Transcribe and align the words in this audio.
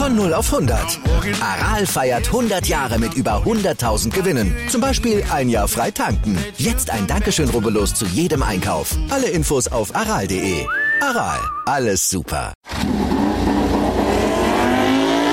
Von 0.00 0.16
0 0.16 0.32
auf 0.32 0.50
100. 0.50 0.98
Aral 1.42 1.84
feiert 1.84 2.28
100 2.28 2.66
Jahre 2.66 2.98
mit 2.98 3.12
über 3.12 3.42
100.000 3.44 4.08
Gewinnen. 4.08 4.56
Zum 4.70 4.80
Beispiel 4.80 5.22
ein 5.30 5.50
Jahr 5.50 5.68
frei 5.68 5.90
tanken. 5.90 6.38
Jetzt 6.56 6.88
ein 6.88 7.06
Dankeschön, 7.06 7.50
rubbellos 7.50 7.92
zu 7.92 8.06
jedem 8.06 8.42
Einkauf. 8.42 8.96
Alle 9.10 9.28
Infos 9.28 9.68
auf 9.68 9.94
aral.de. 9.94 10.64
Aral, 11.02 11.38
alles 11.66 12.08
super. 12.08 12.54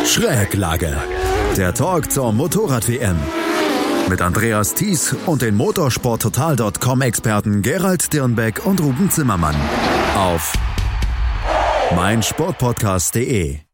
Schräglage. 0.06 0.98
Der 1.56 1.74
Talk 1.74 2.12
zur 2.12 2.34
Motorrad-WM. 2.34 3.16
Mit 4.10 4.22
Andreas 4.22 4.74
Thies 4.74 5.16
und 5.28 5.44
den 5.44 5.56
Motorsporttotal.com-Experten 5.56 7.62
Gerald 7.62 8.12
Dirnbeck 8.12 8.66
und 8.66 8.82
Ruben 8.82 9.10
Zimmermann. 9.12 9.56
Auf 10.18 10.52
meinsportpodcast.de. 11.96 13.67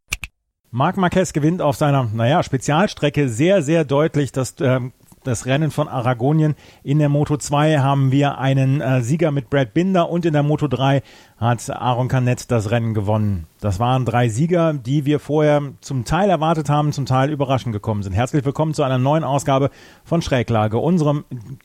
Marc 0.76 0.98
Marquez 0.98 1.34
gewinnt 1.34 1.62
auf 1.62 1.76
seiner, 1.76 2.10
naja, 2.16 2.42
Spezialstrecke 2.42 3.30
sehr, 3.30 3.62
sehr 3.62 3.86
deutlich 3.86 4.32
das 4.32 4.56
ähm, 4.60 4.92
das 5.24 5.46
Rennen 5.46 5.72
von 5.72 5.88
Aragonien. 5.88 6.56
In 6.84 7.00
der 7.00 7.10
Moto 7.10 7.38
2 7.38 7.78
haben 7.80 8.12
wir 8.12 8.40
einen 8.40 8.82
äh, 8.82 9.02
Sieger 9.02 9.32
mit 9.32 9.50
Brad 9.50 9.74
Binder 9.74 10.10
und 10.10 10.26
in 10.26 10.34
der 10.34 10.44
Moto 10.44 10.68
3 10.68 11.02
hat 11.38 11.70
Aaron 11.70 12.08
Canet 12.08 12.52
das 12.52 12.72
Rennen 12.72 12.94
gewonnen. 12.94 13.48
Das 13.62 13.80
waren 13.80 14.04
drei 14.04 14.30
Sieger, 14.30 14.74
die 14.74 15.06
wir 15.06 15.20
vorher 15.20 15.62
zum 15.82 16.06
Teil 16.06 16.30
erwartet 16.30 16.70
haben, 16.70 16.92
zum 16.92 17.06
Teil 17.06 17.30
überraschend 17.30 17.74
gekommen 17.74 18.04
sind. 18.04 18.14
Herzlich 18.14 18.44
willkommen 18.44 18.74
zu 18.74 18.84
einer 18.84 18.98
neuen 18.98 19.24
Ausgabe 19.24 19.70
von 20.04 20.22
Schräglage, 20.22 20.78
unserem 20.78 21.24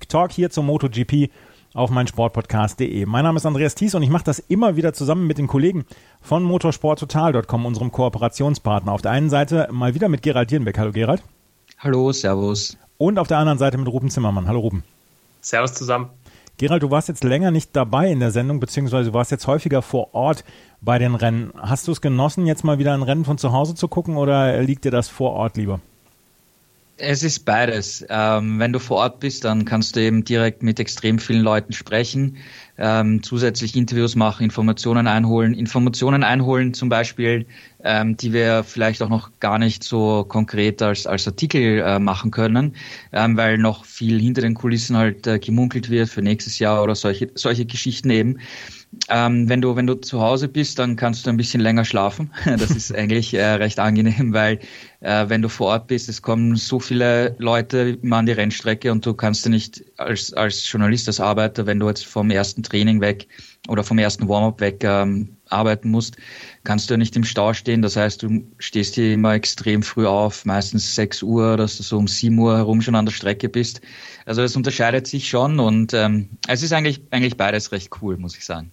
Talk 0.09 0.33
hier 0.33 0.51
zum 0.51 0.67
MotoGP 0.67 1.31
auf 1.75 1.91
meinsportpodcast.de. 1.91 3.07
Mein 3.07 3.25
Name 3.25 3.37
ist 3.37 3.47
Andreas 3.47 3.75
Thies 3.75 3.95
und 3.95 4.03
ich 4.03 4.11
mache 4.11 4.25
das 4.25 4.39
immer 4.39 4.77
wieder 4.77 4.93
zusammen 4.93 5.27
mit 5.27 5.39
den 5.39 5.47
Kollegen 5.47 5.85
von 6.21 6.43
motorsporttotal.com, 6.43 7.67
unserem 7.67 7.93
Kooperationspartner. 7.93 8.93
Auf 8.93 9.03
der 9.03 9.11
einen 9.13 9.31
Seite 9.31 9.69
mal 9.71 9.95
wieder 9.95 10.09
mit 10.09 10.23
Gerald 10.23 10.51
Dierenbeck. 10.51 10.79
Hallo 10.79 10.93
Gerald. 10.93 11.23
Hallo, 11.79 12.13
Servus. 12.13 12.77
Und 12.97 13.19
auf 13.19 13.29
der 13.29 13.39
anderen 13.39 13.59
Seite 13.59 13.79
mit 13.79 13.89
Ruben 13.89 14.11
Zimmermann. 14.11 14.49
Hallo 14.49 14.61
Ruben. 14.61 14.83
Servus 15.41 15.75
zusammen. 15.75 16.11
Gerald, 16.57 16.83
du 16.83 16.91
warst 16.91 17.09
jetzt 17.09 17.23
länger 17.23 17.53
nicht 17.53 17.77
dabei 17.77 18.11
in 18.11 18.19
der 18.19 18.33
Sendung, 18.33 18.59
beziehungsweise 18.59 19.11
du 19.11 19.15
warst 19.15 19.31
jetzt 19.31 19.47
häufiger 19.47 19.81
vor 19.81 20.13
Ort 20.13 20.45
bei 20.81 20.99
den 20.99 21.15
Rennen. 21.15 21.53
Hast 21.57 21.87
du 21.87 21.93
es 21.93 22.01
genossen, 22.01 22.47
jetzt 22.47 22.65
mal 22.65 22.81
wieder 22.81 22.95
ein 22.95 23.05
Rennen 23.05 23.25
von 23.25 23.39
zu 23.39 23.53
Hause 23.53 23.77
zu 23.77 23.87
gucken 23.87 24.17
oder 24.17 24.61
liegt 24.63 24.85
dir 24.85 24.91
das 24.91 25.09
vor 25.09 25.35
Ort 25.35 25.57
lieber? 25.57 25.79
Es 27.01 27.23
ist 27.23 27.45
beides. 27.45 28.05
Ähm, 28.09 28.59
wenn 28.59 28.73
du 28.73 28.81
vor 28.81 28.97
Ort 28.99 29.21
bist, 29.21 29.45
dann 29.45 29.65
kannst 29.65 29.95
du 29.95 30.01
eben 30.01 30.25
direkt 30.25 30.65
mit 30.65 30.81
extrem 30.81 31.21
vielen 31.21 31.43
Leuten 31.43 31.73
sprechen, 31.73 32.39
ähm, 32.77 33.23
zusätzlich 33.23 33.77
Interviews 33.77 34.17
machen, 34.17 34.43
Informationen 34.43 35.07
einholen. 35.07 35.55
Informationen 35.55 36.25
einholen 36.25 36.75
zum 36.75 36.89
Beispiel, 36.89 37.47
ähm, 37.85 38.17
die 38.17 38.33
wir 38.33 38.65
vielleicht 38.65 39.01
auch 39.01 39.09
noch 39.11 39.31
gar 39.39 39.61
nicht 39.61 39.85
so 39.85 40.25
konkret 40.25 40.83
als, 40.83 41.07
als 41.07 41.29
Artikel 41.29 41.79
äh, 41.79 42.01
machen 42.01 42.33
können, 42.33 42.75
ähm, 43.13 43.37
weil 43.37 43.59
noch 43.59 43.85
viel 43.85 44.21
hinter 44.21 44.41
den 44.41 44.55
Kulissen 44.55 44.97
halt 44.97 45.25
äh, 45.29 45.39
gemunkelt 45.39 45.91
wird 45.91 46.09
für 46.09 46.23
nächstes 46.23 46.59
Jahr 46.59 46.83
oder 46.83 46.97
solche, 46.97 47.31
solche 47.37 47.65
Geschichten 47.65 48.11
eben. 48.11 48.39
Ähm, 49.11 49.49
wenn 49.49 49.61
du 49.61 49.77
wenn 49.77 49.87
du 49.87 49.95
zu 49.95 50.21
Hause 50.21 50.49
bist, 50.49 50.79
dann 50.79 50.97
kannst 50.97 51.27
du 51.27 51.31
ein 51.31 51.37
bisschen 51.37 51.61
länger 51.61 51.85
schlafen. 51.85 52.33
Das 52.45 52.71
ist 52.71 52.95
eigentlich 52.95 53.35
äh, 53.35 53.45
recht 53.45 53.79
angenehm, 53.79 54.33
weil 54.33 54.61
äh, 55.01 55.29
wenn 55.29 55.43
du 55.43 55.49
vor 55.49 55.69
Ort 55.69 55.87
bist, 55.89 56.09
es 56.09 56.23
kommen 56.23 56.57
so 56.57 56.81
viele 56.81 57.37
Leute 57.39 57.99
immer 58.03 58.17
an 58.17 58.27
die 58.27 58.33
Rennstrecke 58.33 58.91
und 58.91 59.05
du 59.05 59.15
kannst 59.15 59.45
ja 59.45 59.51
nicht 59.51 59.85
als 59.99 60.33
als 60.33 60.71
Journalist, 60.71 61.07
als 61.09 61.21
Arbeiter, 61.21 61.67
wenn 61.67 61.81
du 61.81 61.89
jetzt 61.89 62.07
vom 62.07 62.31
ersten 62.31 62.63
Training 62.63 63.01
weg 63.01 63.29
oder 63.69 63.85
vom 63.85 63.99
ersten 63.99 64.29
Warm-up 64.29 64.61
weg 64.61 64.83
ähm, 64.85 65.37
arbeiten 65.51 65.91
musst, 65.91 66.17
kannst 66.65 66.91
du 66.91 66.97
nicht 66.97 67.17
im 67.17 67.25
Stau 67.25 67.53
stehen. 67.53 67.83
Das 67.83 67.97
heißt, 67.97 68.23
du 68.23 68.43
stehst 68.59 68.95
hier 68.95 69.15
immer 69.15 69.35
extrem 69.35 69.83
früh 69.83 70.07
auf, 70.07 70.45
meistens 70.45 70.95
6 70.95 71.23
Uhr, 71.23 71.57
dass 71.57 71.77
du 71.77 71.83
so 71.83 71.99
um 71.99 72.09
7 72.09 72.39
Uhr 72.39 72.57
herum 72.57 72.81
schon 72.83 72.95
an 72.95 73.07
der 73.07 73.13
Strecke 73.13 73.49
bist. 73.49 73.81
Also 74.27 74.43
das 74.43 74.57
unterscheidet 74.57 75.07
sich 75.07 75.29
schon 75.29 75.61
und 75.61 75.95
ähm, 75.95 76.31
es 76.49 76.63
ist 76.63 76.73
eigentlich 76.73 77.03
eigentlich 77.11 77.37
beides 77.37 77.73
recht 77.73 77.91
cool, 78.03 78.17
muss 78.17 78.37
ich 78.37 78.45
sagen. 78.45 78.73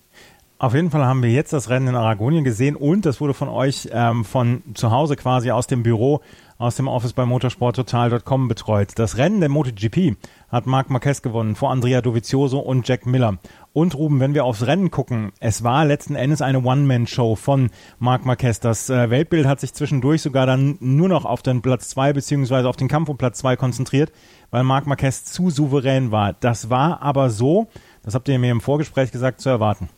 Auf 0.57 0.73
jeden 0.73 0.89
Fall 0.89 1.05
haben 1.05 1.21
wir 1.21 1.29
jetzt 1.31 1.51
das 1.51 1.69
Rennen 1.69 1.89
in 1.89 1.95
Aragonien 1.95 2.45
gesehen 2.45 2.77
und 2.77 3.05
das 3.05 3.19
wurde 3.19 3.33
von 3.33 3.49
euch 3.49 3.89
ähm, 3.91 4.23
von 4.23 4.63
zu 4.73 4.89
Hause 4.89 5.17
quasi 5.17 5.51
aus 5.51 5.67
dem 5.67 5.83
Büro, 5.83 6.21
aus 6.57 6.77
dem 6.77 6.87
Office 6.87 7.11
bei 7.11 7.25
motorsporttotal.com 7.25 8.47
betreut. 8.47 8.93
Das 8.95 9.17
Rennen 9.17 9.41
der 9.41 9.49
MotoGP 9.49 10.15
hat 10.47 10.65
Marc 10.65 10.89
Marquez 10.89 11.21
gewonnen 11.21 11.55
vor 11.55 11.71
Andrea 11.71 11.99
Dovizioso 11.99 12.59
und 12.59 12.87
Jack 12.87 13.05
Miller. 13.05 13.37
Und 13.73 13.95
Ruben, 13.95 14.21
wenn 14.21 14.33
wir 14.33 14.45
aufs 14.45 14.65
Rennen 14.65 14.91
gucken, 14.91 15.33
es 15.41 15.65
war 15.65 15.83
letzten 15.83 16.15
Endes 16.15 16.41
eine 16.41 16.63
One-Man-Show 16.63 17.35
von 17.35 17.69
Marc 17.99 18.25
Marquez. 18.25 18.61
Das 18.61 18.89
äh, 18.89 19.09
Weltbild 19.09 19.47
hat 19.47 19.59
sich 19.59 19.73
zwischendurch 19.73 20.21
sogar 20.21 20.45
dann 20.45 20.77
nur 20.79 21.09
noch 21.09 21.25
auf 21.25 21.41
den 21.41 21.61
Platz 21.61 21.89
zwei 21.89 22.13
beziehungsweise 22.13 22.69
auf 22.69 22.77
den 22.77 22.87
Kampf 22.87 23.09
um 23.09 23.17
Platz 23.17 23.39
zwei 23.39 23.57
konzentriert, 23.57 24.13
weil 24.51 24.63
Marc 24.63 24.87
Marquez 24.87 25.25
zu 25.25 25.49
souverän 25.49 26.11
war. 26.11 26.31
Das 26.31 26.69
war 26.69 27.01
aber 27.01 27.29
so, 27.29 27.67
das 28.03 28.15
habt 28.15 28.29
ihr 28.29 28.39
mir 28.39 28.51
im 28.53 28.61
Vorgespräch 28.61 29.11
gesagt, 29.11 29.41
zu 29.41 29.49
erwarten. 29.49 29.89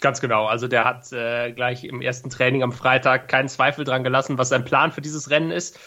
Ganz 0.00 0.20
genau. 0.20 0.46
Also 0.46 0.68
der 0.68 0.84
hat 0.84 1.10
äh, 1.12 1.52
gleich 1.52 1.84
im 1.84 2.02
ersten 2.02 2.28
Training 2.30 2.62
am 2.62 2.72
Freitag 2.72 3.28
keinen 3.28 3.48
Zweifel 3.48 3.84
dran 3.84 4.04
gelassen, 4.04 4.38
was 4.38 4.50
sein 4.50 4.64
Plan 4.64 4.92
für 4.92 5.00
dieses 5.00 5.30
Rennen 5.30 5.50
ist. 5.50 5.78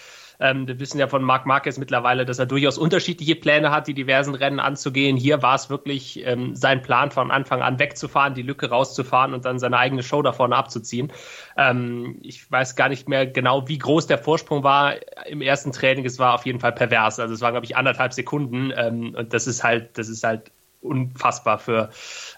Ähm, 0.42 0.68
wir 0.68 0.80
wissen 0.80 1.00
ja 1.00 1.08
von 1.08 1.22
Marc 1.22 1.46
Marquez 1.46 1.78
mittlerweile, 1.78 2.26
dass 2.26 2.40
er 2.40 2.46
durchaus 2.46 2.78
unterschiedliche 2.78 3.36
Pläne 3.36 3.72
hat, 3.72 3.88
die 3.88 3.94
diversen 3.94 4.36
Rennen 4.36 4.60
anzugehen. 4.60 5.18
Hier 5.18 5.42
war 5.42 5.56
es 5.56 5.70
wirklich 5.70 6.26
ähm, 6.26 6.56
sein 6.56 6.82
Plan 6.82 7.12
von 7.12 7.30
Anfang 7.30 7.62
an 7.62 7.78
wegzufahren, 7.78 8.36
die 8.36 8.42
Lücke 8.42 8.70
rauszufahren 8.70 9.34
und 9.34 9.44
dann 9.44 9.60
seine 9.60 9.78
eigene 9.78 10.02
Show 10.02 10.22
da 10.22 10.32
vorne 10.32 10.56
abzuziehen. 10.56 11.12
Ähm, 11.58 12.20
ich 12.22 12.50
weiß 12.50 12.78
gar 12.78 12.88
nicht 12.88 13.10
mehr 13.10 13.28
genau, 13.28 13.68
wie 13.68 13.78
groß 13.78 14.08
der 14.08 14.18
Vorsprung 14.18 14.64
war 14.64 14.96
im 15.28 15.42
ersten 15.42 15.74
Training. 15.74 16.06
Es 16.06 16.20
war 16.20 16.36
auf 16.36 16.46
jeden 16.46 16.62
Fall 16.62 16.72
pervers. 16.72 17.20
Also 17.20 17.34
es 17.34 17.42
waren, 17.42 17.54
glaube 17.54 17.66
ich, 17.66 17.76
anderthalb 17.76 18.14
Sekunden. 18.14 18.72
Ähm, 18.76 19.16
und 19.16 19.34
das 19.34 19.46
ist 19.46 19.66
halt, 19.66 19.98
das 19.98 20.08
ist 20.08 20.24
halt 20.24 20.52
unfassbar 20.82 21.60
für, 21.60 21.90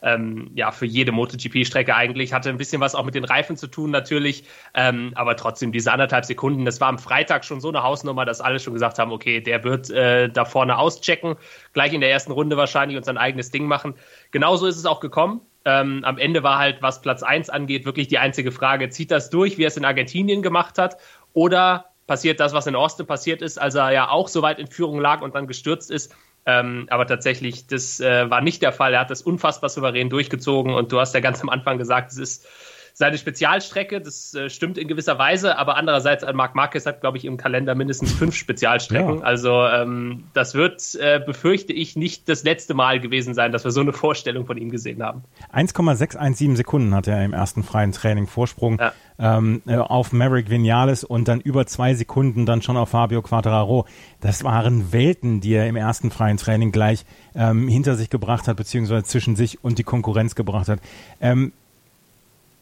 ähm, 0.02 0.52
ja, 0.56 0.72
für 0.72 0.86
jede 0.86 1.12
MotoGP-Strecke 1.12 1.96
eigentlich. 1.96 2.34
Hatte 2.34 2.50
ein 2.50 2.58
bisschen 2.58 2.82
was 2.82 2.96
auch 2.96 3.06
mit 3.06 3.16
den 3.16 3.24
Reifen 3.24 3.58
zu 3.58 3.68
tun 3.68 3.92
natürlich, 3.92 4.44
ähm, 4.74 5.12
aber 5.16 5.36
trotzdem 5.36 5.72
diese 5.72 5.92
anderthalb 5.92 6.26
Sekunden, 6.26 6.66
das 6.66 6.82
war 6.82 6.90
am 6.90 7.00
Freitag 7.00 7.46
schon 7.46 7.62
so 7.62 7.70
eine 7.70 7.84
Hausnummer, 7.84 8.26
dass 8.26 8.42
alle 8.42 8.60
schon 8.60 8.74
gesagt 8.74 9.00
haben, 9.00 9.12
okay, 9.12 9.42
der 9.42 9.64
wird 9.64 9.90
äh, 9.90 10.30
da 10.30 10.46
vorne 10.46 10.78
auschecken, 10.78 11.36
gleich 11.74 11.94
in 11.94 12.02
der 12.02 12.12
ersten 12.12 12.32
Runde 12.32 12.58
wahrscheinlich 12.58 12.98
und 12.98 13.04
sein 13.04 13.18
eigenes 13.18 13.52
Ding 13.52 13.66
machen. 13.66 13.96
Genauso 14.32 14.68
ist 14.68 14.78
es 14.78 14.86
auch 14.86 15.00
gekommen. 15.00 15.42
Ähm, 15.64 16.04
am 16.04 16.18
Ende 16.18 16.42
war 16.42 16.58
halt, 16.58 16.82
was 16.82 17.02
Platz 17.02 17.22
1 17.22 17.50
angeht, 17.50 17.86
wirklich 17.86 18.08
die 18.08 18.18
einzige 18.18 18.52
Frage, 18.52 18.90
zieht 18.90 19.12
das 19.12 19.30
durch, 19.30 19.58
wie 19.58 19.64
er 19.64 19.68
es 19.68 19.78
in 19.78 19.86
Argentinien 19.86 20.42
gemacht 20.42 20.80
hat, 20.80 20.98
oder 21.34 21.86
passiert 22.08 22.40
das, 22.40 22.54
was 22.54 22.68
in 22.68 22.76
Austin 22.76 23.06
passiert 23.06 23.42
ist, 23.42 23.58
als 23.58 23.76
er 23.76 23.92
ja 23.92 24.10
auch 24.10 24.28
so 24.28 24.42
weit 24.42 24.60
in 24.60 24.68
Führung 24.68 25.00
lag 25.00 25.22
und 25.22 25.36
dann 25.36 25.48
gestürzt 25.48 25.92
ist, 25.92 26.14
ähm, 26.46 26.88
aber 26.90 27.06
tatsächlich, 27.06 27.68
das 27.68 28.00
äh, 28.00 28.30
war 28.30 28.42
nicht 28.42 28.62
der 28.62 28.72
Fall. 28.72 28.94
Er 28.94 29.02
hat 29.02 29.12
das 29.12 29.22
unfassbar 29.22 29.70
souverän 29.70 30.10
durchgezogen 30.10 30.74
und 30.74 30.92
du 30.92 31.00
hast 31.00 31.14
ja 31.14 31.20
ganz 31.20 31.42
am 31.42 31.50
Anfang 31.50 31.78
gesagt, 31.78 32.12
es 32.12 32.18
ist 32.18 32.48
seine 32.94 33.18
Spezialstrecke, 33.18 34.02
das 34.02 34.34
äh, 34.34 34.50
stimmt 34.50 34.78
in 34.78 34.88
gewisser 34.88 35.18
Weise, 35.18 35.58
aber 35.58 35.78
andererseits, 35.78 36.24
äh, 36.24 36.34
Marc 36.34 36.56
Marquez 36.56 36.86
hat, 36.86 37.02
glaube 37.02 37.18
ich, 37.18 37.26
im 37.26 37.38
Kalender 37.38 37.76
mindestens 37.76 38.12
fünf 38.14 38.36
Spezialstrecken. 38.36 39.20
Ja. 39.20 39.24
Also 39.24 39.64
ähm, 39.66 40.26
das 40.34 40.54
wird, 40.54 40.96
äh, 40.96 41.20
befürchte 41.26 41.74
ich, 41.74 41.96
nicht 41.96 42.30
das 42.30 42.44
letzte 42.44 42.74
Mal 42.74 43.00
gewesen 43.00 43.34
sein, 43.34 43.52
dass 43.52 43.64
wir 43.64 43.72
so 43.72 43.82
eine 43.82 43.94
Vorstellung 43.94 44.46
von 44.46 44.58
ihm 44.58 44.70
gesehen 44.70 45.04
haben. 45.04 45.24
1,617 45.52 46.56
Sekunden 46.56 46.94
hat 46.94 47.08
er 47.08 47.24
im 47.24 47.34
ersten 47.34 47.64
freien 47.64 47.92
Training 47.92 48.28
Vorsprung 48.28 48.80
ja. 48.80 48.94
ähm, 49.20 49.62
äh, 49.66 49.78
auf 49.78 50.12
Maverick 50.12 50.50
Vinales 50.50 51.04
und 51.04 51.28
dann 51.28 51.42
über 51.42 51.66
zwei 51.66 51.94
Sekunden 51.94 52.46
dann 52.46 52.62
schon 52.62 52.78
auf 52.78 52.90
Fabio 52.90 53.22
Quattararo. 53.22 53.86
Das 54.20 54.44
waren 54.44 54.92
Welten, 54.92 55.42
die 55.42 55.54
er 55.54 55.68
im 55.68 55.76
ersten 55.76 56.12
freien 56.12 56.38
Training 56.38 56.72
gleich 56.72 57.06
ähm, 57.36 57.68
hinter 57.68 57.96
sich 57.96 58.10
gebracht 58.10 58.48
hat, 58.48 58.58
beziehungsweise 58.58 59.04
zwischen 59.04 59.36
sich 59.36 59.64
und 59.64 59.80
die 59.80 59.84
Konkurrenz 59.84 60.36
gebracht 60.36 60.68
hat. 60.68 60.80
Ähm, 61.20 61.54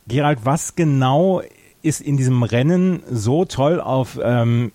Gerald, 0.09 0.39
was 0.43 0.75
genau 0.75 1.41
ist 1.81 2.01
in 2.01 2.17
diesem 2.17 2.43
Rennen 2.43 3.01
so 3.09 3.45
toll 3.45 3.79
auf, 3.79 4.19
ähm, 4.21 4.73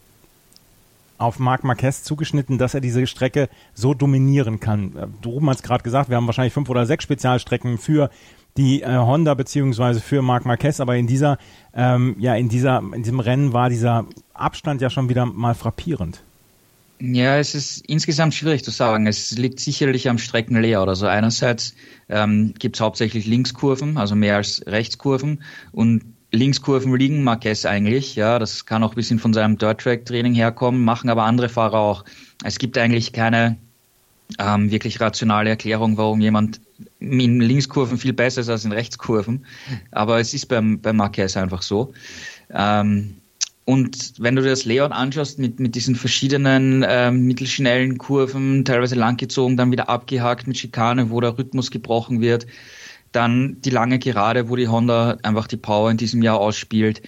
auf 1.19 1.38
Marc 1.38 1.64
Marquez 1.64 2.02
zugeschnitten, 2.02 2.56
dass 2.56 2.72
er 2.72 2.81
diese 2.81 3.06
Strecke 3.06 3.50
so 3.75 3.92
dominieren 3.92 4.60
kann? 4.60 5.14
Du 5.20 5.44
hat 5.46 5.56
es 5.56 5.62
gerade 5.62 5.82
gesagt, 5.82 6.08
wir 6.08 6.16
haben 6.16 6.26
wahrscheinlich 6.26 6.54
fünf 6.54 6.70
oder 6.70 6.86
sechs 6.86 7.04
Spezialstrecken 7.04 7.76
für 7.76 8.08
die 8.56 8.82
äh, 8.82 8.96
Honda 8.96 9.34
beziehungsweise 9.34 10.00
für 10.00 10.22
Marc 10.22 10.46
Marquez, 10.46 10.81
aber 10.81 10.96
in 10.96 11.06
dieser, 11.06 11.38
ähm, 11.75 12.16
ja, 12.19 12.34
in 12.37 12.48
dieser, 12.48 12.78
in 12.78 13.02
diesem 13.02 13.20
Rennen 13.20 13.52
war 13.52 13.69
dieser 13.69 14.06
Abstand 14.32 14.80
ja 14.80 14.90
schon 14.90 15.08
wieder 15.08 15.26
mal 15.26 15.54
frappierend. 15.54 16.22
Ja, 17.12 17.38
es 17.38 17.54
ist 17.54 17.84
insgesamt 17.86 18.34
schwierig 18.34 18.64
zu 18.64 18.70
sagen. 18.70 19.06
Es 19.06 19.32
liegt 19.32 19.60
sicherlich 19.60 20.08
am 20.08 20.16
Streckenlayout. 20.16 20.88
Also 20.88 21.06
einerseits 21.06 21.74
ähm, 22.08 22.54
gibt 22.58 22.76
es 22.76 22.80
hauptsächlich 22.80 23.26
Linkskurven, 23.26 23.98
also 23.98 24.14
mehr 24.14 24.36
als 24.36 24.64
Rechtskurven 24.66 25.42
und 25.72 26.02
Linkskurven 26.32 26.94
liegen 26.96 27.22
Marquez 27.22 27.66
eigentlich. 27.66 28.16
Ja, 28.16 28.38
das 28.38 28.64
kann 28.64 28.82
auch 28.82 28.92
ein 28.92 28.96
bisschen 28.96 29.18
von 29.18 29.34
seinem 29.34 29.58
Dirt-Track-Training 29.58 30.34
herkommen, 30.34 30.82
machen 30.84 31.10
aber 31.10 31.24
andere 31.24 31.48
Fahrer 31.48 31.78
auch. 31.78 32.04
Es 32.42 32.58
gibt 32.58 32.78
eigentlich 32.78 33.12
keine 33.12 33.58
ähm, 34.38 34.70
wirklich 34.70 35.00
rationale 35.00 35.50
Erklärung, 35.50 35.98
warum 35.98 36.20
jemand 36.20 36.60
in 37.00 37.40
Linkskurven 37.40 37.98
viel 37.98 38.14
besser 38.14 38.40
ist 38.40 38.48
als 38.48 38.64
in 38.64 38.72
Rechtskurven. 38.72 39.44
Aber 39.90 40.20
es 40.20 40.32
ist 40.32 40.46
beim, 40.46 40.80
beim 40.80 40.96
Marquez 40.96 41.36
einfach 41.36 41.62
so. 41.62 41.92
Ähm, 42.50 43.16
und 43.64 44.14
wenn 44.19 44.37
du 44.37 44.43
dir 44.43 44.50
das 44.50 44.66
Layout 44.66 44.93
anschaust 44.93 45.38
mit, 45.38 45.58
mit 45.58 45.75
diesen 45.75 45.96
verschiedenen 45.96 46.84
ähm, 46.87 47.26
mittelschnellen 47.26 47.96
Kurven, 47.96 48.64
teilweise 48.64 48.94
langgezogen, 48.94 49.56
dann 49.56 49.72
wieder 49.72 49.88
abgehakt 49.88 50.46
mit 50.46 50.58
Schikane, 50.58 51.11
wo 51.11 51.20
der 51.20 51.38
Rhythmus 51.38 51.70
gebrochen 51.70 52.20
wird, 52.20 52.46
dann 53.12 53.56
die 53.62 53.70
lange 53.70 53.99
Gerade, 53.99 54.49
wo 54.50 54.56
die 54.56 54.69
Honda 54.69 55.16
einfach 55.22 55.46
die 55.46 55.56
Power 55.56 55.90
in 55.90 55.96
diesem 55.96 56.22
Jahr 56.22 56.40
ausspielt, 56.40 57.00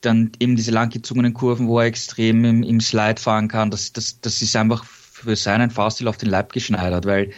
dann 0.00 0.32
eben 0.40 0.56
diese 0.56 0.72
langgezogenen 0.72 1.34
Kurven, 1.34 1.68
wo 1.68 1.78
er 1.78 1.86
extrem 1.86 2.44
im, 2.44 2.62
im 2.62 2.80
Slide 2.80 3.20
fahren 3.20 3.48
kann, 3.48 3.70
das, 3.70 3.92
das, 3.92 4.20
das 4.20 4.42
ist 4.42 4.56
einfach 4.56 4.84
für 4.84 5.36
seinen 5.36 5.70
Fahrstil 5.70 6.08
auf 6.08 6.16
den 6.16 6.30
Leib 6.30 6.52
geschneidert, 6.52 7.04
weil 7.04 7.30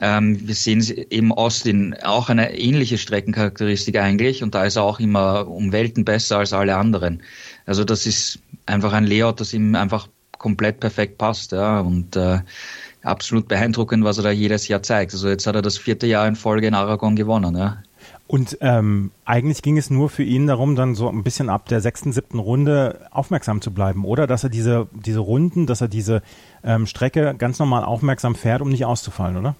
ähm, 0.00 0.46
wir 0.46 0.54
sehen 0.54 0.82
eben 1.10 1.32
Austin 1.32 1.94
auch 2.02 2.28
eine 2.28 2.56
ähnliche 2.56 2.98
Streckencharakteristik 2.98 3.96
eigentlich 3.98 4.42
und 4.42 4.54
da 4.54 4.64
ist 4.64 4.76
er 4.76 4.82
auch 4.82 5.00
immer 5.00 5.48
um 5.48 5.72
Welten 5.72 6.04
besser 6.04 6.38
als 6.38 6.52
alle 6.52 6.76
anderen. 6.76 7.22
Also 7.66 7.84
das 7.84 8.06
ist 8.06 8.38
einfach 8.66 8.92
ein 8.92 9.06
Layout, 9.06 9.40
das 9.40 9.52
ihm 9.52 9.74
einfach 9.74 10.08
komplett 10.38 10.80
perfekt 10.80 11.18
passt, 11.18 11.52
ja 11.52 11.80
und 11.80 12.16
äh, 12.16 12.40
absolut 13.02 13.48
beeindruckend, 13.48 14.04
was 14.04 14.18
er 14.18 14.24
da 14.24 14.30
jedes 14.30 14.68
Jahr 14.68 14.82
zeigt. 14.82 15.12
Also 15.12 15.28
jetzt 15.28 15.46
hat 15.46 15.54
er 15.54 15.62
das 15.62 15.78
vierte 15.78 16.06
Jahr 16.06 16.26
in 16.26 16.36
Folge 16.36 16.66
in 16.66 16.74
Aragon 16.74 17.16
gewonnen, 17.16 17.56
ja. 17.56 17.78
Und 18.26 18.58
ähm, 18.60 19.10
eigentlich 19.24 19.60
ging 19.60 19.76
es 19.76 19.90
nur 19.90 20.08
für 20.08 20.22
ihn 20.22 20.46
darum, 20.46 20.76
dann 20.76 20.94
so 20.94 21.08
ein 21.08 21.24
bisschen 21.24 21.50
ab 21.50 21.66
der 21.66 21.80
sechsten, 21.80 22.12
siebten 22.12 22.38
Runde 22.38 23.00
aufmerksam 23.10 23.60
zu 23.60 23.72
bleiben, 23.72 24.04
oder? 24.04 24.28
Dass 24.28 24.44
er 24.44 24.50
diese, 24.50 24.86
diese 24.92 25.18
Runden, 25.18 25.66
dass 25.66 25.80
er 25.80 25.88
diese 25.88 26.22
ähm, 26.62 26.86
Strecke 26.86 27.34
ganz 27.36 27.58
normal 27.58 27.84
aufmerksam 27.84 28.36
fährt, 28.36 28.62
um 28.62 28.68
nicht 28.68 28.84
auszufallen, 28.84 29.36
oder? 29.36 29.56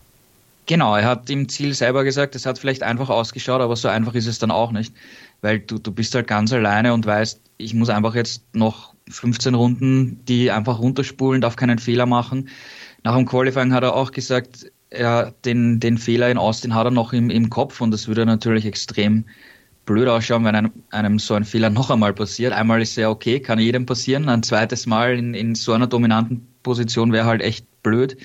Genau, 0.67 0.94
er 0.94 1.05
hat 1.05 1.29
im 1.31 1.49
Ziel 1.49 1.75
selber 1.75 2.05
gesagt, 2.05 2.37
es 2.37 2.47
hat 2.47 2.61
vielleicht 2.61 2.85
einfach 2.85 3.08
ausgeschaut, 3.08 3.61
aber 3.61 3.75
so 3.75 3.88
einfach 3.88 4.14
ist 4.14 4.29
es 4.29 4.38
dann 4.38 4.52
auch 4.52 4.70
nicht, 4.70 4.94
weil 5.41 5.61
du, 5.61 5.79
du 5.79 5.93
bist 5.93 6.15
halt 6.15 6.27
ganz 6.27 6.53
alleine 6.53 6.93
und 6.95 7.07
weißt, 7.07 7.41
ich 7.59 7.75
muss 7.75 7.91
einfach 7.91 8.15
jetzt 8.15 8.55
noch 8.55 8.95
15 9.09 9.55
Runden, 9.55 10.25
die 10.25 10.51
einfach 10.51 10.79
runterspulen, 10.79 11.41
darf 11.41 11.57
keinen 11.57 11.79
Fehler 11.79 12.07
machen. 12.07 12.49
Nach 13.03 13.17
dem 13.17 13.27
Qualifying 13.27 13.73
hat 13.73 13.83
er 13.83 13.95
auch 13.95 14.13
gesagt, 14.13 14.71
er, 14.91 15.33
den, 15.45 15.81
den 15.81 15.99
Fehler 15.99 16.31
in 16.31 16.39
Austin 16.39 16.75
hat 16.75 16.87
er 16.87 16.91
noch 16.91 17.13
im, 17.13 17.31
im 17.31 17.51
Kopf 17.51 17.81
und 17.81 17.91
das 17.91 18.09
würde 18.09 18.27
natürlich 18.27 18.67
extrem 18.67 19.25
blöd 19.87 20.09
ausschauen, 20.09 20.45
wenn 20.45 20.55
einem, 20.55 20.73
einem 20.91 21.19
so 21.19 21.35
ein 21.35 21.45
Fehler 21.45 21.71
noch 21.71 21.91
einmal 21.91 22.13
passiert. 22.13 22.53
Einmal 22.53 22.83
ist 22.83 22.97
ja 22.97 23.09
okay, 23.09 23.41
kann 23.41 23.59
jedem 23.59 23.87
passieren. 23.87 24.29
Ein 24.29 24.43
zweites 24.43 24.87
Mal 24.87 25.19
in, 25.19 25.35
in 25.35 25.55
so 25.55 25.73
einer 25.73 25.87
dominanten 25.87 26.47
Position 26.63 27.13
wäre 27.13 27.27
halt 27.27 27.43
echt 27.43 27.67
blöd. 27.83 28.17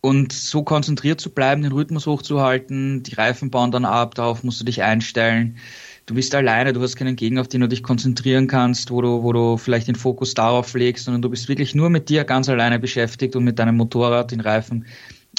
Und 0.00 0.32
so 0.32 0.62
konzentriert 0.62 1.20
zu 1.20 1.30
bleiben, 1.30 1.62
den 1.62 1.72
Rhythmus 1.72 2.06
hochzuhalten, 2.06 3.02
die 3.02 3.14
Reifen 3.14 3.50
bauen 3.50 3.70
dann 3.70 3.84
ab, 3.84 4.14
darauf 4.14 4.42
musst 4.42 4.60
du 4.60 4.64
dich 4.64 4.82
einstellen. 4.82 5.58
Du 6.10 6.16
bist 6.16 6.34
alleine, 6.34 6.72
du 6.72 6.82
hast 6.82 6.96
keinen 6.96 7.14
Gegner, 7.14 7.40
auf 7.40 7.46
den 7.46 7.60
du 7.60 7.68
dich 7.68 7.84
konzentrieren 7.84 8.48
kannst, 8.48 8.90
wo 8.90 9.00
du, 9.00 9.22
wo 9.22 9.32
du 9.32 9.56
vielleicht 9.56 9.86
den 9.86 9.94
Fokus 9.94 10.34
darauf 10.34 10.74
legst, 10.74 11.04
sondern 11.04 11.22
du 11.22 11.30
bist 11.30 11.48
wirklich 11.48 11.72
nur 11.76 11.88
mit 11.88 12.08
dir 12.08 12.24
ganz 12.24 12.48
alleine 12.48 12.80
beschäftigt 12.80 13.36
und 13.36 13.44
mit 13.44 13.60
deinem 13.60 13.76
Motorrad, 13.76 14.32
den 14.32 14.40
Reifen. 14.40 14.86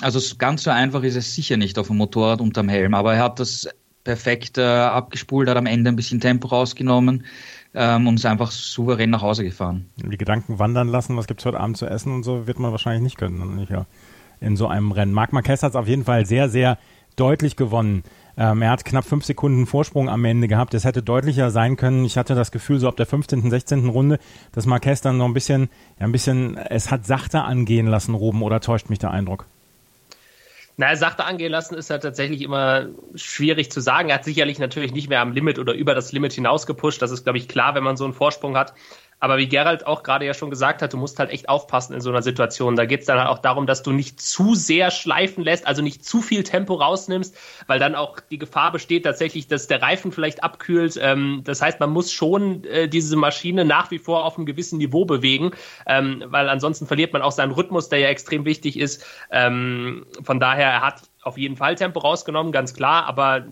Also 0.02 0.22
ganz 0.38 0.64
so 0.64 0.70
einfach 0.70 1.04
ist 1.04 1.18
es 1.18 1.36
sicher 1.36 1.58
nicht 1.58 1.78
auf 1.78 1.88
dem 1.88 1.98
Motorrad 1.98 2.40
unterm 2.40 2.70
Helm, 2.70 2.94
aber 2.94 3.16
er 3.16 3.24
hat 3.24 3.42
das 3.42 3.68
perfekt 4.06 4.58
äh, 4.58 4.62
abgespult, 4.62 5.50
hat 5.50 5.58
am 5.58 5.66
Ende 5.66 5.92
ein 5.92 5.98
bisschen 5.98 6.22
Tempo 6.22 6.48
rausgenommen 6.48 7.26
ähm, 7.74 8.08
und 8.08 8.16
ist 8.16 8.26
einfach 8.26 8.52
souverän 8.52 9.10
nach 9.10 9.24
Hause 9.24 9.44
gefahren. 9.44 9.88
Die 9.98 10.18
Gedanken 10.18 10.58
wandern 10.58 10.88
lassen, 10.88 11.18
was 11.18 11.28
gibt 11.28 11.42
es 11.42 11.46
heute 11.46 11.60
Abend 11.60 11.76
zu 11.76 11.86
essen 11.86 12.14
und 12.14 12.24
so, 12.24 12.48
wird 12.48 12.60
man 12.60 12.72
wahrscheinlich 12.72 13.04
nicht 13.04 13.18
können. 13.18 13.58
Nicht, 13.58 13.72
ja 13.72 13.88
in 14.42 14.58
so 14.58 14.68
einem 14.68 14.92
Rennen. 14.92 15.14
Marc 15.14 15.32
Marquez 15.32 15.64
hat 15.64 15.70
es 15.72 15.76
auf 15.76 15.88
jeden 15.88 16.04
Fall 16.04 16.26
sehr, 16.26 16.50
sehr 16.50 16.78
deutlich 17.16 17.56
gewonnen. 17.56 18.04
Ähm, 18.38 18.62
er 18.62 18.72
hat 18.72 18.86
knapp 18.86 19.06
fünf 19.06 19.25
Sekunden 19.25 19.66
Vorsprung 19.66 20.10
am 20.10 20.25
Ende 20.25 20.48
gehabt. 20.48 20.74
Es 20.74 20.86
hätte 20.86 21.04
deutlicher 21.04 21.51
sein 21.51 21.75
können. 21.75 22.06
Ich 22.06 22.18
hatte 22.18 22.36
das 22.36 22.51
Gefühl, 22.51 22.80
so 22.80 22.88
ab 22.88 22.98
der 22.98 23.06
15., 23.06 23.50
16. 23.50 23.89
Runde, 23.89 24.19
dass 24.51 24.66
Marquez 24.66 25.01
dann 25.01 25.18
noch 25.18 25.25
ein 25.25 25.33
bisschen, 25.33 25.69
ja, 26.00 26.06
ein 26.06 26.12
bisschen, 26.12 26.57
es 26.57 26.92
hat 26.92 27.06
sachter 27.06 27.45
angehen 27.45 27.88
lassen, 27.88 28.16
Ruben, 28.16 28.42
oder 28.42 28.60
täuscht 28.62 28.89
mich 28.89 29.00
der 29.00 29.12
Eindruck? 29.12 29.45
Naja, 30.78 30.95
sachte 30.95 31.25
angehen 31.25 31.51
lassen 31.51 31.75
ist 31.75 31.89
halt 31.89 32.01
tatsächlich 32.01 32.42
immer 32.42 32.88
schwierig 33.13 33.72
zu 33.72 33.81
sagen. 33.81 34.10
Er 34.10 34.16
hat 34.16 34.24
sicherlich 34.24 34.57
natürlich 34.57 34.94
nicht 34.94 35.10
mehr 35.10 35.22
am 35.22 35.34
Limit 35.34 35.60
oder 35.60 35.74
über 35.74 35.94
das 35.94 36.12
Limit 36.12 36.34
hinaus 36.34 36.66
gepusht. 36.66 37.01
Das 37.01 37.12
ist, 37.12 37.24
glaube 37.24 37.38
ich, 37.38 37.48
klar, 37.48 37.75
wenn 37.75 37.84
man 37.84 37.98
so 37.98 38.04
einen 38.04 38.13
Vorsprung 38.13 38.57
hat. 38.57 38.74
Aber 39.22 39.38
wie 39.38 39.48
Gerald 39.48 39.86
auch 39.86 40.02
gerade 40.02 40.26
ja 40.26 40.34
schon 40.34 40.50
gesagt 40.50 40.82
hat, 40.82 40.94
du 40.94 40.98
musst 40.98 41.20
halt 41.20 41.30
echt 41.30 41.48
aufpassen 41.48 41.94
in 41.94 42.02
so 42.02 42.10
einer 42.10 42.24
Situation. 42.24 42.76
Da 42.76 42.86
geht 42.86 43.02
es 43.02 43.06
dann 43.06 43.20
halt 43.20 43.30
auch 43.30 43.38
darum, 43.38 43.68
dass 43.68 43.84
du 43.84 43.92
nicht 43.92 44.20
zu 44.20 44.56
sehr 44.56 44.90
schleifen 44.90 45.44
lässt, 45.44 45.68
also 45.68 45.84
nicht 45.84 46.04
zu 46.04 46.22
viel 46.24 46.44
Tempo 46.44 46.74
rausnimmst, 46.74 47.38
weil 47.68 47.78
dann 47.78 47.94
auch 47.94 48.20
die 48.20 48.40
Gefahr 48.40 48.72
besteht 48.72 49.06
tatsächlich, 49.06 49.48
dass 49.48 49.68
der 49.68 49.84
Reifen 49.84 50.12
vielleicht 50.12 50.44
abkühlt. 50.44 51.00
Ähm, 51.00 51.42
das 51.44 51.62
heißt, 51.62 51.80
man 51.80 51.92
muss 51.92 52.12
schon 52.12 52.64
äh, 52.64 52.90
diese 52.90 53.16
Maschine 53.16 53.64
nach 53.64 53.92
wie 53.92 54.00
vor 54.00 54.26
auf 54.26 54.38
einem 54.38 54.48
gewissen 54.48 54.80
Niveau 54.80 55.06
bewegen, 55.06 55.52
ähm, 55.86 56.24
weil 56.26 56.50
ansonsten 56.50 56.88
verliert 56.88 57.14
man 57.14 57.22
auch 57.22 57.32
seinen 57.32 57.52
Rhythmus, 57.52 57.90
der 57.90 58.00
ja 58.00 58.10
extrem 58.10 58.44
wichtig 58.44 58.80
ist. 58.80 59.06
Ähm, 59.30 60.08
von 60.24 60.40
daher, 60.40 60.72
er 60.72 60.82
hat 60.82 61.04
auf 61.22 61.38
jeden 61.38 61.58
Fall 61.58 61.76
Tempo 61.76 62.00
rausgenommen, 62.00 62.52
ganz 62.52 62.74
klar, 62.74 63.06
aber 63.06 63.46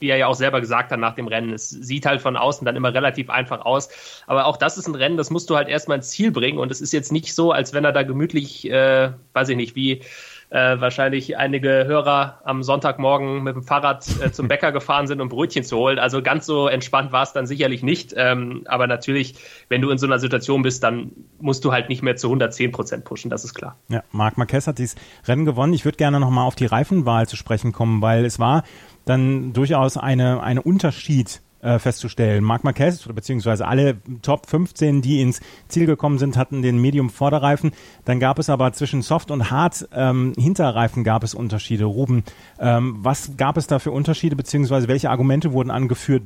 wie 0.00 0.08
er 0.08 0.16
ja 0.16 0.26
auch 0.26 0.34
selber 0.34 0.60
gesagt 0.60 0.90
hat 0.90 0.98
nach 0.98 1.14
dem 1.14 1.28
Rennen. 1.28 1.52
Es 1.52 1.70
sieht 1.70 2.06
halt 2.06 2.20
von 2.20 2.36
außen 2.36 2.64
dann 2.64 2.76
immer 2.76 2.92
relativ 2.92 3.30
einfach 3.30 3.64
aus. 3.64 3.88
Aber 4.26 4.46
auch 4.46 4.56
das 4.56 4.76
ist 4.76 4.86
ein 4.86 4.94
Rennen, 4.94 5.16
das 5.16 5.30
musst 5.30 5.48
du 5.50 5.56
halt 5.56 5.68
erstmal 5.68 5.98
ins 5.98 6.10
Ziel 6.10 6.30
bringen. 6.30 6.58
Und 6.58 6.70
es 6.70 6.80
ist 6.80 6.92
jetzt 6.92 7.12
nicht 7.12 7.34
so, 7.34 7.52
als 7.52 7.72
wenn 7.72 7.84
er 7.84 7.92
da 7.92 8.02
gemütlich, 8.02 8.70
äh, 8.70 9.12
weiß 9.32 9.48
ich 9.48 9.56
nicht, 9.56 9.76
wie 9.76 10.02
äh, 10.50 10.80
wahrscheinlich 10.80 11.36
einige 11.36 11.84
Hörer 11.86 12.40
am 12.44 12.62
Sonntagmorgen 12.62 13.42
mit 13.42 13.56
dem 13.56 13.62
Fahrrad 13.62 14.06
äh, 14.20 14.30
zum 14.30 14.48
Bäcker 14.48 14.72
gefahren 14.72 15.06
sind, 15.06 15.20
um 15.20 15.28
Brötchen 15.28 15.64
zu 15.64 15.76
holen. 15.76 15.98
Also 15.98 16.22
ganz 16.22 16.46
so 16.46 16.68
entspannt 16.68 17.12
war 17.12 17.22
es 17.22 17.32
dann 17.32 17.46
sicherlich 17.46 17.82
nicht. 17.82 18.14
Ähm, 18.16 18.62
aber 18.66 18.86
natürlich, 18.86 19.34
wenn 19.68 19.80
du 19.80 19.90
in 19.90 19.98
so 19.98 20.06
einer 20.06 20.18
Situation 20.18 20.62
bist, 20.62 20.82
dann 20.82 21.12
musst 21.40 21.64
du 21.64 21.72
halt 21.72 21.88
nicht 21.88 22.02
mehr 22.02 22.16
zu 22.16 22.28
110 22.28 22.72
Prozent 22.72 23.04
pushen, 23.04 23.30
das 23.30 23.44
ist 23.44 23.54
klar. 23.54 23.76
Ja, 23.88 24.02
Marc 24.12 24.38
Marquez 24.38 24.66
hat 24.66 24.78
dieses 24.78 24.96
Rennen 25.26 25.44
gewonnen. 25.44 25.72
Ich 25.72 25.84
würde 25.84 25.96
gerne 25.96 26.20
nochmal 26.20 26.46
auf 26.46 26.54
die 26.54 26.66
Reifenwahl 26.66 27.26
zu 27.26 27.36
sprechen 27.36 27.72
kommen, 27.72 28.02
weil 28.02 28.24
es 28.24 28.38
war 28.38 28.64
dann 29.04 29.52
durchaus 29.52 29.96
eine, 29.96 30.42
eine 30.42 30.62
Unterschied 30.62 31.40
äh, 31.64 31.78
festzustellen. 31.78 32.44
Marc 32.44 32.62
Marquez 32.62 33.08
beziehungsweise 33.08 33.66
alle 33.66 33.96
Top 34.22 34.46
15, 34.46 35.02
die 35.02 35.20
ins 35.20 35.40
Ziel 35.68 35.86
gekommen 35.86 36.18
sind, 36.18 36.36
hatten 36.36 36.62
den 36.62 36.78
Medium 36.78 37.10
Vorderreifen. 37.10 37.72
Dann 38.04 38.20
gab 38.20 38.38
es 38.38 38.50
aber 38.50 38.72
zwischen 38.72 39.02
Soft 39.02 39.30
und 39.30 39.50
Hard 39.50 39.88
ähm, 39.94 40.34
Hinterreifen 40.36 41.04
gab 41.04 41.24
es 41.24 41.34
Unterschiede. 41.34 41.86
Ruben, 41.86 42.22
ähm, 42.60 42.96
was 43.00 43.36
gab 43.36 43.56
es 43.56 43.66
da 43.66 43.78
für 43.78 43.90
Unterschiede 43.90 44.36
beziehungsweise 44.36 44.88
welche 44.88 45.10
Argumente 45.10 45.52
wurden 45.52 45.70
angeführt, 45.70 46.22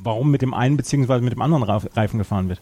warum 0.00 0.30
mit 0.30 0.42
dem 0.42 0.54
einen 0.54 0.76
beziehungsweise 0.76 1.22
mit 1.22 1.32
dem 1.32 1.42
anderen 1.42 1.62
Reifen 1.62 2.18
gefahren 2.18 2.48
wird? 2.48 2.60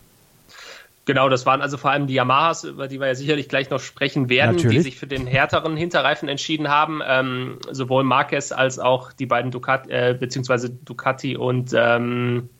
Genau, 1.06 1.28
das 1.28 1.46
waren 1.46 1.62
also 1.62 1.76
vor 1.76 1.92
allem 1.92 2.08
die 2.08 2.14
Yamahas, 2.14 2.64
über 2.64 2.88
die 2.88 2.98
wir 2.98 3.06
ja 3.06 3.14
sicherlich 3.14 3.48
gleich 3.48 3.70
noch 3.70 3.78
sprechen 3.78 4.28
werden, 4.28 4.56
Natürlich. 4.56 4.78
die 4.78 4.82
sich 4.82 4.96
für 4.98 5.06
den 5.06 5.28
härteren 5.28 5.76
Hinterreifen 5.76 6.28
entschieden 6.28 6.68
haben. 6.68 7.00
Ähm, 7.06 7.58
sowohl 7.70 8.02
Marquez 8.02 8.50
als 8.50 8.80
auch 8.80 9.12
die 9.12 9.26
beiden 9.26 9.52
Ducati, 9.52 9.88
äh, 9.88 10.16
beziehungsweise 10.18 10.68
Ducati 10.68 11.36
und 11.36 11.72
ähm, 11.76 12.50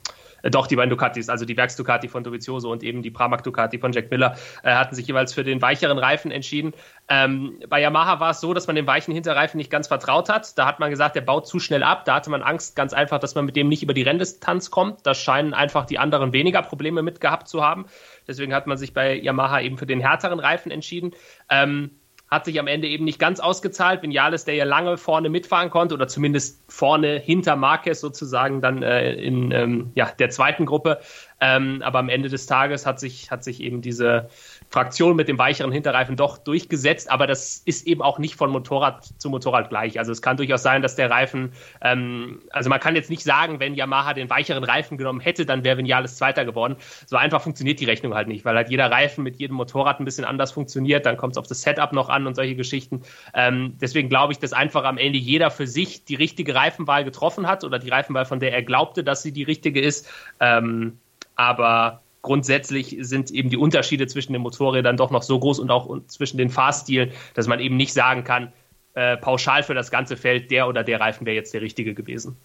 äh, 0.47 0.51
doch, 0.51 0.67
die 0.67 0.77
beiden 0.77 0.91
Ducatis, 0.91 1.29
also 1.29 1.45
die 1.45 1.57
Werks-Ducati 1.57 2.09
von 2.09 2.25
Dovizioso 2.25 2.71
und 2.71 2.83
eben 2.83 3.03
die 3.03 3.11
Pramac 3.11 3.43
Ducati 3.43 3.79
von 3.79 3.93
Jack 3.93 4.11
Miller, 4.11 4.37
äh, 4.63 4.75
hatten 4.75 4.95
sich 4.95 5.07
jeweils 5.07 5.33
für 5.35 5.45
den 5.45 5.61
weicheren 5.61 5.99
Reifen 5.99 6.31
entschieden. 6.31 6.73
Ähm, 7.09 7.61
bei 7.69 7.81
Yamaha 7.81 8.21
war 8.21 8.31
es 8.31 8.41
so, 8.41 8.55
dass 8.55 8.67
man 8.67 8.77
dem 8.77 8.87
weichen 8.87 9.13
Hinterreifen 9.13 9.59
nicht 9.59 9.71
ganz 9.71 9.89
vertraut 9.89 10.29
hat. 10.29 10.57
Da 10.59 10.67
hat 10.67 10.81
man 10.81 10.91
gesagt, 10.91 11.17
der 11.17 11.21
baut 11.21 11.47
zu 11.47 11.59
schnell 11.59 11.83
ab. 11.83 12.05
Da 12.05 12.17
hatte 12.17 12.31
man 12.31 12.43
Angst, 12.43 12.77
ganz 12.77 12.93
einfach, 12.93 13.19
dass 13.19 13.35
man 13.35 13.45
mit 13.45 13.57
dem 13.57 13.69
nicht 13.69 13.83
über 13.83 13.95
die 13.95 14.03
Renndistanz 14.03 14.71
kommt. 14.71 15.07
Da 15.07 15.15
scheinen 15.15 15.55
einfach 15.55 15.87
die 15.87 15.99
anderen 15.99 16.33
weniger 16.33 16.63
Probleme 16.63 17.03
mit 17.03 17.21
gehabt 17.21 17.49
zu 17.49 17.65
haben. 17.65 17.87
Deswegen 18.27 18.55
hat 18.55 18.67
man 18.67 18.77
sich 18.77 18.93
bei 18.93 19.15
Yamaha 19.15 19.61
eben 19.61 19.79
für 19.79 19.87
den 19.87 20.01
härteren 20.01 20.41
Reifen 20.41 20.71
entschieden. 20.71 21.13
Ähm, 21.51 21.91
hat 22.29 22.45
sich 22.45 22.59
am 22.59 22.67
Ende 22.67 22.89
eben 22.89 23.05
nicht 23.05 23.21
ganz 23.21 23.39
ausgezahlt. 23.39 24.03
Vinales, 24.03 24.45
der 24.45 24.55
ja 24.55 24.65
lange 24.65 24.97
vorne 24.97 25.29
mitfahren 25.29 25.71
konnte 25.71 25.95
oder 25.95 26.09
zumindest 26.09 26.61
vorne 26.69 27.19
hinter 27.19 27.55
Marquez 27.55 28.01
sozusagen 28.01 28.61
dann 28.61 28.83
äh, 28.83 29.13
in 29.15 29.53
ähm, 29.53 29.93
ja, 29.95 30.11
der 30.19 30.31
zweiten 30.31 30.67
Gruppe. 30.67 30.99
Ähm, 31.41 31.83
aber 31.83 32.01
am 32.01 32.09
Ende 32.09 32.29
des 32.29 32.47
Tages 32.47 32.85
hat 32.85 32.99
sich, 32.99 33.31
hat 33.31 33.45
sich 33.45 33.63
eben 33.63 33.81
diese 33.81 34.29
Fraktion 34.69 35.17
mit 35.17 35.29
dem 35.29 35.39
weicheren 35.39 35.73
Hinterreifen 35.73 36.17
doch 36.17 36.39
durchgesetzt, 36.39 37.11
aber 37.11 37.27
das 37.27 37.63
ist 37.65 37.87
eben 37.87 38.03
auch 38.03 38.19
nicht 38.19 38.35
von 38.35 38.51
Motorrad 38.51 39.05
zu 39.19 39.31
Motorrad 39.31 39.69
gleich. 39.69 39.99
Also 39.99 40.13
es 40.13 40.23
kann 40.23 40.37
durchaus 40.37 40.63
sein, 40.63 40.83
dass 40.83 40.97
der 40.97 41.11
Reifen, 41.11 41.53
ähm, 41.81 42.41
also 42.51 42.69
man 42.69 42.81
kann 42.81 42.97
jetzt 42.97 43.11
nicht 43.11 43.23
sagen, 43.23 43.61
wenn 43.61 43.75
Yamaha 43.75 44.15
den 44.15 44.29
weicheren 44.29 44.65
Reifen 44.65 44.99
genommen 44.99 45.21
hätte, 45.21 45.47
dann 45.47 45.65
wäre 45.65 45.79
Vinales 45.79 46.17
Zweiter 46.17 46.45
geworden. 46.45 46.77
So 47.07 47.17
einfach 47.17 47.41
funktioniert 47.41 47.81
die 47.81 47.85
Rechnung 47.85 48.15
halt 48.15 48.29
nicht, 48.29 48.45
weil 48.45 48.57
halt 48.57 48.69
jeder 48.69 48.91
Reifen 48.91 49.23
mit 49.25 49.37
jedem 49.37 49.57
Motorrad 49.57 50.01
ein 50.01 50.05
bisschen 50.05 50.25
anders 50.25 50.53
funktioniert, 50.53 51.07
dann 51.07 51.17
kommt 51.17 51.35
es 51.35 51.39
auf 51.39 51.47
das 51.47 51.63
Setup 51.63 51.93
noch 51.93 52.09
an 52.09 52.27
und 52.27 52.35
solche 52.35 52.57
Geschichten. 52.57 53.03
Ähm, 53.35 53.77
deswegen 53.81 54.09
glaube 54.09 54.33
ich, 54.33 54.39
dass 54.39 54.53
einfach 54.53 54.85
am 54.85 54.99
Ende 54.99 55.19
jeder 55.19 55.51
für 55.51 55.67
sich 55.67 56.05
die 56.05 56.17
richtige 56.17 56.55
Reifenwahl 56.55 57.05
getroffen 57.05 57.47
hat 57.47 57.65
oder 57.65 57.79
die 57.79 57.89
Reifenwahl, 57.89 58.25
von 58.25 58.41
der 58.41 58.53
er 58.53 58.63
glaubte, 58.63 59.05
dass 59.05 59.23
sie 59.23 59.33
die 59.33 59.45
richtige 59.45 59.81
ist. 59.81 60.09
Ähm, 60.41 60.99
aber 61.37 62.01
grundsätzlich 62.27 62.97
sind 63.01 63.31
eben 63.31 63.49
die 63.49 63.57
Unterschiede 63.57 64.07
zwischen 64.09 64.33
den 64.33 64.43
Motorrädern 64.43 64.97
doch 64.97 65.11
noch 65.11 65.23
so 65.23 65.39
groß 65.39 65.61
und 65.61 65.71
auch 65.71 65.89
zwischen 66.09 66.37
den 66.37 66.51
Fahrstilen, 66.51 67.13
dass 67.35 67.47
man 67.47 67.61
eben 67.61 67.77
nicht 67.77 67.93
sagen 67.93 68.25
kann, 68.25 68.53
äh, 68.95 69.17
pauschal 69.17 69.63
für 69.63 69.75
das 69.75 69.91
ganze 69.91 70.17
Feld, 70.17 70.51
der 70.51 70.69
oder 70.69 70.83
der 70.83 71.01
Reifen 71.01 71.25
wäre 71.25 71.37
jetzt 71.37 71.55
der 71.55 71.63
richtige 71.63 71.95
gewesen. 71.95 72.37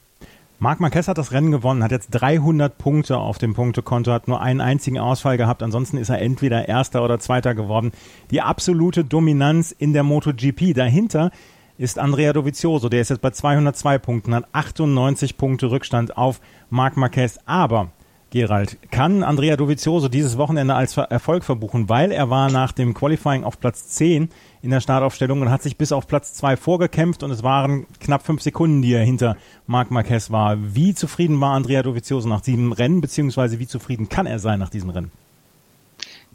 Marc 0.59 0.79
Marquez 0.79 1.07
hat 1.07 1.17
das 1.17 1.31
Rennen 1.31 1.51
gewonnen, 1.51 1.83
hat 1.83 1.89
jetzt 1.89 2.09
300 2.11 2.77
Punkte 2.77 3.17
auf 3.17 3.39
dem 3.39 3.55
Punktekonto, 3.55 4.11
hat 4.11 4.27
nur 4.27 4.39
einen 4.39 4.61
einzigen 4.61 4.99
Ausfall 4.99 5.37
gehabt. 5.37 5.63
Ansonsten 5.63 5.97
ist 5.97 6.09
er 6.09 6.21
entweder 6.21 6.67
Erster 6.67 7.03
oder 7.03 7.17
Zweiter 7.17 7.55
geworden. 7.55 7.91
Die 8.29 8.41
absolute 8.41 9.03
Dominanz 9.03 9.71
in 9.71 9.93
der 9.93 10.03
MotoGP. 10.03 10.75
Dahinter 10.75 11.31
ist 11.79 11.97
Andrea 11.97 12.31
Dovizioso. 12.31 12.89
Der 12.89 13.01
ist 13.01 13.09
jetzt 13.09 13.23
bei 13.23 13.31
202 13.31 13.97
Punkten, 13.97 14.35
hat 14.35 14.45
98 14.51 15.35
Punkte 15.37 15.71
Rückstand 15.71 16.15
auf 16.15 16.39
Marc 16.69 16.95
Marquez. 16.95 17.39
Aber 17.45 17.89
Gerald, 18.31 18.77
kann 18.91 19.23
Andrea 19.23 19.57
Dovizioso 19.57 20.07
dieses 20.07 20.37
Wochenende 20.37 20.73
als 20.73 20.95
Erfolg 20.95 21.43
verbuchen, 21.43 21.89
weil 21.89 22.13
er 22.13 22.29
war 22.29 22.49
nach 22.49 22.71
dem 22.71 22.93
Qualifying 22.93 23.43
auf 23.43 23.59
Platz 23.59 23.89
10 23.89 24.29
in 24.61 24.69
der 24.69 24.79
Startaufstellung 24.79 25.41
und 25.41 25.49
hat 25.49 25.61
sich 25.61 25.75
bis 25.75 25.91
auf 25.91 26.07
Platz 26.07 26.33
2 26.35 26.55
vorgekämpft 26.55 27.23
und 27.23 27.31
es 27.31 27.43
waren 27.43 27.85
knapp 27.99 28.25
fünf 28.25 28.41
Sekunden, 28.41 28.81
die 28.81 28.93
er 28.93 29.03
hinter 29.03 29.35
Marc 29.67 29.91
Marquez 29.91 30.31
war. 30.31 30.57
Wie 30.73 30.95
zufrieden 30.95 31.41
war 31.41 31.55
Andrea 31.55 31.83
Dovizioso 31.83 32.29
nach 32.29 32.39
diesem 32.39 32.71
Rennen, 32.71 33.01
beziehungsweise 33.01 33.59
wie 33.59 33.67
zufrieden 33.67 34.07
kann 34.07 34.27
er 34.27 34.39
sein 34.39 34.59
nach 34.59 34.69
diesem 34.69 34.91
Rennen? 34.91 35.11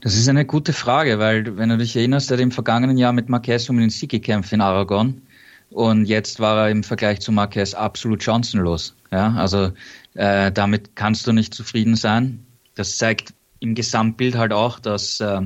Das 0.03 0.15
ist 0.15 0.29
eine 0.29 0.45
gute 0.45 0.75
Frage, 0.75 1.19
weil 1.19 1.57
wenn 1.57 1.71
du 1.71 1.79
dich 1.79 1.97
erinnerst, 1.97 2.31
er 2.31 2.37
hat 2.37 2.43
im 2.43 2.51
vergangenen 2.51 2.99
Jahr 2.99 3.15
mit 3.15 3.31
Marquez 3.31 3.71
um 3.71 3.79
den 3.79 3.89
Sieg 3.89 4.11
gekämpft 4.11 4.53
in 4.53 4.61
Aragon 4.61 5.23
und 5.71 6.05
jetzt 6.05 6.41
war 6.41 6.67
er 6.67 6.71
im 6.71 6.85
Vergleich 6.85 7.21
zu 7.21 7.33
Marquez 7.33 7.75
absolut 7.75 8.23
chancenlos. 8.23 8.95
Ja, 9.11 9.33
also 9.35 9.71
äh, 10.17 10.51
damit 10.51 10.97
kannst 10.97 11.27
du 11.27 11.33
nicht 11.33 11.55
zufrieden 11.55 11.97
sein. 11.97 12.47
Das 12.75 12.99
zeigt 12.99 13.35
im 13.61 13.75
Gesamtbild 13.75 14.37
halt 14.37 14.53
auch, 14.53 14.81
dass 14.81 15.21
äh, 15.21 15.43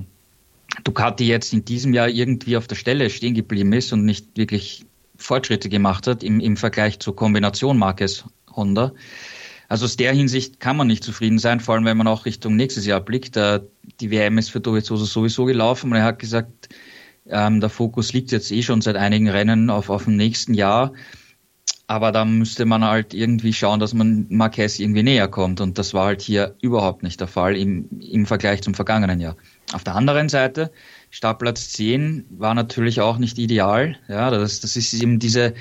Ducati 0.85 1.27
jetzt 1.27 1.53
in 1.53 1.65
diesem 1.65 1.95
Jahr 1.95 2.09
irgendwie 2.09 2.57
auf 2.57 2.67
der 2.67 2.77
Stelle 2.77 3.11
stehen 3.11 3.35
geblieben 3.35 3.73
ist 3.73 3.93
und 3.93 4.05
nicht 4.05 4.37
wirklich 4.37 4.87
Fortschritte 5.17 5.69
gemacht 5.69 6.07
hat 6.07 6.23
im, 6.23 6.41
im 6.41 6.57
Vergleich 6.57 6.99
zur 6.99 7.15
Kombination 7.15 7.79
Marquez 7.79 8.25
Honda. 8.55 8.93
Also 9.69 9.85
aus 9.85 9.97
der 9.97 10.13
Hinsicht 10.13 10.59
kann 10.59 10.77
man 10.77 10.89
nicht 10.89 11.05
zufrieden 11.05 11.39
sein, 11.39 11.61
vor 11.61 11.75
allem 11.75 11.85
wenn 11.85 11.97
man 11.97 12.09
auch 12.09 12.25
Richtung 12.25 12.57
nächstes 12.57 12.87
Jahr 12.87 13.01
blickt. 13.01 13.37
Äh, 13.37 13.61
die 14.01 14.11
WM 14.11 14.39
ist 14.39 14.51
für 14.51 14.61
Dovizioso 14.61 15.05
sowieso 15.05 15.45
gelaufen 15.45 15.91
und 15.91 15.97
er 15.97 16.05
hat 16.05 16.19
gesagt, 16.19 16.69
ähm, 17.29 17.61
der 17.61 17.71
Fokus 17.71 18.13
liegt 18.13 18.33
jetzt 18.33 18.51
eh 18.51 18.63
schon 18.63 18.81
seit 18.81 18.97
einigen 18.97 19.29
Rennen 19.29 19.71
auf, 19.71 19.91
auf 19.91 20.05
dem 20.05 20.17
nächsten 20.17 20.55
Jahr. 20.55 20.93
Aber 21.87 22.13
da 22.13 22.25
müsste 22.25 22.67
man 22.67 22.85
halt 22.85 23.15
irgendwie 23.15 23.53
schauen, 23.53 23.81
dass 23.81 23.95
man 23.95 24.27
Marquez 24.29 24.79
irgendwie 24.79 25.03
näher 25.03 25.27
kommt. 25.27 25.61
Und 25.61 25.77
das 25.77 25.93
war 25.93 26.07
halt 26.07 26.21
hier 26.21 26.55
überhaupt 26.61 27.03
nicht 27.03 27.21
der 27.21 27.27
Fall 27.27 27.57
im, 27.57 27.89
im 28.01 28.27
Vergleich 28.27 28.63
zum 28.63 28.75
vergangenen 28.75 29.19
Jahr. 29.19 29.37
Auf 29.73 29.83
der 29.83 29.97
anderen 29.97 30.29
Seite, 30.29 30.71
Startplatz 31.11 31.71
10 31.71 32.27
war 32.31 32.55
natürlich 32.55 33.01
auch 33.01 33.19
nicht 33.19 33.39
ideal. 33.39 33.97
Ja, 34.09 34.31
das, 34.31 34.61
das 34.61 34.77
ist 34.77 34.95
eben 34.95 35.19
diese 35.19 35.55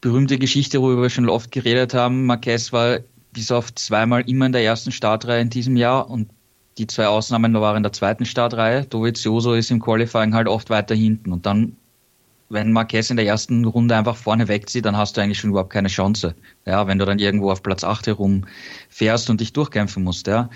berühmte 0.00 0.38
Geschichte, 0.38 0.80
worüber 0.80 1.02
wir 1.02 1.10
schon 1.10 1.28
oft 1.28 1.52
geredet 1.52 1.92
haben. 1.92 2.24
Marquez 2.24 2.72
war 2.72 3.00
bis 3.34 3.52
auf 3.52 3.74
zweimal 3.74 4.28
immer 4.28 4.46
in 4.46 4.52
der 4.52 4.64
ersten 4.64 4.90
Startreihe 4.92 5.42
in 5.42 5.50
diesem 5.50 5.76
Jahr 5.76 6.08
und 6.08 6.30
die 6.78 6.86
zwei 6.86 7.06
Ausnahmen 7.06 7.52
waren 7.54 7.76
in 7.76 7.82
der 7.82 7.92
zweiten 7.92 8.24
Startreihe. 8.24 8.84
Dovizioso 8.84 9.54
ist 9.54 9.70
im 9.70 9.80
Qualifying 9.80 10.34
halt 10.34 10.48
oft 10.48 10.70
weiter 10.70 10.94
hinten 10.94 11.32
und 11.32 11.46
dann 11.46 11.76
wenn 12.54 12.72
Marquez 12.72 13.10
in 13.10 13.16
der 13.16 13.26
ersten 13.26 13.64
Runde 13.66 13.96
einfach 13.96 14.16
vorne 14.16 14.48
wegzieht, 14.48 14.86
dann 14.86 14.96
hast 14.96 15.16
du 15.16 15.20
eigentlich 15.20 15.38
schon 15.38 15.50
überhaupt 15.50 15.72
keine 15.72 15.88
Chance. 15.88 16.34
Ja, 16.64 16.86
wenn 16.86 16.98
du 16.98 17.04
dann 17.04 17.18
irgendwo 17.18 17.50
auf 17.50 17.62
Platz 17.62 17.84
8 17.84 18.06
herum 18.06 18.46
fährst 18.88 19.28
und 19.28 19.40
dich 19.40 19.52
durchkämpfen 19.52 20.02
musst, 20.02 20.26
ja. 20.26 20.48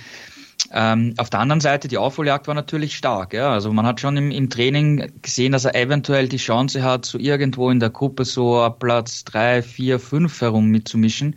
Ähm, 0.72 1.14
auf 1.18 1.30
der 1.30 1.40
anderen 1.40 1.60
Seite, 1.60 1.88
die 1.88 1.98
Aufholjagd 1.98 2.48
war 2.48 2.54
natürlich 2.54 2.96
stark. 2.96 3.32
Ja. 3.32 3.52
Also 3.52 3.72
man 3.72 3.86
hat 3.86 4.00
schon 4.00 4.16
im, 4.16 4.30
im 4.30 4.50
Training 4.50 5.12
gesehen, 5.22 5.52
dass 5.52 5.64
er 5.64 5.74
eventuell 5.74 6.28
die 6.28 6.36
Chance 6.36 6.82
hat, 6.82 7.04
so 7.04 7.18
irgendwo 7.18 7.70
in 7.70 7.80
der 7.80 7.90
Gruppe 7.90 8.24
so 8.24 8.60
ab 8.60 8.80
Platz 8.80 9.24
3, 9.24 9.62
4, 9.62 9.98
5 9.98 10.40
herum 10.40 10.66
mitzumischen. 10.66 11.36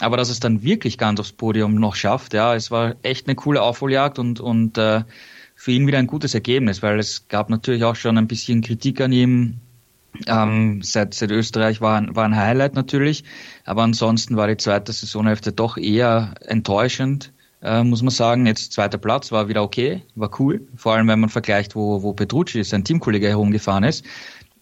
Aber 0.00 0.16
dass 0.16 0.30
es 0.30 0.40
dann 0.40 0.62
wirklich 0.62 0.98
ganz 0.98 1.20
aufs 1.20 1.32
Podium 1.32 1.74
noch 1.74 1.94
schafft, 1.94 2.32
ja, 2.32 2.54
es 2.54 2.70
war 2.70 2.94
echt 3.02 3.26
eine 3.26 3.34
coole 3.34 3.60
Aufholjagd 3.60 4.18
und, 4.18 4.40
und 4.40 4.78
äh, 4.78 5.02
für 5.56 5.72
ihn 5.72 5.86
wieder 5.86 5.98
ein 5.98 6.06
gutes 6.06 6.32
Ergebnis, 6.32 6.82
weil 6.82 6.98
es 6.98 7.28
gab 7.28 7.50
natürlich 7.50 7.84
auch 7.84 7.96
schon 7.96 8.16
ein 8.16 8.28
bisschen 8.28 8.62
Kritik 8.62 9.00
an 9.02 9.12
ihm, 9.12 9.60
ähm, 10.26 10.82
seit, 10.82 11.14
seit 11.14 11.30
Österreich 11.30 11.80
war, 11.80 12.04
war 12.14 12.24
ein 12.24 12.36
Highlight 12.36 12.74
natürlich, 12.74 13.24
aber 13.64 13.82
ansonsten 13.82 14.36
war 14.36 14.48
die 14.48 14.56
zweite 14.56 14.92
Saisonhälfte 14.92 15.52
doch 15.52 15.76
eher 15.76 16.34
enttäuschend, 16.46 17.32
äh, 17.62 17.82
muss 17.82 18.02
man 18.02 18.10
sagen. 18.10 18.46
Jetzt 18.46 18.72
zweiter 18.72 18.98
Platz 18.98 19.32
war 19.32 19.48
wieder 19.48 19.62
okay, 19.62 20.02
war 20.14 20.30
cool, 20.40 20.66
vor 20.76 20.94
allem 20.94 21.08
wenn 21.08 21.20
man 21.20 21.30
vergleicht, 21.30 21.74
wo, 21.74 22.02
wo 22.02 22.12
Petrucci, 22.12 22.64
sein 22.64 22.84
Teamkollege, 22.84 23.28
herumgefahren 23.28 23.84
ist. 23.84 24.04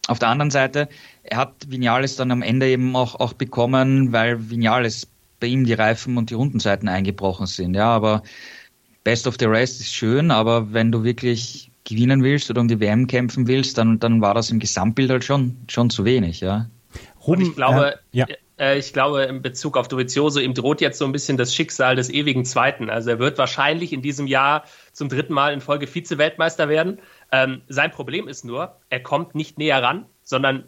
Auf 0.06 0.18
der 0.18 0.28
anderen 0.28 0.50
Seite, 0.50 0.88
er 1.22 1.38
hat 1.38 1.52
Vinales 1.68 2.16
dann 2.16 2.30
am 2.30 2.42
Ende 2.42 2.68
eben 2.68 2.96
auch, 2.96 3.14
auch 3.16 3.34
bekommen, 3.34 4.12
weil 4.12 4.50
Vinales 4.50 5.06
bei 5.40 5.46
ihm 5.48 5.64
die 5.64 5.74
Reifen 5.74 6.16
und 6.16 6.30
die 6.30 6.34
Rundenseiten 6.34 6.88
eingebrochen 6.88 7.46
sind. 7.46 7.74
Ja, 7.74 7.88
aber 7.88 8.22
Best 9.04 9.26
of 9.26 9.36
the 9.38 9.46
Rest 9.46 9.80
ist 9.80 9.92
schön, 9.94 10.30
aber 10.30 10.72
wenn 10.72 10.92
du 10.92 11.04
wirklich 11.04 11.67
gewinnen 11.88 12.23
willst 12.23 12.50
oder 12.50 12.61
um 12.61 12.68
die 12.68 12.80
WM 12.80 13.07
kämpfen 13.07 13.49
willst, 13.49 13.78
dann, 13.78 13.99
dann 13.99 14.21
war 14.21 14.35
das 14.35 14.50
im 14.50 14.59
Gesamtbild 14.59 15.11
halt 15.11 15.25
schon, 15.25 15.57
schon 15.68 15.88
zu 15.88 16.04
wenig, 16.04 16.40
ja. 16.40 16.68
Und 17.18 17.40
ich 17.40 17.54
glaube, 17.54 17.95
äh, 17.95 17.97
ja. 18.12 18.26
äh, 18.59 18.78
ich 18.78 18.92
glaube, 18.92 19.23
in 19.23 19.42
Bezug 19.42 19.76
auf 19.76 19.88
Dovizioso, 19.88 20.40
ihm 20.40 20.54
droht 20.54 20.80
jetzt 20.80 20.99
so 20.99 21.04
ein 21.04 21.12
bisschen 21.12 21.37
das 21.37 21.54
Schicksal 21.54 21.97
des 21.97 22.11
ewigen 22.11 22.45
Zweiten. 22.45 22.88
Also 22.90 23.11
er 23.11 23.18
wird 23.18 23.38
wahrscheinlich 23.38 23.92
in 23.92 24.02
diesem 24.02 24.26
Jahr 24.26 24.64
zum 24.92 25.09
dritten 25.09 25.35
Mal 25.35 25.52
in 25.52 25.61
Folge 25.61 25.87
Vize-Weltmeister 25.87 26.68
werden. 26.68 27.00
Ähm, 27.33 27.62
sein 27.68 27.90
Problem 27.90 28.28
ist 28.28 28.45
nur, 28.45 28.76
er 28.88 29.00
kommt 29.00 29.35
nicht 29.35 29.59
näher 29.59 29.83
ran, 29.83 30.07
sondern 30.23 30.64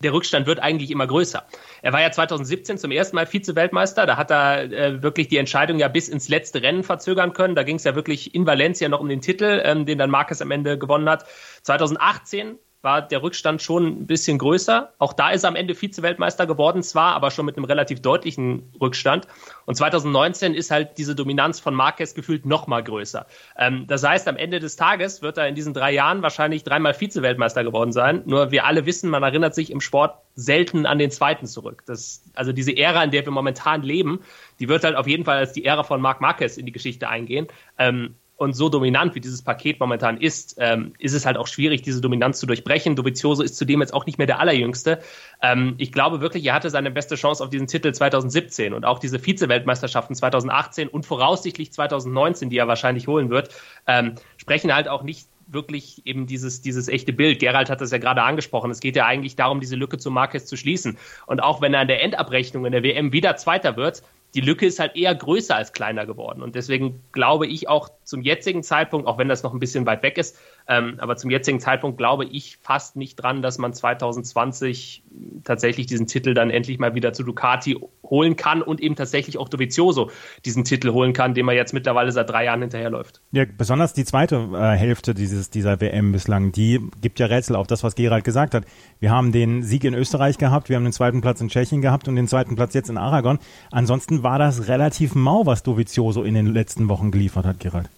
der 0.00 0.12
Rückstand 0.12 0.46
wird 0.46 0.60
eigentlich 0.60 0.90
immer 0.90 1.06
größer. 1.06 1.44
Er 1.82 1.92
war 1.92 2.00
ja 2.00 2.10
2017 2.10 2.78
zum 2.78 2.90
ersten 2.90 3.16
Mal 3.16 3.26
Vize-Weltmeister. 3.26 4.06
Da 4.06 4.16
hat 4.16 4.30
er 4.30 4.64
äh, 4.64 5.02
wirklich 5.02 5.28
die 5.28 5.38
Entscheidung 5.38 5.78
ja 5.78 5.88
bis 5.88 6.08
ins 6.08 6.28
letzte 6.28 6.62
Rennen 6.62 6.84
verzögern 6.84 7.32
können. 7.32 7.54
Da 7.54 7.62
ging 7.62 7.76
es 7.76 7.84
ja 7.84 7.94
wirklich 7.94 8.34
in 8.34 8.46
Valencia 8.46 8.88
noch 8.88 9.00
um 9.00 9.08
den 9.08 9.20
Titel, 9.20 9.60
ähm, 9.64 9.86
den 9.86 9.98
dann 9.98 10.10
Marquez 10.10 10.40
am 10.40 10.50
Ende 10.50 10.78
gewonnen 10.78 11.08
hat. 11.08 11.24
2018 11.62 12.58
war 12.80 13.02
der 13.02 13.22
Rückstand 13.22 13.60
schon 13.60 13.86
ein 13.86 14.06
bisschen 14.06 14.38
größer. 14.38 14.92
Auch 14.98 15.12
da 15.12 15.30
ist 15.30 15.42
er 15.42 15.48
am 15.48 15.56
Ende 15.56 15.74
Vize-Weltmeister 15.74 16.46
geworden, 16.46 16.82
zwar, 16.82 17.14
aber 17.14 17.30
schon 17.30 17.44
mit 17.44 17.56
einem 17.56 17.64
relativ 17.64 18.00
deutlichen 18.00 18.72
Rückstand. 18.80 19.26
Und 19.66 19.74
2019 19.74 20.54
ist 20.54 20.70
halt 20.70 20.96
diese 20.96 21.16
Dominanz 21.16 21.58
von 21.58 21.74
Marquez 21.74 22.14
gefühlt 22.14 22.46
noch 22.46 22.68
mal 22.68 22.82
größer. 22.84 23.26
Ähm, 23.56 23.86
das 23.88 24.04
heißt, 24.04 24.28
am 24.28 24.36
Ende 24.36 24.60
des 24.60 24.76
Tages 24.76 25.22
wird 25.22 25.38
er 25.38 25.48
in 25.48 25.56
diesen 25.56 25.74
drei 25.74 25.92
Jahren 25.92 26.22
wahrscheinlich 26.22 26.62
dreimal 26.62 26.94
Vize-Weltmeister 26.94 27.64
geworden 27.64 27.90
sein. 27.90 28.22
Nur 28.26 28.52
wir 28.52 28.64
alle 28.64 28.86
wissen, 28.86 29.10
man 29.10 29.24
erinnert 29.24 29.56
sich 29.56 29.72
im 29.72 29.80
Sport 29.80 30.16
selten 30.36 30.86
an 30.86 30.98
den 30.98 31.10
zweiten 31.10 31.46
zurück. 31.46 31.82
Das, 31.86 32.22
also 32.34 32.52
diese 32.52 32.76
Ära, 32.76 33.02
in 33.02 33.10
der 33.10 33.24
wir 33.24 33.32
momentan 33.32 33.82
leben, 33.82 34.20
die 34.60 34.68
wird 34.68 34.84
halt 34.84 34.94
auf 34.94 35.08
jeden 35.08 35.24
Fall 35.24 35.38
als 35.38 35.52
die 35.52 35.64
Ära 35.64 35.82
von 35.82 36.00
Marc 36.00 36.20
Marquez 36.20 36.56
in 36.56 36.66
die 36.66 36.72
Geschichte 36.72 37.08
eingehen. 37.08 37.48
Ähm, 37.76 38.14
und 38.38 38.52
so 38.54 38.68
dominant, 38.68 39.16
wie 39.16 39.20
dieses 39.20 39.42
Paket 39.42 39.80
momentan 39.80 40.16
ist, 40.16 40.56
ähm, 40.58 40.92
ist 40.98 41.12
es 41.12 41.26
halt 41.26 41.36
auch 41.36 41.48
schwierig, 41.48 41.82
diese 41.82 42.00
Dominanz 42.00 42.38
zu 42.38 42.46
durchbrechen. 42.46 42.94
Dovizioso 42.94 43.42
ist 43.42 43.56
zudem 43.56 43.80
jetzt 43.80 43.92
auch 43.92 44.06
nicht 44.06 44.16
mehr 44.16 44.28
der 44.28 44.38
Allerjüngste. 44.38 45.00
Ähm, 45.42 45.74
ich 45.78 45.90
glaube 45.90 46.20
wirklich, 46.20 46.46
er 46.46 46.54
hatte 46.54 46.70
seine 46.70 46.92
beste 46.92 47.16
Chance 47.16 47.42
auf 47.42 47.50
diesen 47.50 47.66
Titel 47.66 47.92
2017 47.92 48.74
und 48.74 48.84
auch 48.84 49.00
diese 49.00 49.18
Vize-Weltmeisterschaften 49.18 50.14
2018 50.14 50.86
und 50.86 51.04
voraussichtlich 51.04 51.72
2019, 51.72 52.48
die 52.48 52.58
er 52.58 52.68
wahrscheinlich 52.68 53.08
holen 53.08 53.28
wird, 53.28 53.50
ähm, 53.88 54.14
sprechen 54.36 54.72
halt 54.72 54.86
auch 54.86 55.02
nicht 55.02 55.28
wirklich 55.48 56.06
eben 56.06 56.26
dieses, 56.26 56.60
dieses 56.62 56.86
echte 56.86 57.12
Bild. 57.12 57.40
Gerald 57.40 57.70
hat 57.70 57.80
das 57.80 57.90
ja 57.90 57.98
gerade 57.98 58.22
angesprochen. 58.22 58.70
Es 58.70 58.78
geht 58.78 58.94
ja 58.94 59.06
eigentlich 59.06 59.34
darum, 59.34 59.58
diese 59.58 59.74
Lücke 59.74 59.98
zu 59.98 60.12
Marquez 60.12 60.46
zu 60.46 60.56
schließen. 60.56 60.96
Und 61.26 61.42
auch 61.42 61.60
wenn 61.60 61.74
er 61.74 61.80
an 61.80 61.88
der 61.88 62.02
Endabrechnung 62.04 62.66
in 62.66 62.72
der 62.72 62.84
WM 62.84 63.12
wieder 63.12 63.36
Zweiter 63.36 63.76
wird, 63.76 64.02
die 64.34 64.40
Lücke 64.40 64.66
ist 64.66 64.78
halt 64.78 64.96
eher 64.96 65.14
größer 65.14 65.56
als 65.56 65.72
kleiner 65.72 66.06
geworden. 66.06 66.42
Und 66.42 66.54
deswegen 66.54 67.02
glaube 67.12 67.46
ich 67.46 67.68
auch 67.68 67.88
zum 68.04 68.22
jetzigen 68.22 68.62
Zeitpunkt, 68.62 69.06
auch 69.06 69.18
wenn 69.18 69.28
das 69.28 69.42
noch 69.42 69.52
ein 69.52 69.60
bisschen 69.60 69.86
weit 69.86 70.02
weg 70.02 70.18
ist, 70.18 70.38
ähm, 70.68 70.96
aber 70.98 71.16
zum 71.16 71.30
jetzigen 71.30 71.60
Zeitpunkt 71.60 71.96
glaube 71.96 72.26
ich 72.26 72.58
fast 72.60 72.94
nicht 72.94 73.16
dran, 73.16 73.40
dass 73.40 73.56
man 73.56 73.72
2020 73.72 75.02
tatsächlich 75.42 75.86
diesen 75.86 76.06
Titel 76.06 76.34
dann 76.34 76.50
endlich 76.50 76.78
mal 76.78 76.94
wieder 76.94 77.14
zu 77.14 77.22
Ducati 77.22 77.80
holen 78.04 78.36
kann 78.36 78.60
und 78.60 78.80
eben 78.80 78.94
tatsächlich 78.94 79.38
auch 79.38 79.48
Dovizioso 79.48 80.10
diesen 80.44 80.64
Titel 80.64 80.92
holen 80.92 81.14
kann, 81.14 81.32
dem 81.32 81.48
er 81.48 81.54
jetzt 81.54 81.72
mittlerweile 81.72 82.12
seit 82.12 82.28
drei 82.28 82.44
Jahren 82.44 82.60
hinterherläuft. 82.60 83.22
Ja, 83.32 83.44
besonders 83.46 83.94
die 83.94 84.04
zweite 84.04 84.48
äh, 84.52 84.76
Hälfte 84.76 85.14
dieses, 85.14 85.48
dieser 85.48 85.80
WM 85.80 86.12
bislang, 86.12 86.52
die 86.52 86.80
gibt 87.00 87.18
ja 87.18 87.26
Rätsel 87.26 87.56
auf 87.56 87.66
das, 87.66 87.82
was 87.82 87.94
Gerald 87.94 88.24
gesagt 88.24 88.52
hat. 88.54 88.64
Wir 89.00 89.10
haben 89.10 89.32
den 89.32 89.62
Sieg 89.62 89.84
in 89.84 89.94
Österreich 89.94 90.36
gehabt, 90.36 90.68
wir 90.68 90.76
haben 90.76 90.84
den 90.84 90.92
zweiten 90.92 91.22
Platz 91.22 91.40
in 91.40 91.48
Tschechien 91.48 91.80
gehabt 91.80 92.08
und 92.08 92.16
den 92.16 92.28
zweiten 92.28 92.56
Platz 92.56 92.74
jetzt 92.74 92.90
in 92.90 92.98
Aragon. 92.98 93.38
Ansonsten 93.70 94.22
war 94.22 94.38
das 94.38 94.68
relativ 94.68 95.14
mau, 95.14 95.46
was 95.46 95.62
Dovizioso 95.62 96.24
in 96.24 96.34
den 96.34 96.46
letzten 96.46 96.90
Wochen 96.90 97.10
geliefert 97.10 97.46
hat, 97.46 97.58
Gerald. 97.58 97.88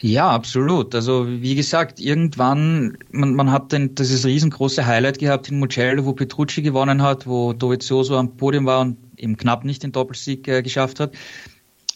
Ja, 0.00 0.30
absolut. 0.30 0.94
Also 0.94 1.26
wie 1.26 1.56
gesagt, 1.56 1.98
irgendwann, 1.98 2.96
man, 3.10 3.34
man 3.34 3.50
hat 3.50 3.72
den, 3.72 3.96
dieses 3.96 4.24
riesengroße 4.24 4.86
Highlight 4.86 5.18
gehabt 5.18 5.48
in 5.50 5.58
Mugello, 5.58 6.04
wo 6.04 6.12
Petrucci 6.12 6.62
gewonnen 6.62 7.02
hat, 7.02 7.26
wo 7.26 7.52
Dovizioso 7.52 8.16
am 8.16 8.36
Podium 8.36 8.66
war 8.66 8.82
und 8.82 8.96
eben 9.16 9.36
knapp 9.36 9.64
nicht 9.64 9.82
den 9.82 9.90
Doppelsieg 9.90 10.46
äh, 10.46 10.62
geschafft 10.62 11.00
hat. 11.00 11.14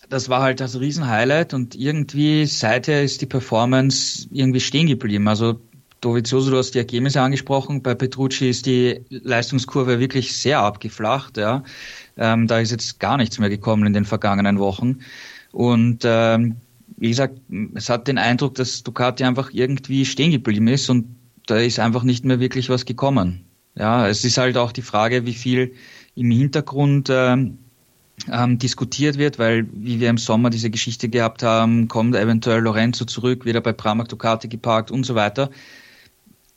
Das 0.09 0.29
war 0.29 0.43
halt 0.43 0.59
das 0.59 0.79
Riesenhighlight 0.79 1.55
und 1.55 1.77
irgendwie 1.77 2.45
seither 2.47 3.03
ist 3.05 3.21
die 3.21 3.27
Performance 3.27 4.27
irgendwie 4.33 4.61
stehen 4.61 4.89
geblieben. 4.89 5.29
Also 5.29 5.61
Dovizioso, 6.01 6.51
du 6.51 6.57
hast 6.57 6.73
die 6.73 6.79
Ergebnisse 6.79 7.23
angesprochen. 7.23 7.83
Bei 7.83 7.95
Petrucci 7.95 8.51
ist 8.51 8.67
die 8.67 9.03
Leistungskurve 9.11 10.01
wirklich 10.01 10.35
sehr 10.35 10.59
abgeflacht. 10.59 11.37
Ja. 11.37 11.63
Ähm, 12.17 12.49
da 12.49 12.59
ist 12.59 12.73
jetzt 12.73 12.99
gar 12.99 13.17
nichts 13.17 13.39
mehr 13.39 13.49
gekommen 13.49 13.87
in 13.87 13.93
den 13.93 14.05
vergangenen 14.05 14.59
Wochen. 14.59 14.99
Und 15.53 16.01
ähm, 16.03 16.57
wie 17.03 17.09
gesagt, 17.09 17.41
es 17.75 17.89
hat 17.89 18.07
den 18.07 18.17
Eindruck, 18.17 18.55
dass 18.55 18.85
Ducati 18.85 19.25
einfach 19.25 19.51
irgendwie 19.53 20.05
stehen 20.05 20.31
geblieben 20.31 20.69
ist 20.69 20.89
und 20.89 21.17
da 21.47 21.57
ist 21.57 21.81
einfach 21.81 22.05
nicht 22.05 22.25
mehr 22.25 22.39
wirklich 22.39 22.69
was 22.69 22.85
gekommen. 22.85 23.45
Ja, 23.75 24.07
es 24.07 24.25
ist 24.25 24.39
halt 24.39 24.57
auch 24.57 24.71
die 24.71 24.83
Frage, 24.83 25.27
wie 25.27 25.35
viel 25.35 25.75
im 26.15 26.31
Hintergrund 26.31 27.09
ähm, 27.11 27.59
ähm, 28.31 28.57
diskutiert 28.59 29.19
wird, 29.19 29.41
weil 29.41 29.67
wie 29.73 29.99
wir 29.99 30.11
im 30.11 30.19
Sommer 30.19 30.49
diese 30.51 30.71
Geschichte 30.71 31.09
gehabt 31.09 31.43
haben, 31.43 31.89
kommt 31.89 32.15
eventuell 32.15 32.61
Lorenzo 32.61 33.05
zurück, 33.05 33.45
wieder 33.45 33.61
bei 33.61 33.73
Pramac 33.73 34.09
Ducati 34.09 34.47
geparkt 34.47 34.93
und 34.93 35.05
so 35.05 35.17
weiter. 35.17 35.51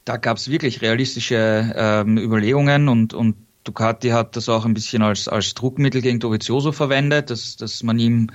Da 0.04 0.18
gab 0.18 0.38
es 0.38 0.52
wirklich 0.52 0.84
realistische 0.84 1.74
ähm, 1.76 2.20
Überlegungen 2.20 2.88
und, 2.88 3.16
und 3.16 3.36
Ducati 3.64 4.10
hat 4.10 4.36
das 4.36 4.48
auch 4.48 4.64
ein 4.64 4.76
bisschen 4.76 5.02
als, 5.02 5.28
als 5.28 5.56
Druckmittel 5.56 6.04
gegen 6.04 6.20
Dovizioso 6.20 6.72
verwendet, 6.72 7.32
dass, 7.32 7.56
dass 7.56 7.82
man 7.82 7.98
ihm 7.98 8.30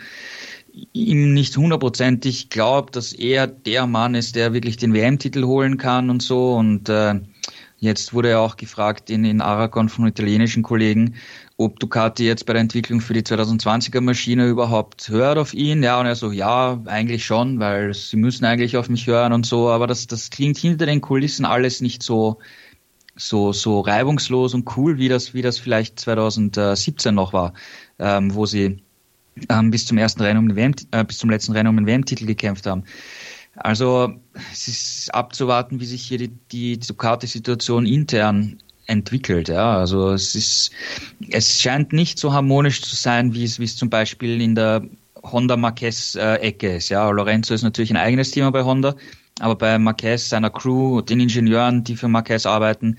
ihm 0.92 1.34
nicht 1.34 1.56
hundertprozentig 1.56 2.50
glaubt, 2.50 2.96
dass 2.96 3.12
er 3.12 3.46
der 3.46 3.86
Mann 3.86 4.14
ist, 4.14 4.36
der 4.36 4.52
wirklich 4.52 4.76
den 4.76 4.94
WM-Titel 4.94 5.44
holen 5.44 5.76
kann 5.76 6.10
und 6.10 6.22
so. 6.22 6.54
Und 6.54 6.88
äh, 6.88 7.20
jetzt 7.78 8.12
wurde 8.14 8.30
er 8.30 8.40
auch 8.40 8.56
gefragt 8.56 9.10
in, 9.10 9.24
in 9.24 9.40
Aragon 9.40 9.88
von 9.88 10.06
italienischen 10.06 10.62
Kollegen, 10.62 11.14
ob 11.56 11.80
Ducati 11.80 12.24
jetzt 12.24 12.46
bei 12.46 12.52
der 12.52 12.62
Entwicklung 12.62 13.00
für 13.00 13.14
die 13.14 13.22
2020er 13.22 14.00
Maschine 14.00 14.46
überhaupt 14.46 15.08
hört 15.08 15.38
auf 15.38 15.54
ihn. 15.54 15.82
Ja, 15.82 16.00
und 16.00 16.06
er 16.06 16.16
so, 16.16 16.30
ja, 16.30 16.80
eigentlich 16.86 17.24
schon, 17.24 17.58
weil 17.58 17.92
sie 17.94 18.16
müssen 18.16 18.44
eigentlich 18.44 18.76
auf 18.76 18.88
mich 18.88 19.06
hören 19.06 19.32
und 19.32 19.46
so. 19.46 19.68
Aber 19.68 19.86
das, 19.86 20.06
das 20.06 20.30
klingt 20.30 20.58
hinter 20.58 20.86
den 20.86 21.00
Kulissen 21.00 21.44
alles 21.44 21.80
nicht 21.80 22.02
so 22.02 22.38
so 23.16 23.52
so 23.52 23.80
reibungslos 23.80 24.54
und 24.54 24.76
cool, 24.76 24.96
wie 24.96 25.08
das 25.08 25.34
wie 25.34 25.42
das 25.42 25.58
vielleicht 25.58 26.00
2017 26.00 27.14
noch 27.14 27.34
war, 27.34 27.52
ähm, 27.98 28.34
wo 28.34 28.46
sie 28.46 28.82
ähm, 29.49 29.70
bis 29.70 29.87
zum 29.87 29.99
ersten 29.99 30.22
Rennen 30.22 30.38
um 30.38 30.49
den 30.49 30.56
WM, 30.56 30.75
äh, 30.90 31.04
bis 31.04 31.18
zum 31.18 31.30
letzten 31.30 31.52
Rennen 31.52 31.68
um 31.68 31.76
den 31.76 31.87
WM-Titel 31.87 32.26
gekämpft 32.26 32.66
haben. 32.66 32.84
Also 33.56 34.14
es 34.52 34.68
ist 34.68 35.14
abzuwarten, 35.14 35.80
wie 35.80 35.87
sich 35.87 36.02
hier 36.02 36.18
die, 36.18 36.28
die 36.28 36.78
Ducati-Situation 36.78 37.84
intern 37.84 38.58
entwickelt. 38.87 39.49
Ja, 39.49 39.78
also 39.78 40.10
es 40.10 40.34
ist, 40.34 40.70
es 41.30 41.60
scheint 41.60 41.92
nicht 41.92 42.18
so 42.18 42.32
harmonisch 42.32 42.82
zu 42.82 42.96
sein, 42.96 43.34
wie 43.34 43.44
es, 43.44 43.58
wie 43.58 43.64
es 43.64 43.76
zum 43.76 43.90
Beispiel 43.90 44.40
in 44.40 44.54
der 44.54 44.82
Honda 45.22 45.56
Marquez 45.56 46.14
äh, 46.16 46.37
Ecke 46.37 46.76
ist. 46.76 46.88
Ja, 46.88 47.08
Lorenzo 47.10 47.54
ist 47.54 47.62
natürlich 47.62 47.90
ein 47.90 47.96
eigenes 47.96 48.30
Thema 48.30 48.50
bei 48.50 48.64
Honda, 48.64 48.94
aber 49.38 49.56
bei 49.56 49.78
Marquez, 49.78 50.28
seiner 50.28 50.50
Crew, 50.50 51.02
den 51.02 51.20
Ingenieuren, 51.20 51.84
die 51.84 51.96
für 51.96 52.08
Marquez 52.08 52.46
arbeiten, 52.46 52.96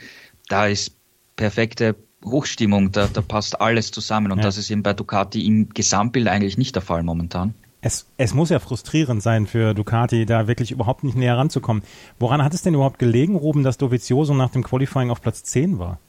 da 0.47 0.67
ist 0.67 0.95
perfekte 1.35 1.95
Hochstimmung, 2.23 2.91
da, 2.91 3.07
da 3.07 3.21
passt 3.21 3.59
alles 3.61 3.91
zusammen 3.91 4.31
und 4.31 4.39
ja. 4.39 4.43
das 4.43 4.57
ist 4.57 4.69
eben 4.69 4.83
bei 4.83 4.93
Ducati 4.93 5.45
im 5.45 5.69
Gesamtbild 5.69 6.27
eigentlich 6.27 6.57
nicht 6.57 6.75
der 6.75 6.81
Fall 6.81 7.03
momentan. 7.03 7.53
Es, 7.81 8.07
es 8.17 8.35
muss 8.35 8.51
ja 8.51 8.59
frustrierend 8.59 9.23
sein 9.23 9.47
für 9.47 9.73
Ducati, 9.73 10.27
da 10.27 10.47
wirklich 10.47 10.71
überhaupt 10.71 11.03
nicht 11.03 11.17
näher 11.17 11.37
ranzukommen. 11.37 11.81
Woran 12.19 12.43
hat 12.43 12.53
es 12.53 12.61
denn 12.61 12.75
überhaupt 12.75 12.99
gelegen, 12.99 13.35
Ruben, 13.35 13.63
dass 13.63 13.79
Dovizioso 13.79 14.35
nach 14.35 14.51
dem 14.51 14.63
Qualifying 14.63 15.09
auf 15.09 15.21
Platz 15.21 15.43
10 15.43 15.79
war? 15.79 15.99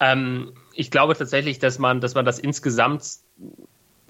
Ähm, 0.00 0.52
ich 0.74 0.90
glaube 0.90 1.14
tatsächlich, 1.14 1.60
dass 1.60 1.78
man, 1.78 2.00
dass 2.00 2.14
man 2.14 2.24
das 2.24 2.40
insgesamt 2.40 3.04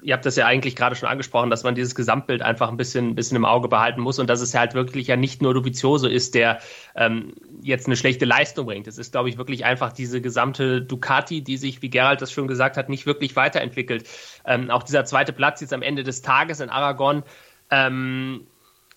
ihr 0.02 0.14
habt 0.14 0.24
das 0.24 0.36
ja 0.36 0.46
eigentlich 0.46 0.76
gerade 0.76 0.96
schon 0.96 1.08
angesprochen, 1.08 1.50
dass 1.50 1.64
man 1.64 1.74
dieses 1.74 1.94
Gesamtbild 1.94 2.42
einfach 2.42 2.68
ein 2.68 2.76
bisschen, 2.76 3.10
ein 3.10 3.14
bisschen 3.14 3.36
im 3.36 3.44
Auge 3.44 3.68
behalten 3.68 4.00
muss 4.00 4.18
und 4.18 4.28
dass 4.28 4.40
es 4.40 4.54
halt 4.54 4.74
wirklich 4.74 5.06
ja 5.08 5.16
nicht 5.16 5.42
nur 5.42 5.54
Dovizioso 5.54 6.08
ist, 6.08 6.34
der 6.34 6.60
ähm, 6.94 7.34
jetzt 7.62 7.86
eine 7.86 7.96
schlechte 7.96 8.24
Leistung 8.24 8.66
bringt. 8.66 8.86
Es 8.86 8.98
ist, 8.98 9.12
glaube 9.12 9.28
ich, 9.28 9.38
wirklich 9.38 9.64
einfach 9.64 9.92
diese 9.92 10.20
gesamte 10.20 10.82
Ducati, 10.82 11.42
die 11.42 11.56
sich, 11.56 11.82
wie 11.82 11.90
Gerald 11.90 12.22
das 12.22 12.32
schon 12.32 12.46
gesagt 12.46 12.76
hat, 12.76 12.88
nicht 12.88 13.06
wirklich 13.06 13.36
weiterentwickelt. 13.36 14.08
Ähm, 14.44 14.70
auch 14.70 14.82
dieser 14.82 15.04
zweite 15.04 15.32
Platz 15.32 15.60
jetzt 15.60 15.72
am 15.72 15.82
Ende 15.82 16.02
des 16.02 16.22
Tages 16.22 16.60
in 16.60 16.70
Aragon, 16.70 17.22
ähm, 17.70 18.46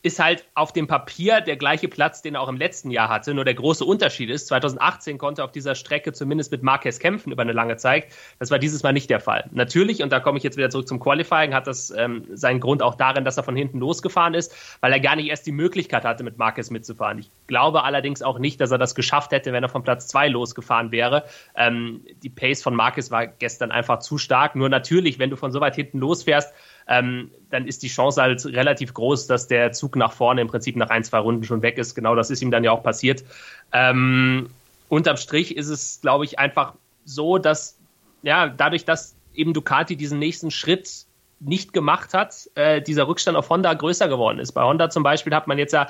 ist 0.04 0.20
halt 0.20 0.46
auf 0.56 0.74
dem 0.74 0.88
Papier 0.88 1.42
der 1.42 1.58
gleiche 1.58 1.88
Platz, 1.88 2.22
den 2.22 2.36
er 2.36 2.42
auch 2.42 2.48
im 2.48 2.58
letzten 2.58 2.90
Jahr 2.90 3.10
hatte. 3.10 3.34
Nur 3.34 3.46
der 3.46 3.54
große 3.54 3.86
Unterschied 3.86 4.30
ist, 4.30 4.48
2018 4.48 5.18
konnte 5.18 5.42
er 5.42 5.46
auf 5.46 5.52
dieser 5.52 5.76
Strecke 5.76 6.12
zumindest 6.12 6.52
mit 6.52 6.64
Marquez 6.64 7.00
kämpfen 7.00 7.32
über 7.32 7.44
eine 7.44 7.54
lange 7.54 7.78
Zeit. 7.78 8.08
Das 8.40 8.50
war 8.50 8.58
dieses 8.58 8.82
Mal 8.82 8.94
nicht 8.94 9.10
der 9.10 9.20
Fall. 9.20 9.48
Natürlich, 9.52 10.02
und 10.02 10.12
da 10.12 10.20
komme 10.20 10.38
ich 10.38 10.44
jetzt 10.44 10.58
wieder 10.58 10.70
zurück 10.70 10.88
zum 10.88 11.00
Qualifying, 11.00 11.54
hat 11.54 11.68
das 11.68 11.92
ähm, 11.92 12.26
seinen 12.34 12.60
Grund 12.60 12.82
auch 12.82 12.96
darin, 12.96 13.26
dass 13.26 13.38
er 13.38 13.44
von 13.44 13.56
hinten 13.56 13.80
losgefahren 13.80 14.34
ist, 14.34 14.56
weil 14.82 14.92
er 14.92 15.00
gar 15.00 15.16
nicht 15.16 15.30
erst 15.30 15.46
die 15.46 15.52
Möglichkeit 15.52 16.04
hatte, 16.04 16.24
mit 16.24 16.38
Marquez 16.38 16.72
mitzufahren. 16.72 17.20
Ich 17.20 17.30
glaube 17.46 17.84
allerdings 17.84 18.24
auch 18.24 18.40
nicht, 18.40 18.60
dass 18.60 18.72
er 18.72 18.80
das 18.80 18.96
geschafft 18.96 19.32
hätte, 19.32 19.54
wenn 19.54 19.64
er 19.64 19.70
von 19.70 19.84
Platz 19.84 20.08
zwei 20.08 20.28
losgefahren 20.28 20.92
wäre. 20.92 21.26
Ähm, 21.56 22.02
die 22.24 22.30
Pace 22.30 22.64
von 22.64 22.76
Marquez 22.76 23.12
war 23.12 23.28
gestern 23.28 23.72
einfach 23.72 24.00
zu 24.00 24.18
stark. 24.18 24.56
Nur 24.56 24.70
natürlich, 24.70 25.20
wenn 25.20 25.30
du 25.30 25.36
von 25.36 25.52
so 25.52 25.62
weit 25.62 25.76
hinten 25.76 26.00
losfährst, 26.00 26.54
ähm, 26.88 27.32
dann 27.50 27.68
ist 27.68 27.84
die 27.84 27.88
Chance 27.88 28.22
halt 28.22 28.46
relativ 28.46 28.94
groß, 28.94 29.28
dass 29.28 29.48
der 29.48 29.72
Zug 29.72 29.96
nach 29.96 30.14
vorne 30.14 30.42
im 30.42 30.48
Prinzip 30.48 30.76
nach 30.76 30.90
ein, 30.90 31.04
zwei 31.04 31.20
Runden 31.20 31.44
schon 31.44 31.62
weg 31.62 31.78
ist. 31.78 31.96
Genau 31.96 32.16
das 32.16 32.30
ist 32.30 32.42
ihm 32.42 32.52
dann 32.52 32.64
ja 32.64 32.72
auch 32.72 32.84
passiert. 32.84 33.24
Ähm, 33.74 34.50
unterm 34.90 35.18
Strich 35.18 35.56
ist 35.56 35.70
es, 35.70 36.00
glaube 36.02 36.26
ich, 36.26 36.40
einfach 36.40 36.74
so, 37.06 37.38
dass 37.38 37.78
ja, 38.24 38.48
dadurch, 38.50 38.86
dass 38.86 39.16
eben 39.34 39.54
Ducati 39.54 39.96
diesen 39.96 40.20
nächsten 40.20 40.52
Schritt 40.52 41.06
nicht 41.40 41.74
gemacht 41.74 42.14
hat, 42.14 42.50
äh, 42.56 42.82
dieser 42.82 43.08
Rückstand 43.08 43.36
auf 43.36 43.50
Honda 43.50 43.74
größer 43.74 44.08
geworden 44.08 44.40
ist. 44.40 44.52
Bei 44.52 44.64
Honda 44.64 44.90
zum 44.90 45.04
Beispiel 45.04 45.34
hat 45.34 45.48
man 45.48 45.58
jetzt 45.58 45.74
ja 45.74 45.88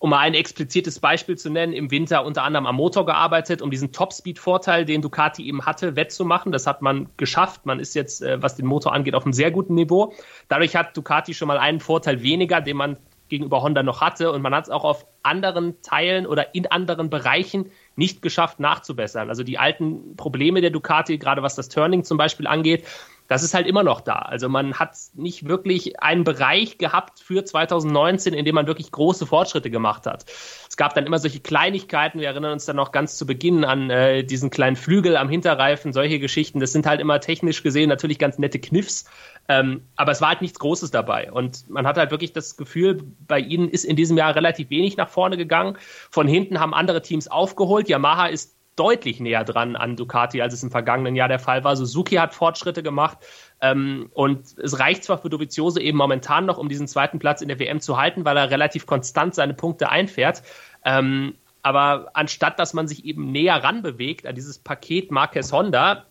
um 0.00 0.10
mal 0.10 0.20
ein 0.20 0.32
explizites 0.32 0.98
Beispiel 0.98 1.36
zu 1.36 1.50
nennen, 1.50 1.74
im 1.74 1.90
Winter 1.90 2.24
unter 2.24 2.42
anderem 2.42 2.64
am 2.64 2.74
Motor 2.76 3.04
gearbeitet, 3.04 3.60
um 3.60 3.70
diesen 3.70 3.92
Topspeed-Vorteil, 3.92 4.86
den 4.86 5.02
Ducati 5.02 5.46
eben 5.46 5.66
hatte, 5.66 5.94
wettzumachen. 5.94 6.52
Das 6.52 6.66
hat 6.66 6.80
man 6.80 7.10
geschafft. 7.18 7.66
Man 7.66 7.78
ist 7.78 7.94
jetzt, 7.94 8.22
äh, 8.22 8.42
was 8.42 8.56
den 8.56 8.64
Motor 8.64 8.94
angeht, 8.94 9.14
auf 9.14 9.24
einem 9.24 9.34
sehr 9.34 9.50
guten 9.50 9.74
Niveau. 9.74 10.14
Dadurch 10.48 10.74
hat 10.74 10.96
Ducati 10.96 11.34
schon 11.34 11.48
mal 11.48 11.58
einen 11.58 11.80
Vorteil 11.80 12.22
weniger, 12.22 12.62
den 12.62 12.78
man 12.78 12.96
gegenüber 13.28 13.62
Honda 13.62 13.82
noch 13.82 14.00
hatte. 14.00 14.32
Und 14.32 14.40
man 14.40 14.54
hat 14.54 14.64
es 14.64 14.70
auch 14.70 14.84
auf 14.84 15.06
anderen 15.22 15.82
Teilen 15.82 16.26
oder 16.26 16.54
in 16.54 16.66
anderen 16.66 17.10
Bereichen 17.10 17.70
nicht 17.94 18.22
geschafft 18.22 18.58
nachzubessern. 18.58 19.28
Also 19.28 19.44
die 19.44 19.58
alten 19.58 20.16
Probleme 20.16 20.62
der 20.62 20.70
Ducati, 20.70 21.18
gerade 21.18 21.42
was 21.42 21.56
das 21.56 21.68
Turning 21.68 22.04
zum 22.04 22.16
Beispiel 22.16 22.46
angeht, 22.46 22.86
das 23.30 23.44
ist 23.44 23.54
halt 23.54 23.68
immer 23.68 23.84
noch 23.84 24.00
da. 24.00 24.16
Also 24.16 24.48
man 24.48 24.74
hat 24.74 24.96
nicht 25.14 25.46
wirklich 25.46 26.02
einen 26.02 26.24
Bereich 26.24 26.78
gehabt 26.78 27.20
für 27.20 27.44
2019, 27.44 28.34
in 28.34 28.44
dem 28.44 28.56
man 28.56 28.66
wirklich 28.66 28.90
große 28.90 29.24
Fortschritte 29.24 29.70
gemacht 29.70 30.04
hat. 30.06 30.24
Es 30.68 30.76
gab 30.76 30.94
dann 30.94 31.06
immer 31.06 31.20
solche 31.20 31.38
Kleinigkeiten, 31.38 32.18
wir 32.18 32.26
erinnern 32.26 32.50
uns 32.50 32.64
dann 32.64 32.74
noch 32.74 32.90
ganz 32.90 33.16
zu 33.16 33.26
Beginn 33.26 33.64
an 33.64 33.88
äh, 33.88 34.24
diesen 34.24 34.50
kleinen 34.50 34.74
Flügel 34.74 35.16
am 35.16 35.28
Hinterreifen, 35.28 35.92
solche 35.92 36.18
Geschichten. 36.18 36.58
Das 36.58 36.72
sind 36.72 36.86
halt 36.86 37.00
immer 37.00 37.20
technisch 37.20 37.62
gesehen 37.62 37.88
natürlich 37.88 38.18
ganz 38.18 38.36
nette 38.38 38.58
Kniffs, 38.58 39.04
ähm, 39.48 39.84
aber 39.94 40.10
es 40.10 40.20
war 40.20 40.30
halt 40.30 40.42
nichts 40.42 40.58
Großes 40.58 40.90
dabei. 40.90 41.30
Und 41.30 41.70
man 41.70 41.86
hat 41.86 41.98
halt 41.98 42.10
wirklich 42.10 42.32
das 42.32 42.56
Gefühl, 42.56 43.00
bei 43.28 43.38
ihnen 43.38 43.68
ist 43.68 43.84
in 43.84 43.94
diesem 43.94 44.16
Jahr 44.16 44.34
relativ 44.34 44.70
wenig 44.70 44.96
nach 44.96 45.08
vorne 45.08 45.36
gegangen. 45.36 45.78
Von 46.10 46.26
hinten 46.26 46.58
haben 46.58 46.74
andere 46.74 47.00
Teams 47.00 47.28
aufgeholt. 47.28 47.88
Yamaha 47.88 48.26
ist 48.26 48.56
deutlich 48.80 49.20
näher 49.20 49.44
dran 49.44 49.76
an 49.76 49.94
Ducati, 49.94 50.40
als 50.40 50.54
es 50.54 50.62
im 50.62 50.70
vergangenen 50.70 51.14
Jahr 51.14 51.28
der 51.28 51.38
Fall 51.38 51.64
war. 51.64 51.76
Suzuki 51.76 52.14
hat 52.14 52.34
Fortschritte 52.34 52.82
gemacht 52.82 53.18
ähm, 53.60 54.10
und 54.14 54.56
es 54.56 54.78
reicht 54.78 55.04
zwar 55.04 55.18
für 55.18 55.28
Dovizioso 55.28 55.78
eben 55.78 55.98
momentan 55.98 56.46
noch, 56.46 56.56
um 56.56 56.70
diesen 56.70 56.88
zweiten 56.88 57.18
Platz 57.18 57.42
in 57.42 57.48
der 57.48 57.58
WM 57.58 57.80
zu 57.80 57.98
halten, 57.98 58.24
weil 58.24 58.38
er 58.38 58.50
relativ 58.50 58.86
konstant 58.86 59.34
seine 59.34 59.52
Punkte 59.52 59.90
einfährt. 59.90 60.42
Ähm, 60.82 61.34
aber 61.60 62.12
anstatt 62.14 62.58
dass 62.58 62.72
man 62.72 62.88
sich 62.88 63.04
eben 63.04 63.30
näher 63.30 63.62
ranbewegt 63.62 64.26
an 64.26 64.34
dieses 64.34 64.58
Paket 64.58 65.10
Marquez 65.10 65.52
Honda, 65.52 66.06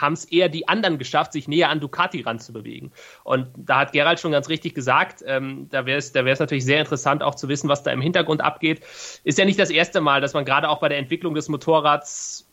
haben 0.00 0.14
es 0.14 0.24
eher 0.24 0.48
die 0.48 0.68
anderen 0.68 0.98
geschafft, 0.98 1.32
sich 1.32 1.48
näher 1.48 1.70
an 1.70 1.80
Ducati 1.80 2.22
ranzubewegen. 2.22 2.92
Und 3.24 3.48
da 3.56 3.80
hat 3.80 3.92
Gerald 3.92 4.20
schon 4.20 4.32
ganz 4.32 4.48
richtig 4.48 4.74
gesagt, 4.74 5.22
ähm, 5.26 5.68
da 5.70 5.86
wäre 5.86 5.98
es 5.98 6.12
da 6.12 6.22
natürlich 6.22 6.64
sehr 6.64 6.80
interessant 6.80 7.22
auch 7.22 7.34
zu 7.34 7.48
wissen, 7.48 7.68
was 7.68 7.82
da 7.82 7.90
im 7.90 8.00
Hintergrund 8.00 8.40
abgeht. 8.40 8.80
Ist 9.24 9.38
ja 9.38 9.44
nicht 9.44 9.58
das 9.58 9.70
erste 9.70 10.00
Mal, 10.00 10.20
dass 10.20 10.34
man 10.34 10.44
gerade 10.44 10.68
auch 10.68 10.80
bei 10.80 10.88
der 10.88 10.98
Entwicklung 10.98 11.34
des 11.34 11.48
Motorrads 11.48 12.48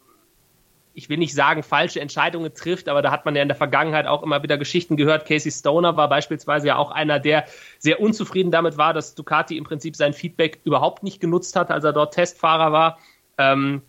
ich 0.96 1.10
will 1.10 1.18
nicht 1.18 1.34
sagen, 1.34 1.62
falsche 1.62 2.00
Entscheidungen 2.00 2.54
trifft, 2.54 2.88
aber 2.88 3.02
da 3.02 3.12
hat 3.12 3.26
man 3.26 3.36
ja 3.36 3.42
in 3.42 3.50
der 3.50 3.58
Vergangenheit 3.58 4.08
auch 4.08 4.24
immer 4.24 4.42
wieder 4.44 4.58
Geschichten 4.58 4.96
gehört. 4.96 5.28
Casey 5.28 5.52
Stoner 5.52 5.98
war 5.98 6.08
beispielsweise 6.08 6.68
ja 6.68 6.78
auch 6.78 6.90
einer, 6.90 7.20
der 7.20 7.46
sehr 7.80 8.00
unzufrieden 8.00 8.50
damit 8.50 8.78
war, 8.78 8.94
dass 8.94 9.14
Ducati 9.14 9.58
im 9.58 9.66
Prinzip 9.66 9.96
sein 9.96 10.14
Feedback 10.14 10.62
überhaupt 10.64 11.04
nicht 11.04 11.20
genutzt 11.20 11.56
hat, 11.58 11.70
als 11.70 11.84
er 11.84 11.92
dort 11.92 12.14
Testfahrer 12.14 12.72
war. 12.72 12.98
Ähm, 13.38 13.82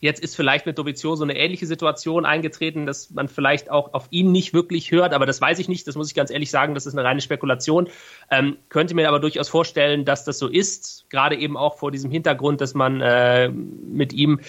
Jetzt 0.00 0.22
ist 0.22 0.36
vielleicht 0.36 0.66
mit 0.66 0.76
Dovizioso 0.78 1.24
eine 1.24 1.36
ähnliche 1.36 1.66
Situation 1.66 2.26
eingetreten, 2.26 2.84
dass 2.84 3.10
man 3.10 3.28
vielleicht 3.28 3.70
auch 3.70 3.94
auf 3.94 4.08
ihn 4.10 4.32
nicht 4.32 4.52
wirklich 4.52 4.90
hört, 4.90 5.14
aber 5.14 5.24
das 5.24 5.40
weiß 5.40 5.58
ich 5.58 5.68
nicht, 5.68 5.86
das 5.86 5.94
muss 5.94 6.08
ich 6.08 6.14
ganz 6.14 6.30
ehrlich 6.30 6.50
sagen, 6.50 6.74
das 6.74 6.84
ist 6.84 6.94
eine 6.94 7.04
reine 7.04 7.20
Spekulation. 7.20 7.88
Ähm, 8.30 8.58
könnte 8.68 8.94
mir 8.94 9.08
aber 9.08 9.20
durchaus 9.20 9.48
vorstellen, 9.48 10.04
dass 10.04 10.24
das 10.24 10.38
so 10.38 10.48
ist, 10.48 11.06
gerade 11.08 11.36
eben 11.36 11.56
auch 11.56 11.78
vor 11.78 11.90
diesem 11.90 12.10
Hintergrund, 12.10 12.60
dass 12.60 12.74
man 12.74 13.00
äh, 13.00 13.48
mit 13.48 14.12
ihm 14.12 14.40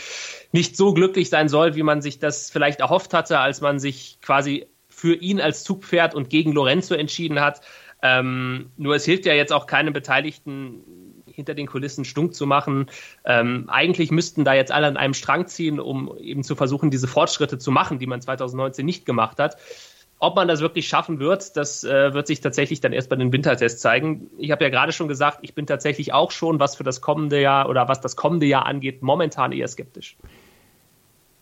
nicht 0.51 0.75
so 0.75 0.93
glücklich 0.93 1.29
sein 1.29 1.47
soll, 1.47 1.75
wie 1.75 1.83
man 1.83 2.01
sich 2.01 2.19
das 2.19 2.49
vielleicht 2.49 2.81
erhofft 2.81 3.13
hatte, 3.13 3.39
als 3.39 3.61
man 3.61 3.79
sich 3.79 4.17
quasi 4.21 4.67
für 4.89 5.13
ihn 5.13 5.41
als 5.41 5.63
Zugpferd 5.63 6.15
und 6.15 6.29
gegen 6.29 6.51
Lorenzo 6.51 6.95
entschieden 6.95 7.39
hat. 7.39 7.61
Ähm, 8.01 8.71
nur 8.77 8.95
es 8.95 9.05
hilft 9.05 9.25
ja 9.25 9.33
jetzt 9.33 9.51
auch 9.51 9.67
keinem 9.67 9.93
Beteiligten 9.93 10.83
hinter 11.35 11.53
den 11.53 11.67
Kulissen 11.67 12.05
stunk 12.05 12.33
zu 12.33 12.47
machen. 12.47 12.87
Ähm, 13.25 13.65
eigentlich 13.67 14.11
müssten 14.11 14.45
da 14.45 14.53
jetzt 14.53 14.71
alle 14.71 14.87
an 14.87 14.97
einem 14.97 15.13
Strang 15.13 15.47
ziehen, 15.47 15.79
um 15.79 16.17
eben 16.17 16.43
zu 16.43 16.55
versuchen, 16.55 16.91
diese 16.91 17.07
Fortschritte 17.07 17.57
zu 17.57 17.71
machen, 17.71 17.99
die 17.99 18.07
man 18.07 18.21
2019 18.21 18.85
nicht 18.85 19.05
gemacht 19.05 19.39
hat. 19.39 19.57
Ob 20.17 20.35
man 20.35 20.47
das 20.47 20.61
wirklich 20.61 20.87
schaffen 20.87 21.19
wird, 21.19 21.57
das 21.57 21.83
äh, 21.83 22.13
wird 22.13 22.27
sich 22.27 22.39
tatsächlich 22.39 22.79
dann 22.79 22.93
erst 22.93 23.09
bei 23.09 23.17
den 23.17 23.33
Wintertests 23.33 23.81
zeigen. 23.81 24.29
Ich 24.37 24.49
habe 24.49 24.63
ja 24.63 24.69
gerade 24.69 24.93
schon 24.93 25.09
gesagt, 25.09 25.39
ich 25.41 25.53
bin 25.53 25.67
tatsächlich 25.67 26.13
auch 26.13 26.31
schon, 26.31 26.59
was 26.59 26.77
für 26.77 26.85
das 26.85 27.01
kommende 27.01 27.41
Jahr 27.41 27.67
oder 27.67 27.89
was 27.89 27.99
das 27.99 28.15
kommende 28.15 28.45
Jahr 28.45 28.65
angeht, 28.65 29.03
momentan 29.03 29.51
eher 29.51 29.67
skeptisch. 29.67 30.15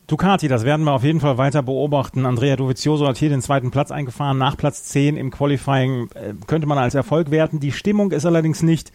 Ducati, 0.08 0.48
das 0.48 0.66
werden 0.66 0.86
wir 0.86 0.92
auf 0.92 1.04
jeden 1.04 1.22
Fall 1.22 1.38
weiter 1.38 1.64
beobachten. 1.64 2.26
Andrea 2.26 2.56
Dovizioso 2.56 3.08
hat 3.08 3.18
hier 3.18 3.30
den 3.30 3.42
zweiten 3.42 3.72
Platz 3.72 3.90
eingefahren, 3.90 4.38
nach 4.38 4.58
Platz 4.58 4.84
10 4.84 5.16
im 5.16 5.32
Qualifying 5.32 6.10
äh, 6.14 6.34
könnte 6.46 6.68
man 6.68 6.78
als 6.78 6.94
Erfolg 6.94 7.32
werten. 7.32 7.60
Die 7.60 7.72
Stimmung 7.72 8.12
ist 8.12 8.26
allerdings 8.26 8.64
nicht 8.64 8.92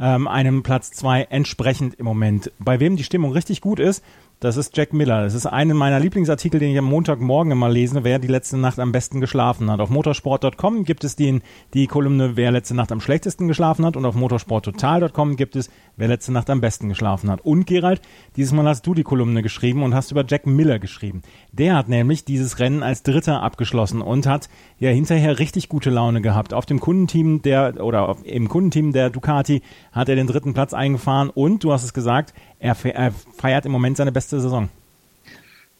ähm, 0.00 0.26
einem 0.26 0.62
Platz 0.62 0.90
2 0.92 1.24
entsprechend 1.24 1.94
im 1.94 2.06
Moment. 2.06 2.50
Bei 2.58 2.80
wem 2.80 2.96
die 2.96 3.04
Stimmung 3.04 3.32
richtig 3.32 3.60
gut 3.60 3.78
ist, 3.78 4.02
das 4.40 4.56
ist 4.56 4.74
Jack 4.74 4.94
Miller. 4.94 5.22
Das 5.22 5.34
ist 5.34 5.44
einer 5.44 5.74
meiner 5.74 6.00
Lieblingsartikel, 6.00 6.58
den 6.58 6.72
ich 6.72 6.78
am 6.78 6.86
Montagmorgen 6.86 7.52
immer 7.52 7.68
lese, 7.68 8.04
wer 8.04 8.18
die 8.18 8.26
letzte 8.26 8.56
Nacht 8.56 8.78
am 8.78 8.90
besten 8.90 9.20
geschlafen 9.20 9.70
hat. 9.70 9.80
Auf 9.80 9.90
motorsport.com 9.90 10.84
gibt 10.84 11.04
es 11.04 11.14
den, 11.14 11.42
die 11.74 11.86
Kolumne, 11.86 12.36
wer 12.36 12.50
letzte 12.50 12.74
Nacht 12.74 12.90
am 12.90 13.02
schlechtesten 13.02 13.48
geschlafen 13.48 13.84
hat. 13.84 13.98
Und 13.98 14.06
auf 14.06 14.14
motorsporttotal.com 14.14 15.36
gibt 15.36 15.56
es, 15.56 15.70
wer 15.98 16.08
letzte 16.08 16.32
Nacht 16.32 16.48
am 16.48 16.62
besten 16.62 16.88
geschlafen 16.88 17.30
hat. 17.30 17.42
Und 17.42 17.66
Gerald, 17.66 18.00
dieses 18.36 18.52
Mal 18.52 18.66
hast 18.66 18.86
du 18.86 18.94
die 18.94 19.02
Kolumne 19.02 19.42
geschrieben 19.42 19.82
und 19.82 19.94
hast 19.94 20.10
über 20.10 20.24
Jack 20.26 20.46
Miller 20.46 20.78
geschrieben. 20.78 21.20
Der 21.52 21.76
hat 21.76 21.90
nämlich 21.90 22.24
dieses 22.24 22.58
Rennen 22.58 22.82
als 22.82 23.02
Dritter 23.02 23.42
abgeschlossen 23.42 24.00
und 24.00 24.26
hat 24.26 24.48
ja 24.78 24.88
hinterher 24.88 25.38
richtig 25.38 25.68
gute 25.68 25.90
Laune 25.90 26.22
gehabt. 26.22 26.54
Auf 26.54 26.64
dem 26.64 26.80
Kundenteam 26.80 27.42
der, 27.42 27.84
oder 27.84 28.16
im 28.24 28.48
Kundenteam 28.48 28.92
der 28.92 29.10
Ducati 29.10 29.60
hat 29.92 30.08
er 30.08 30.16
den 30.16 30.26
dritten 30.26 30.54
Platz 30.54 30.72
eingefahren 30.72 31.28
und, 31.28 31.62
du 31.62 31.72
hast 31.72 31.84
es 31.84 31.92
gesagt, 31.92 32.32
er, 32.58 32.76
er 32.84 33.12
feiert 33.36 33.66
im 33.66 33.72
Moment 33.72 33.96
seine 33.96 34.12
beste 34.12 34.29
Saison. 34.38 34.68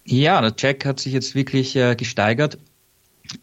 Ja, 0.04 0.40
der 0.40 0.54
Jack 0.56 0.84
hat 0.84 0.98
sich 0.98 1.12
jetzt 1.12 1.34
wirklich 1.34 1.76
äh, 1.76 1.94
gesteigert. 1.94 2.58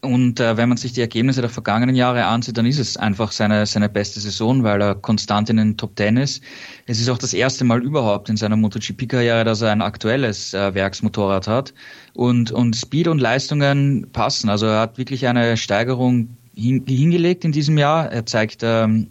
Und 0.02 0.42
äh, 0.42 0.58
wenn 0.58 0.68
man 0.68 0.78
sich 0.78 0.92
die 0.92 1.02
Ergebnisse 1.02 1.40
der 1.40 1.50
vergangenen 1.50 1.96
Jahre 1.96 2.26
ansieht, 2.26 2.58
dann 2.58 2.66
ist 2.66 2.80
es 2.80 2.98
einfach 2.98 3.32
seine, 3.32 3.66
seine 3.66 3.88
beste 3.88 4.20
Saison, 4.20 4.64
weil 4.64 4.82
er 4.82 4.96
konstant 4.96 5.50
in 5.50 5.58
den 5.58 5.78
Top 5.78 5.96
Ten 5.96 6.18
ist. 6.18 6.44
Es 6.88 7.00
ist 7.00 7.10
auch 7.10 7.18
das 7.18 7.34
erste 7.34 7.64
Mal 7.64 7.82
überhaupt 7.82 8.30
in 8.30 8.36
seiner 8.36 8.58
MotoGP-Karriere, 8.58 9.46
dass 9.46 9.62
er 9.62 9.72
ein 9.72 9.82
aktuelles 9.82 10.54
äh, 10.54 10.74
Werksmotorrad 10.74 11.48
hat. 11.48 11.74
Und, 12.14 12.52
und 12.52 12.76
Speed 12.76 13.08
und 13.08 13.20
Leistungen 13.20 14.10
passen. 14.12 14.50
Also 14.50 14.66
er 14.66 14.82
hat 14.82 14.98
wirklich 14.98 15.26
eine 15.26 15.56
Steigerung 15.56 16.36
hin, 16.54 16.84
hingelegt 16.86 17.46
in 17.46 17.54
diesem 17.54 17.78
Jahr. 17.78 18.12
Er 18.12 18.26
zeigt 18.26 18.64
ähm, 18.64 19.08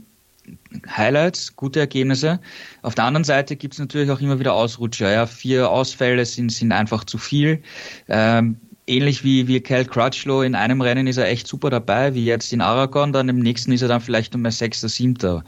Highlights, 0.88 1.56
gute 1.56 1.80
Ergebnisse. 1.80 2.40
Auf 2.82 2.94
der 2.94 3.04
anderen 3.04 3.24
Seite 3.24 3.56
gibt 3.56 3.74
es 3.74 3.80
natürlich 3.80 4.10
auch 4.10 4.20
immer 4.20 4.38
wieder 4.38 4.54
Ausrutscher. 4.54 5.10
Ja. 5.10 5.26
Vier 5.26 5.70
Ausfälle 5.70 6.24
sind, 6.24 6.52
sind 6.52 6.72
einfach 6.72 7.04
zu 7.04 7.18
viel. 7.18 7.62
Ähm, 8.08 8.56
ähnlich 8.86 9.24
wie, 9.24 9.48
wie 9.48 9.60
Cal 9.60 9.84
Crutchlow, 9.84 10.42
in 10.42 10.54
einem 10.54 10.80
Rennen 10.80 11.06
ist 11.06 11.16
er 11.16 11.28
echt 11.28 11.46
super 11.46 11.70
dabei, 11.70 12.14
wie 12.14 12.24
jetzt 12.24 12.52
in 12.52 12.60
Aragon, 12.60 13.12
dann 13.12 13.28
im 13.28 13.38
nächsten 13.38 13.72
ist 13.72 13.82
er 13.82 13.88
dann 13.88 14.00
vielleicht 14.00 14.34
um 14.34 14.48
Sechster, 14.50 14.88
Siebter. 14.88 15.44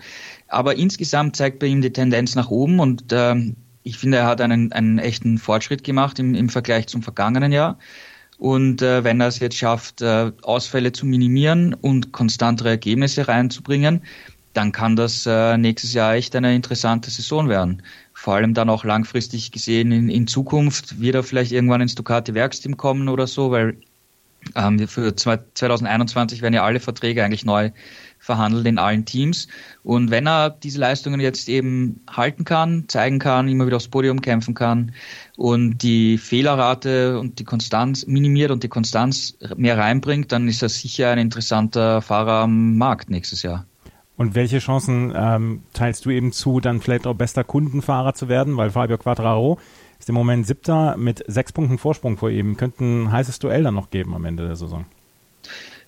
Aber 0.49 0.77
insgesamt 0.77 1.37
zeigt 1.37 1.59
bei 1.61 1.67
ihm 1.67 1.81
die 1.81 1.93
Tendenz 1.93 2.35
nach 2.35 2.51
oben 2.51 2.81
und 2.81 3.05
ähm, 3.13 3.57
ich 3.85 3.97
finde, 3.97 4.19
er 4.19 4.27
hat 4.27 4.41
einen, 4.41 4.73
einen 4.73 4.99
echten 4.99 5.39
Fortschritt 5.39 5.85
gemacht 5.85 6.19
im, 6.19 6.35
im 6.35 6.49
Vergleich 6.49 6.89
zum 6.89 7.03
vergangenen 7.03 7.53
Jahr. 7.53 7.79
Und 8.39 8.83
äh, 8.83 9.03
wenn 9.03 9.21
er 9.21 9.29
es 9.29 9.41
jetzt 9.41 9.57
schafft, 9.57 10.03
äh, 10.03 10.31
Ausfälle 10.43 10.93
zu 10.93 11.07
minimieren 11.07 11.75
und 11.75 12.13
konstantere 12.13 12.69
Ergebnisse 12.71 13.27
reinzubringen, 13.27 14.03
dann 14.59 14.73
kann 14.73 14.97
das 14.97 15.25
äh, 15.25 15.57
nächstes 15.57 15.95
Jahr 15.95 16.15
echt 16.15 16.35
eine 16.35 16.53
interessante 16.53 17.11
Saison 17.11 17.49
werden. 17.49 17.81
Vor 18.13 18.35
allem 18.35 18.55
dann 18.55 18.69
auch 18.69 18.83
langfristig 18.83 19.53
gesehen 19.53 19.93
in, 19.93 20.09
in 20.09 20.27
Zukunft 20.27 21.01
wird 21.01 21.15
er 21.15 21.23
vielleicht 21.23 21.53
irgendwann 21.53 21.81
ins 21.81 21.95
Ducati-Werksteam 21.95 22.77
kommen 22.77 23.09
oder 23.09 23.29
so, 23.29 23.53
weil 23.53 23.77
ähm, 24.57 24.89
für 24.89 25.15
2021 25.15 26.43
werden 26.43 26.55
ja 26.55 26.65
alle 26.65 26.81
Verträge 26.81 27.23
eigentlich 27.23 27.45
neu 27.45 27.71
verhandelt 28.19 28.67
in 28.67 28.79
allen 28.79 29.05
Teams. 29.05 29.47
Und 29.85 30.11
wenn 30.11 30.27
er 30.27 30.51
diese 30.51 30.81
Leistungen 30.81 31.21
jetzt 31.21 31.49
eben 31.49 32.01
halten 32.11 32.45
kann, 32.45 32.87
zeigen 32.89 33.21
kann, 33.21 33.47
immer 33.47 33.65
wieder 33.65 33.77
aufs 33.77 33.87
Podium 33.87 34.21
kämpfen 34.21 34.55
kann 34.55 34.91
und 35.37 35.85
die 35.85 36.19
Fehlerrate 36.19 37.21
und 37.21 37.39
die 37.39 37.45
Konstanz 37.45 38.09
minimiert 38.09 38.51
und 38.51 38.65
die 38.65 38.69
Konstanz 38.69 39.39
mehr 39.57 39.79
reinbringt, 39.79 40.33
dann 40.33 40.49
ist 40.49 40.63
er 40.63 40.69
sicher 40.69 41.13
ein 41.13 41.19
interessanter 41.19 42.03
Fahrer 42.03 42.43
am 42.43 42.77
Markt 42.77 43.09
nächstes 43.09 43.43
Jahr. 43.43 43.65
Und 44.19 44.35
welche 44.35 44.59
Chancen 44.59 45.13
ähm, 45.17 45.63
teilst 45.73 46.05
du 46.05 46.11
eben 46.11 46.33
zu, 46.33 46.59
dann 46.59 46.81
vielleicht 46.81 47.07
auch 47.07 47.15
bester 47.15 47.45
Kundenfahrer 47.45 48.15
zu 48.15 48.29
werden? 48.29 48.57
Weil 48.57 48.71
Fabio 48.71 48.99
Quattraro 48.99 49.61
ist 50.01 50.09
im 50.09 50.17
Moment 50.17 50.45
siebter 50.45 50.97
mit 50.97 51.23
sechs 51.29 51.53
Punkten 51.53 51.79
Vorsprung 51.79 52.17
vor 52.19 52.29
ihm. 52.29 52.57
Könnte 52.57 52.85
ein 52.85 53.13
heißes 53.13 53.39
Duell 53.39 53.63
dann 53.63 53.75
noch 53.75 53.91
geben 53.91 54.15
am 54.15 54.25
Ende 54.25 54.45
der 54.45 54.57
Saison. 54.57 54.87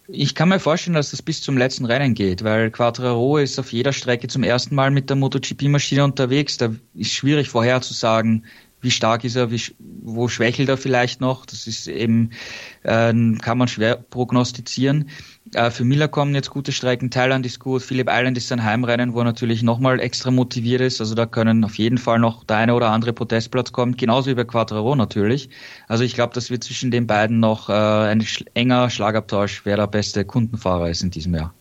Ich 0.06 0.36
kann 0.36 0.48
mir 0.48 0.60
vorstellen, 0.60 0.94
dass 0.94 1.10
das 1.10 1.22
bis 1.22 1.42
zum 1.42 1.58
letzten 1.58 1.84
Rennen 1.86 2.14
geht, 2.14 2.44
weil 2.44 2.70
Quattraro 2.70 3.38
ist 3.38 3.58
auf 3.58 3.72
jeder 3.72 3.92
Strecke 3.92 4.28
zum 4.28 4.44
ersten 4.44 4.76
Mal 4.76 4.92
mit 4.92 5.10
der 5.10 5.16
MotoGP-Maschine 5.16 6.04
unterwegs. 6.04 6.56
Da 6.56 6.70
ist 6.94 7.12
schwierig 7.12 7.48
vorherzusagen, 7.48 8.44
wie 8.80 8.90
stark 8.90 9.24
ist 9.24 9.36
er, 9.36 9.50
wie, 9.50 9.60
wo 9.78 10.28
schwächelt 10.28 10.68
er 10.68 10.76
vielleicht 10.76 11.20
noch. 11.20 11.46
Das 11.46 11.66
ist 11.66 11.86
eben, 11.86 12.30
äh, 12.82 13.12
kann 13.12 13.58
man 13.58 13.68
schwer 13.68 13.96
prognostizieren. 13.96 15.08
Äh, 15.54 15.70
für 15.70 15.84
Miller 15.84 16.08
kommen 16.08 16.34
jetzt 16.34 16.50
gute 16.50 16.72
Strecken. 16.72 17.10
Thailand 17.10 17.44
ist 17.46 17.58
gut. 17.58 17.82
Phillip 17.82 18.08
Island 18.10 18.36
ist 18.36 18.48
sein 18.48 18.64
Heimrennen, 18.64 19.14
wo 19.14 19.18
er 19.18 19.24
natürlich 19.24 19.62
nochmal 19.62 20.00
extra 20.00 20.30
motiviert 20.30 20.80
ist. 20.80 21.00
Also 21.00 21.14
da 21.14 21.26
können 21.26 21.64
auf 21.64 21.76
jeden 21.76 21.98
Fall 21.98 22.18
noch 22.18 22.44
der 22.44 22.56
eine 22.58 22.74
oder 22.74 22.90
andere 22.90 23.12
Podestplatz 23.12 23.72
kommen. 23.72 23.96
Genauso 23.96 24.30
wie 24.30 24.34
bei 24.34 24.44
Quattro 24.44 24.94
natürlich. 24.94 25.50
Also 25.88 26.04
ich 26.04 26.14
glaube, 26.14 26.34
dass 26.34 26.50
wir 26.50 26.60
zwischen 26.60 26.90
den 26.90 27.06
beiden 27.06 27.40
noch 27.40 27.68
äh, 27.68 27.72
ein 27.72 28.24
enger 28.54 28.90
Schlagabtausch, 28.90 29.62
wer 29.64 29.76
der 29.76 29.86
beste 29.86 30.24
Kundenfahrer 30.24 30.88
ist 30.90 31.02
in 31.02 31.10
diesem 31.10 31.34
Jahr. 31.34 31.54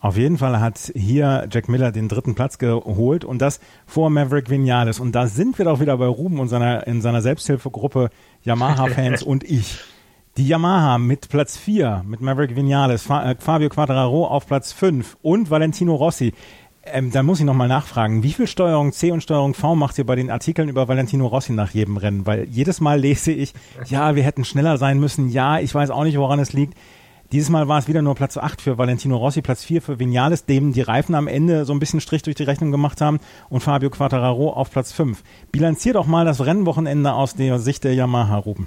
Auf 0.00 0.16
jeden 0.16 0.38
Fall 0.38 0.60
hat 0.60 0.92
hier 0.94 1.46
Jack 1.50 1.68
Miller 1.68 1.92
den 1.92 2.08
dritten 2.08 2.34
Platz 2.34 2.56
geholt 2.56 3.24
und 3.24 3.40
das 3.42 3.60
vor 3.86 4.08
Maverick 4.08 4.48
Vinales. 4.48 4.98
Und 4.98 5.12
da 5.14 5.26
sind 5.26 5.58
wir 5.58 5.66
doch 5.66 5.78
wieder 5.78 5.96
bei 5.98 6.06
Ruben 6.06 6.40
und 6.40 6.48
seiner, 6.48 6.86
in 6.86 7.02
seiner 7.02 7.20
Selbsthilfegruppe 7.20 8.08
Yamaha-Fans 8.42 9.22
und 9.22 9.44
ich. 9.44 9.78
Die 10.36 10.48
Yamaha 10.48 10.96
mit 10.96 11.28
Platz 11.28 11.58
4, 11.58 12.04
mit 12.06 12.22
Maverick 12.22 12.56
Vinales, 12.56 13.10
äh, 13.10 13.34
Fabio 13.38 13.68
Quadraro 13.68 14.26
auf 14.26 14.46
Platz 14.46 14.72
5 14.72 15.18
und 15.20 15.50
Valentino 15.50 15.94
Rossi. 15.94 16.32
Ähm, 16.82 17.10
da 17.10 17.22
muss 17.22 17.40
ich 17.40 17.44
nochmal 17.44 17.68
nachfragen, 17.68 18.22
wie 18.22 18.32
viel 18.32 18.46
Steuerung 18.46 18.92
C 18.92 19.10
und 19.10 19.22
Steuerung 19.22 19.52
V 19.52 19.74
macht 19.74 19.98
ihr 19.98 20.06
bei 20.06 20.16
den 20.16 20.30
Artikeln 20.30 20.70
über 20.70 20.88
Valentino 20.88 21.26
Rossi 21.26 21.52
nach 21.52 21.72
jedem 21.72 21.98
Rennen? 21.98 22.26
Weil 22.26 22.44
jedes 22.48 22.80
Mal 22.80 22.98
lese 22.98 23.32
ich, 23.32 23.52
ja, 23.86 24.14
wir 24.14 24.22
hätten 24.22 24.46
schneller 24.46 24.78
sein 24.78 24.98
müssen, 24.98 25.28
ja, 25.28 25.58
ich 25.58 25.74
weiß 25.74 25.90
auch 25.90 26.04
nicht, 26.04 26.16
woran 26.16 26.38
es 26.38 26.54
liegt. 26.54 26.74
Dieses 27.32 27.48
Mal 27.48 27.68
war 27.68 27.78
es 27.78 27.86
wieder 27.86 28.02
nur 28.02 28.16
Platz 28.16 28.36
8 28.36 28.60
für 28.60 28.76
Valentino 28.76 29.16
Rossi, 29.16 29.40
Platz 29.40 29.62
4 29.64 29.82
für 29.82 30.00
Vinales, 30.00 30.46
dem 30.46 30.72
die 30.72 30.80
Reifen 30.80 31.14
am 31.14 31.28
Ende 31.28 31.64
so 31.64 31.72
ein 31.72 31.78
bisschen 31.78 32.00
Strich 32.00 32.22
durch 32.22 32.34
die 32.34 32.42
Rechnung 32.42 32.72
gemacht 32.72 33.00
haben 33.00 33.20
und 33.48 33.60
Fabio 33.60 33.88
Quattararo 33.88 34.52
auf 34.52 34.72
Platz 34.72 34.92
5. 34.92 35.22
Bilanziert 35.52 35.94
doch 35.94 36.06
mal 36.06 36.24
das 36.24 36.44
Rennwochenende 36.44 37.12
aus 37.12 37.36
der 37.36 37.60
Sicht 37.60 37.84
der 37.84 37.94
Yamaha, 37.94 38.36
Ruben. 38.36 38.66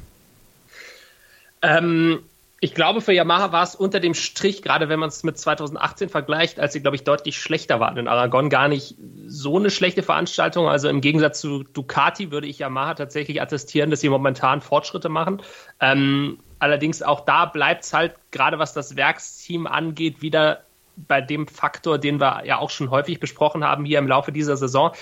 Ähm, 1.62 2.20
ich 2.62 2.74
glaube, 2.74 3.02
für 3.02 3.12
Yamaha 3.12 3.52
war 3.52 3.64
es 3.64 3.76
unter 3.76 4.00
dem 4.00 4.14
Strich, 4.14 4.62
gerade 4.62 4.88
wenn 4.88 4.98
man 4.98 5.10
es 5.10 5.26
mit 5.26 5.38
2018 5.38 6.08
vergleicht, 6.08 6.62
als 6.62 6.72
sie, 6.72 6.80
glaube 6.80 6.96
ich, 6.96 7.04
deutlich 7.04 7.38
schlechter 7.38 7.82
waren 7.82 7.98
in 7.98 8.08
Aragon, 8.08 8.50
gar 8.50 8.70
nicht 8.70 8.96
so 9.28 9.58
eine 9.58 9.72
schlechte 9.72 10.04
Veranstaltung. 10.04 10.70
Also 10.70 10.88
im 10.88 11.02
Gegensatz 11.02 11.42
zu 11.42 11.64
Ducati 11.64 12.32
würde 12.32 12.48
ich 12.48 12.60
Yamaha 12.60 12.94
tatsächlich 12.94 13.42
attestieren, 13.42 13.92
dass 13.92 14.00
sie 14.00 14.08
momentan 14.08 14.62
Fortschritte 14.62 15.10
machen. 15.10 15.42
Ähm, 15.82 16.38
Allerdings 16.64 17.02
auch 17.02 17.26
da 17.26 17.44
bleibt 17.44 17.84
es 17.84 17.92
halt, 17.92 18.16
gerade 18.32 18.58
was 18.58 18.72
das 18.72 18.96
Werksteam 18.96 19.68
angeht, 19.68 20.22
wieder 20.22 20.62
bei 20.96 21.20
dem 21.20 21.46
Faktor, 21.46 21.98
den 21.98 22.22
wir 22.22 22.46
ja 22.46 22.58
auch 22.58 22.70
schon 22.70 22.90
häufig 22.90 23.20
besprochen 23.20 23.66
haben 23.66 23.84
hier 23.84 24.00
im 24.00 24.08
Laufe 24.08 24.32
dieser 24.32 24.56
Saison. 24.56 24.94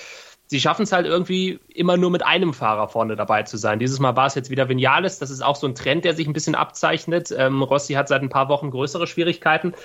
Sie 0.47 0.59
schaffen 0.59 0.81
es 0.81 0.91
halt 0.91 1.05
irgendwie 1.05 1.59
immer 1.71 1.97
nur 1.97 2.09
mit 2.09 2.25
einem 2.25 2.55
Fahrer 2.55 2.87
vorne 2.87 3.15
dabei 3.15 3.43
zu 3.43 3.57
sein. 3.57 3.77
Dieses 3.77 3.99
Mal 3.99 4.15
war 4.15 4.25
es 4.25 4.33
jetzt 4.33 4.49
wieder 4.49 4.69
Vinales. 4.69 5.19
Das 5.19 5.29
ist 5.29 5.43
auch 5.43 5.55
so 5.55 5.67
ein 5.67 5.75
Trend, 5.75 6.03
der 6.03 6.15
sich 6.15 6.25
ein 6.25 6.33
bisschen 6.33 6.55
abzeichnet. 6.55 7.31
Ähm, 7.37 7.61
Rossi 7.61 7.93
hat 7.93 8.07
seit 8.07 8.23
ein 8.23 8.29
paar 8.29 8.49
Wochen 8.49 8.71
größere 8.71 9.05
Schwierigkeiten. 9.05 9.75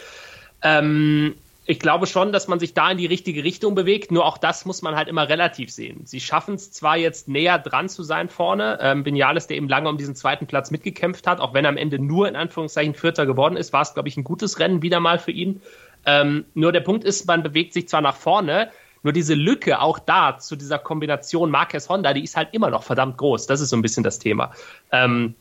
Ähm, 0.62 1.34
ich 1.68 1.80
glaube 1.80 2.06
schon, 2.06 2.32
dass 2.32 2.46
man 2.46 2.60
sich 2.60 2.74
da 2.74 2.90
in 2.90 2.96
die 2.96 3.06
richtige 3.06 3.42
Richtung 3.42 3.74
bewegt. 3.74 4.12
Nur 4.12 4.24
auch 4.24 4.38
das 4.38 4.64
muss 4.64 4.82
man 4.82 4.94
halt 4.94 5.08
immer 5.08 5.28
relativ 5.28 5.70
sehen. 5.70 6.02
Sie 6.04 6.20
schaffen 6.20 6.54
es 6.54 6.70
zwar 6.70 6.96
jetzt 6.96 7.28
näher 7.28 7.58
dran 7.58 7.88
zu 7.88 8.04
sein 8.04 8.28
vorne. 8.28 8.78
Ähm, 8.80 9.04
Vinales, 9.04 9.48
der 9.48 9.56
eben 9.56 9.68
lange 9.68 9.88
um 9.88 9.98
diesen 9.98 10.14
zweiten 10.14 10.46
Platz 10.46 10.70
mitgekämpft 10.70 11.26
hat, 11.26 11.40
auch 11.40 11.54
wenn 11.54 11.64
er 11.64 11.70
am 11.70 11.76
Ende 11.76 11.98
nur 11.98 12.28
in 12.28 12.36
Anführungszeichen 12.36 12.94
Vierter 12.94 13.26
geworden 13.26 13.56
ist, 13.56 13.72
war 13.72 13.82
es, 13.82 13.94
glaube 13.94 14.08
ich, 14.08 14.16
ein 14.16 14.24
gutes 14.24 14.60
Rennen 14.60 14.80
wieder 14.82 15.00
mal 15.00 15.18
für 15.18 15.32
ihn. 15.32 15.60
Ähm, 16.04 16.44
nur 16.54 16.70
der 16.70 16.80
Punkt 16.80 17.04
ist, 17.04 17.26
man 17.26 17.42
bewegt 17.42 17.72
sich 17.72 17.88
zwar 17.88 18.00
nach 18.00 18.16
vorne, 18.16 18.70
nur 19.02 19.12
diese 19.12 19.34
Lücke 19.34 19.80
auch 19.80 19.98
da 19.98 20.38
zu 20.38 20.54
dieser 20.54 20.78
Kombination 20.78 21.50
Marquez 21.50 21.88
Honda, 21.88 22.12
die 22.12 22.22
ist 22.22 22.36
halt 22.36 22.48
immer 22.52 22.70
noch 22.70 22.84
verdammt 22.84 23.18
groß. 23.18 23.46
Das 23.46 23.60
ist 23.60 23.70
so 23.70 23.76
ein 23.76 23.82
bisschen 23.82 24.04
das 24.04 24.20
Thema. 24.20 24.52
Ähm, 24.92 25.34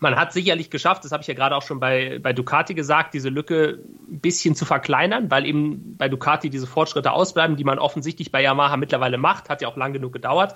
man 0.00 0.16
hat 0.16 0.32
sicherlich 0.32 0.70
geschafft, 0.70 1.04
das 1.04 1.12
habe 1.12 1.22
ich 1.22 1.26
ja 1.26 1.34
gerade 1.34 1.56
auch 1.56 1.62
schon 1.62 1.80
bei, 1.80 2.18
bei 2.20 2.32
Ducati 2.32 2.74
gesagt, 2.74 3.14
diese 3.14 3.28
Lücke 3.28 3.78
ein 4.08 4.20
bisschen 4.20 4.54
zu 4.54 4.64
verkleinern, 4.64 5.30
weil 5.30 5.46
eben 5.46 5.96
bei 5.96 6.08
Ducati 6.08 6.50
diese 6.50 6.66
Fortschritte 6.66 7.12
ausbleiben, 7.12 7.56
die 7.56 7.64
man 7.64 7.78
offensichtlich 7.78 8.30
bei 8.30 8.42
Yamaha 8.42 8.76
mittlerweile 8.76 9.18
macht, 9.18 9.48
hat 9.48 9.62
ja 9.62 9.68
auch 9.68 9.76
lang 9.76 9.92
genug 9.92 10.12
gedauert. 10.12 10.54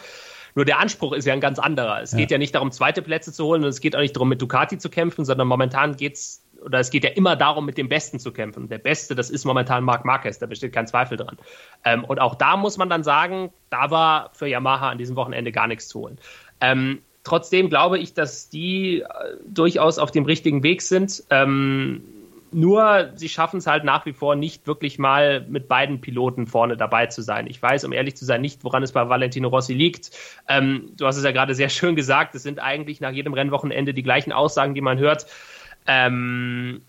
Nur 0.54 0.64
der 0.64 0.78
Anspruch 0.78 1.12
ist 1.12 1.24
ja 1.24 1.32
ein 1.32 1.40
ganz 1.40 1.58
anderer. 1.58 2.02
Es 2.02 2.12
ja. 2.12 2.18
geht 2.18 2.30
ja 2.30 2.38
nicht 2.38 2.54
darum, 2.54 2.70
zweite 2.70 3.02
Plätze 3.02 3.32
zu 3.32 3.44
holen 3.44 3.62
und 3.62 3.70
es 3.70 3.80
geht 3.80 3.96
auch 3.96 4.00
nicht 4.00 4.14
darum, 4.16 4.28
mit 4.28 4.42
Ducati 4.42 4.78
zu 4.78 4.90
kämpfen, 4.90 5.24
sondern 5.24 5.48
momentan 5.48 5.96
geht's 5.96 6.44
oder 6.62 6.78
es 6.78 6.90
geht 6.90 7.02
ja 7.02 7.10
immer 7.10 7.34
darum, 7.34 7.66
mit 7.66 7.76
dem 7.76 7.88
Besten 7.88 8.20
zu 8.20 8.32
kämpfen. 8.32 8.68
Der 8.68 8.78
Beste, 8.78 9.16
das 9.16 9.30
ist 9.30 9.44
momentan 9.44 9.82
Marc 9.82 10.04
Marquez, 10.04 10.38
da 10.38 10.46
besteht 10.46 10.72
kein 10.72 10.86
Zweifel 10.86 11.16
dran. 11.16 11.36
Ähm, 11.84 12.04
und 12.04 12.20
auch 12.20 12.36
da 12.36 12.56
muss 12.56 12.78
man 12.78 12.88
dann 12.88 13.02
sagen, 13.02 13.52
da 13.70 13.90
war 13.90 14.30
für 14.34 14.46
Yamaha 14.46 14.90
an 14.90 14.98
diesem 14.98 15.16
Wochenende 15.16 15.50
gar 15.50 15.66
nichts 15.66 15.88
zu 15.88 16.00
holen. 16.00 16.20
Ähm, 16.60 17.02
Trotzdem 17.24 17.68
glaube 17.68 17.98
ich, 17.98 18.14
dass 18.14 18.48
die 18.48 19.00
äh, 19.00 19.06
durchaus 19.46 19.98
auf 19.98 20.10
dem 20.10 20.24
richtigen 20.24 20.62
Weg 20.62 20.82
sind. 20.82 21.22
Ähm, 21.30 22.02
nur 22.50 23.10
sie 23.14 23.28
schaffen 23.28 23.58
es 23.58 23.66
halt 23.66 23.84
nach 23.84 24.04
wie 24.06 24.12
vor 24.12 24.36
nicht 24.36 24.66
wirklich 24.66 24.98
mal 24.98 25.46
mit 25.48 25.68
beiden 25.68 26.00
Piloten 26.00 26.46
vorne 26.46 26.76
dabei 26.76 27.06
zu 27.06 27.22
sein. 27.22 27.46
Ich 27.46 27.62
weiß, 27.62 27.84
um 27.84 27.92
ehrlich 27.92 28.16
zu 28.16 28.24
sein, 28.24 28.40
nicht, 28.40 28.62
woran 28.64 28.82
es 28.82 28.92
bei 28.92 29.08
Valentino 29.08 29.48
Rossi 29.48 29.72
liegt. 29.72 30.10
Ähm, 30.48 30.92
du 30.96 31.06
hast 31.06 31.16
es 31.16 31.24
ja 31.24 31.32
gerade 31.32 31.54
sehr 31.54 31.68
schön 31.70 31.96
gesagt. 31.96 32.34
Es 32.34 32.42
sind 32.42 32.58
eigentlich 32.58 33.00
nach 33.00 33.12
jedem 33.12 33.32
Rennwochenende 33.32 33.94
die 33.94 34.02
gleichen 34.02 34.32
Aussagen, 34.32 34.74
die 34.74 34.80
man 34.80 34.98
hört. 34.98 35.26
Ähm, 35.86 36.82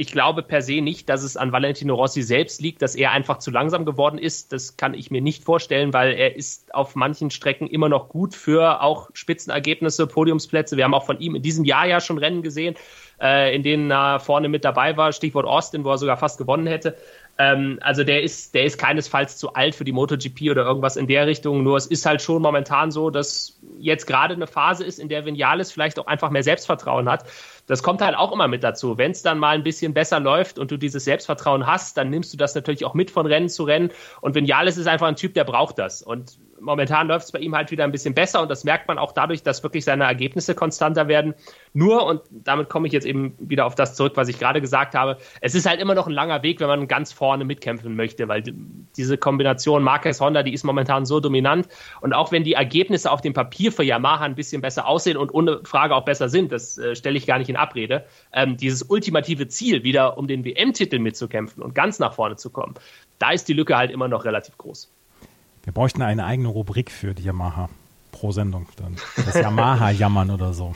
ich 0.00 0.12
glaube 0.12 0.42
per 0.42 0.62
se 0.62 0.80
nicht, 0.80 1.10
dass 1.10 1.22
es 1.22 1.36
an 1.36 1.52
Valentino 1.52 1.94
Rossi 1.94 2.22
selbst 2.22 2.62
liegt, 2.62 2.80
dass 2.80 2.94
er 2.94 3.10
einfach 3.10 3.36
zu 3.36 3.50
langsam 3.50 3.84
geworden 3.84 4.16
ist. 4.16 4.50
Das 4.50 4.78
kann 4.78 4.94
ich 4.94 5.10
mir 5.10 5.20
nicht 5.20 5.44
vorstellen, 5.44 5.92
weil 5.92 6.14
er 6.14 6.36
ist 6.36 6.74
auf 6.74 6.96
manchen 6.96 7.30
Strecken 7.30 7.66
immer 7.66 7.90
noch 7.90 8.08
gut 8.08 8.34
für 8.34 8.80
auch 8.80 9.10
Spitzenergebnisse, 9.12 10.06
Podiumsplätze. 10.06 10.78
Wir 10.78 10.84
haben 10.84 10.94
auch 10.94 11.04
von 11.04 11.20
ihm 11.20 11.34
in 11.34 11.42
diesem 11.42 11.66
Jahr 11.66 11.86
ja 11.86 12.00
schon 12.00 12.16
Rennen 12.16 12.40
gesehen, 12.40 12.76
äh, 13.20 13.54
in 13.54 13.62
denen 13.62 13.90
er 13.90 14.20
vorne 14.20 14.48
mit 14.48 14.64
dabei 14.64 14.96
war. 14.96 15.12
Stichwort 15.12 15.44
Austin, 15.44 15.84
wo 15.84 15.90
er 15.90 15.98
sogar 15.98 16.16
fast 16.16 16.38
gewonnen 16.38 16.66
hätte. 16.66 16.96
Ähm, 17.36 17.78
also 17.82 18.02
der 18.02 18.22
ist, 18.22 18.54
der 18.54 18.64
ist 18.64 18.78
keinesfalls 18.78 19.36
zu 19.36 19.52
alt 19.52 19.74
für 19.74 19.84
die 19.84 19.92
MotoGP 19.92 20.50
oder 20.50 20.64
irgendwas 20.64 20.96
in 20.96 21.08
der 21.08 21.26
Richtung. 21.26 21.62
Nur 21.62 21.76
es 21.76 21.84
ist 21.84 22.06
halt 22.06 22.22
schon 22.22 22.40
momentan 22.40 22.90
so, 22.90 23.10
dass 23.10 23.58
jetzt 23.78 24.06
gerade 24.06 24.32
eine 24.32 24.46
Phase 24.46 24.82
ist, 24.82 24.98
in 24.98 25.10
der 25.10 25.26
Vinales 25.26 25.70
vielleicht 25.72 25.98
auch 25.98 26.06
einfach 26.06 26.30
mehr 26.30 26.42
Selbstvertrauen 26.42 27.06
hat 27.10 27.26
das 27.70 27.84
kommt 27.84 28.02
halt 28.02 28.16
auch 28.16 28.32
immer 28.32 28.48
mit 28.48 28.64
dazu. 28.64 28.98
Wenn 28.98 29.12
es 29.12 29.22
dann 29.22 29.38
mal 29.38 29.54
ein 29.54 29.62
bisschen 29.62 29.94
besser 29.94 30.18
läuft 30.18 30.58
und 30.58 30.72
du 30.72 30.76
dieses 30.76 31.04
Selbstvertrauen 31.04 31.68
hast, 31.68 31.96
dann 31.96 32.10
nimmst 32.10 32.32
du 32.32 32.36
das 32.36 32.56
natürlich 32.56 32.84
auch 32.84 32.94
mit 32.94 33.12
von 33.12 33.26
Rennen 33.26 33.48
zu 33.48 33.62
Rennen. 33.62 33.90
Und 34.20 34.34
Vinales 34.34 34.76
ist 34.76 34.88
einfach 34.88 35.06
ein 35.06 35.14
Typ, 35.14 35.34
der 35.34 35.44
braucht 35.44 35.78
das. 35.78 36.02
Und 36.02 36.40
momentan 36.60 37.08
läuft 37.08 37.26
es 37.26 37.32
bei 37.32 37.38
ihm 37.38 37.54
halt 37.54 37.70
wieder 37.70 37.84
ein 37.84 37.92
bisschen 37.92 38.14
besser 38.14 38.42
und 38.42 38.50
das 38.50 38.64
merkt 38.64 38.88
man 38.88 38.98
auch 38.98 39.12
dadurch, 39.12 39.42
dass 39.42 39.62
wirklich 39.62 39.84
seine 39.84 40.04
Ergebnisse 40.04 40.54
konstanter 40.54 41.08
werden. 41.08 41.34
Nur, 41.72 42.04
und 42.04 42.22
damit 42.30 42.68
komme 42.68 42.86
ich 42.86 42.92
jetzt 42.92 43.06
eben 43.06 43.34
wieder 43.38 43.66
auf 43.66 43.74
das 43.74 43.94
zurück, 43.94 44.12
was 44.16 44.28
ich 44.28 44.38
gerade 44.38 44.60
gesagt 44.60 44.94
habe, 44.94 45.16
es 45.40 45.54
ist 45.54 45.68
halt 45.68 45.80
immer 45.80 45.94
noch 45.94 46.06
ein 46.06 46.12
langer 46.12 46.42
Weg, 46.42 46.60
wenn 46.60 46.68
man 46.68 46.88
ganz 46.88 47.12
vorne 47.12 47.44
mitkämpfen 47.44 47.96
möchte, 47.96 48.28
weil 48.28 48.42
diese 48.96 49.18
Kombination 49.18 49.82
Marquez 49.82 50.20
Honda, 50.20 50.42
die 50.42 50.52
ist 50.52 50.64
momentan 50.64 51.06
so 51.06 51.20
dominant 51.20 51.68
und 52.00 52.12
auch 52.12 52.32
wenn 52.32 52.44
die 52.44 52.54
Ergebnisse 52.54 53.10
auf 53.10 53.20
dem 53.20 53.32
Papier 53.32 53.72
für 53.72 53.82
Yamaha 53.82 54.24
ein 54.24 54.34
bisschen 54.34 54.62
besser 54.62 54.86
aussehen 54.86 55.16
und 55.16 55.32
ohne 55.32 55.60
Frage 55.64 55.94
auch 55.94 56.04
besser 56.04 56.28
sind, 56.28 56.52
das 56.52 56.78
äh, 56.78 56.94
stelle 56.94 57.16
ich 57.16 57.26
gar 57.26 57.38
nicht 57.38 57.48
in 57.48 57.56
Abrede, 57.56 58.04
ähm, 58.32 58.56
dieses 58.56 58.82
ultimative 58.82 59.48
Ziel, 59.48 59.82
wieder 59.84 60.18
um 60.18 60.26
den 60.26 60.44
WM-Titel 60.44 60.98
mitzukämpfen 60.98 61.62
und 61.62 61.74
ganz 61.74 61.98
nach 61.98 62.14
vorne 62.14 62.36
zu 62.36 62.50
kommen, 62.50 62.74
da 63.18 63.30
ist 63.30 63.48
die 63.48 63.52
Lücke 63.52 63.76
halt 63.76 63.90
immer 63.90 64.08
noch 64.08 64.24
relativ 64.24 64.56
groß. 64.58 64.90
Wir 65.64 65.72
bräuchten 65.72 66.02
eine 66.02 66.24
eigene 66.24 66.48
Rubrik 66.48 66.90
für 66.90 67.14
die 67.14 67.22
Yamaha 67.22 67.68
pro 68.12 68.32
Sendung. 68.32 68.66
Dann. 68.76 68.96
Das 69.16 69.34
Yamaha-Jammern 69.34 70.30
oder 70.30 70.52
so. 70.52 70.74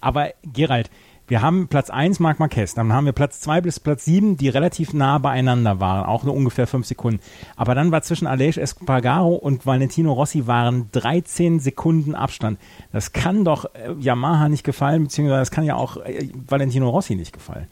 Aber 0.00 0.30
Gerald, 0.42 0.90
wir 1.26 1.40
haben 1.40 1.68
Platz 1.68 1.88
1 1.88 2.20
Marc 2.20 2.38
Marquez, 2.38 2.74
dann 2.74 2.92
haben 2.92 3.06
wir 3.06 3.12
Platz 3.12 3.40
2 3.40 3.62
bis 3.62 3.80
Platz 3.80 4.04
7, 4.04 4.36
die 4.36 4.50
relativ 4.50 4.92
nah 4.92 5.16
beieinander 5.16 5.80
waren, 5.80 6.04
auch 6.04 6.22
nur 6.22 6.34
ungefähr 6.34 6.66
5 6.66 6.86
Sekunden. 6.86 7.20
Aber 7.56 7.74
dann 7.74 7.92
war 7.92 8.02
zwischen 8.02 8.26
Aleix 8.26 8.58
Espargaro 8.58 9.34
und 9.34 9.64
Valentino 9.64 10.12
Rossi 10.12 10.46
waren 10.46 10.90
13 10.92 11.60
Sekunden 11.60 12.14
Abstand. 12.14 12.58
Das 12.92 13.12
kann 13.12 13.44
doch 13.44 13.64
äh, 13.74 13.94
Yamaha 13.98 14.50
nicht 14.50 14.64
gefallen, 14.64 15.04
beziehungsweise 15.04 15.40
das 15.40 15.50
kann 15.50 15.64
ja 15.64 15.76
auch 15.76 15.96
äh, 15.96 16.28
Valentino 16.46 16.90
Rossi 16.90 17.14
nicht 17.14 17.32
gefallen. 17.32 17.68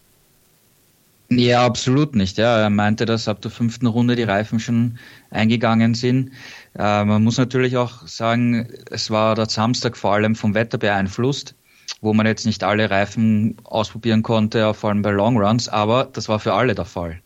Ja, 1.38 1.64
absolut 1.64 2.14
nicht. 2.14 2.36
Ja, 2.38 2.58
er 2.60 2.70
meinte, 2.70 3.04
dass 3.06 3.28
ab 3.28 3.40
der 3.42 3.50
fünften 3.50 3.86
Runde 3.86 4.16
die 4.16 4.22
Reifen 4.24 4.58
schon 4.60 4.98
eingegangen 5.30 5.94
sind. 5.94 6.30
Äh, 6.78 7.04
man 7.04 7.22
muss 7.22 7.38
natürlich 7.38 7.76
auch 7.76 8.06
sagen, 8.06 8.68
es 8.90 9.10
war 9.10 9.34
der 9.34 9.48
Samstag 9.48 9.96
vor 9.96 10.14
allem 10.14 10.34
vom 10.34 10.54
Wetter 10.54 10.78
beeinflusst, 10.78 11.54
wo 12.00 12.12
man 12.12 12.26
jetzt 12.26 12.44
nicht 12.46 12.64
alle 12.64 12.90
Reifen 12.90 13.56
ausprobieren 13.64 14.22
konnte, 14.22 14.74
vor 14.74 14.90
allem 14.90 15.02
bei 15.02 15.10
Longruns, 15.10 15.68
aber 15.68 16.04
das 16.12 16.28
war 16.28 16.40
für 16.40 16.54
alle 16.54 16.74
der 16.74 16.84
Fall. 16.86 17.20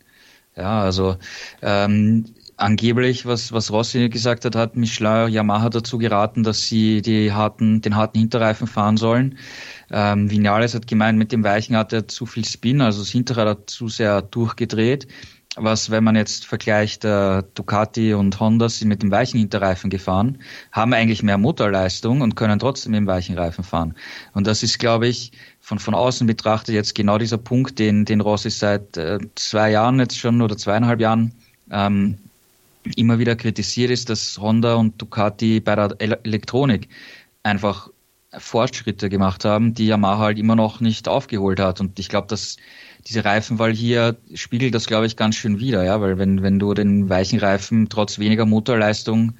Ja, 0.55 0.81
also 0.81 1.17
ähm, 1.61 2.25
angeblich, 2.57 3.25
was, 3.25 3.51
was 3.51 3.71
Rossi 3.71 4.09
gesagt 4.09 4.43
hat, 4.43 4.55
hat 4.55 4.75
Michelin 4.75 5.31
Yamaha 5.31 5.69
dazu 5.69 5.97
geraten, 5.97 6.43
dass 6.43 6.63
sie 6.63 7.01
die 7.01 7.31
harten, 7.31 7.81
den 7.81 7.95
harten 7.95 8.19
Hinterreifen 8.19 8.67
fahren 8.67 8.97
sollen. 8.97 9.37
Ähm, 9.91 10.29
Vinales 10.29 10.73
hat 10.73 10.87
gemeint, 10.87 11.17
mit 11.17 11.31
dem 11.31 11.43
Weichen 11.43 11.77
hat 11.77 11.93
er 11.93 12.07
zu 12.07 12.25
viel 12.25 12.45
Spin, 12.45 12.81
also 12.81 12.99
das 12.99 13.09
Hinterrad 13.09 13.47
hat 13.47 13.69
zu 13.69 13.87
sehr 13.87 14.21
durchgedreht. 14.21 15.07
Was, 15.59 15.89
wenn 15.89 16.03
man 16.03 16.15
jetzt 16.15 16.45
vergleicht, 16.45 17.03
äh, 17.03 17.41
Ducati 17.55 18.13
und 18.13 18.39
Honda 18.39 18.69
sind 18.69 18.89
mit 18.89 19.01
dem 19.01 19.09
weichen 19.09 19.39
Hinterreifen 19.39 19.89
gefahren, 19.89 20.37
haben 20.71 20.93
eigentlich 20.93 21.23
mehr 21.23 21.39
Motorleistung 21.39 22.21
und 22.21 22.35
können 22.35 22.59
trotzdem 22.59 22.93
im 22.93 23.07
weichen 23.07 23.35
Reifen 23.35 23.63
fahren. 23.63 23.95
Und 24.33 24.45
das 24.45 24.61
ist, 24.61 24.77
glaube 24.77 25.07
ich, 25.07 25.31
von, 25.59 25.79
von 25.79 25.95
außen 25.95 26.27
betrachtet 26.27 26.75
jetzt 26.75 26.93
genau 26.93 27.17
dieser 27.17 27.39
Punkt, 27.39 27.79
den, 27.79 28.05
den 28.05 28.21
Rossi 28.21 28.51
seit 28.51 28.97
äh, 28.97 29.17
zwei 29.33 29.71
Jahren 29.71 29.99
jetzt 29.99 30.19
schon 30.19 30.43
oder 30.43 30.57
zweieinhalb 30.57 30.99
Jahren 30.99 31.33
ähm, 31.71 32.19
immer 32.95 33.19
wieder 33.19 33.35
kritisiert 33.35 33.91
ist, 33.91 34.09
dass 34.09 34.37
Honda 34.37 34.75
und 34.75 35.01
Ducati 35.01 35.59
bei 35.59 35.75
der 35.75 35.95
Elektronik 35.99 36.89
einfach 37.43 37.89
Fortschritte 38.37 39.09
gemacht 39.09 39.45
haben, 39.45 39.73
die 39.73 39.87
Yamaha 39.87 40.19
halt 40.19 40.39
immer 40.39 40.55
noch 40.55 40.79
nicht 40.79 41.07
aufgeholt 41.07 41.59
hat. 41.59 41.79
Und 41.79 41.97
ich 41.99 42.09
glaube, 42.09 42.27
dass 42.27 42.57
diese 43.07 43.23
Reifenwahl 43.23 43.73
hier 43.73 44.17
spiegelt 44.33 44.75
das, 44.75 44.85
glaube 44.85 45.05
ich, 45.05 45.15
ganz 45.15 45.35
schön 45.35 45.59
wider, 45.59 45.83
ja, 45.83 46.01
weil 46.01 46.17
wenn, 46.17 46.41
wenn 46.43 46.59
du 46.59 46.73
den 46.73 47.09
weichen 47.09 47.39
Reifen 47.39 47.89
trotz 47.89 48.19
weniger 48.19 48.45
Motorleistung 48.45 49.33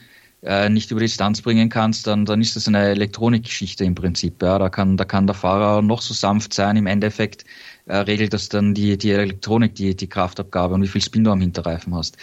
äh, 0.44 0.70
nicht 0.70 0.92
über 0.92 1.00
die 1.00 1.08
Distanz 1.08 1.42
bringen 1.42 1.70
kannst, 1.70 2.08
dann, 2.08 2.26
dann 2.26 2.42
ist 2.42 2.56
das 2.56 2.68
eine 2.68 2.90
Elektronikgeschichte 2.90 3.84
im 3.84 3.96
Prinzip. 3.96 4.42
Ja. 4.42 4.58
Da, 4.60 4.70
kann, 4.70 4.96
da 4.96 5.04
kann 5.04 5.28
der 5.28 5.36
Fahrer 5.36 5.82
noch 5.82 6.02
so 6.02 6.14
sanft 6.14 6.54
sein, 6.54 6.78
im 6.78 6.88
Endeffekt 6.88 7.44
äh, 7.88 7.98
regelt 7.98 8.34
das 8.34 8.50
dann 8.50 8.74
die, 8.74 8.98
die 8.98 9.12
Elektronik, 9.12 9.76
die, 9.76 9.96
die 9.96 10.08
Kraftabgabe 10.08 10.74
und 10.74 10.84
wie 10.84 10.88
viel 10.88 11.02
Spin 11.02 11.24
du 11.24 11.32
am 11.32 11.42
Hinterreifen 11.42 11.94
hast. 11.96 12.18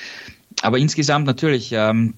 Aber 0.64 0.78
insgesamt 0.78 1.26
natürlich, 1.26 1.72
ähm, 1.72 2.14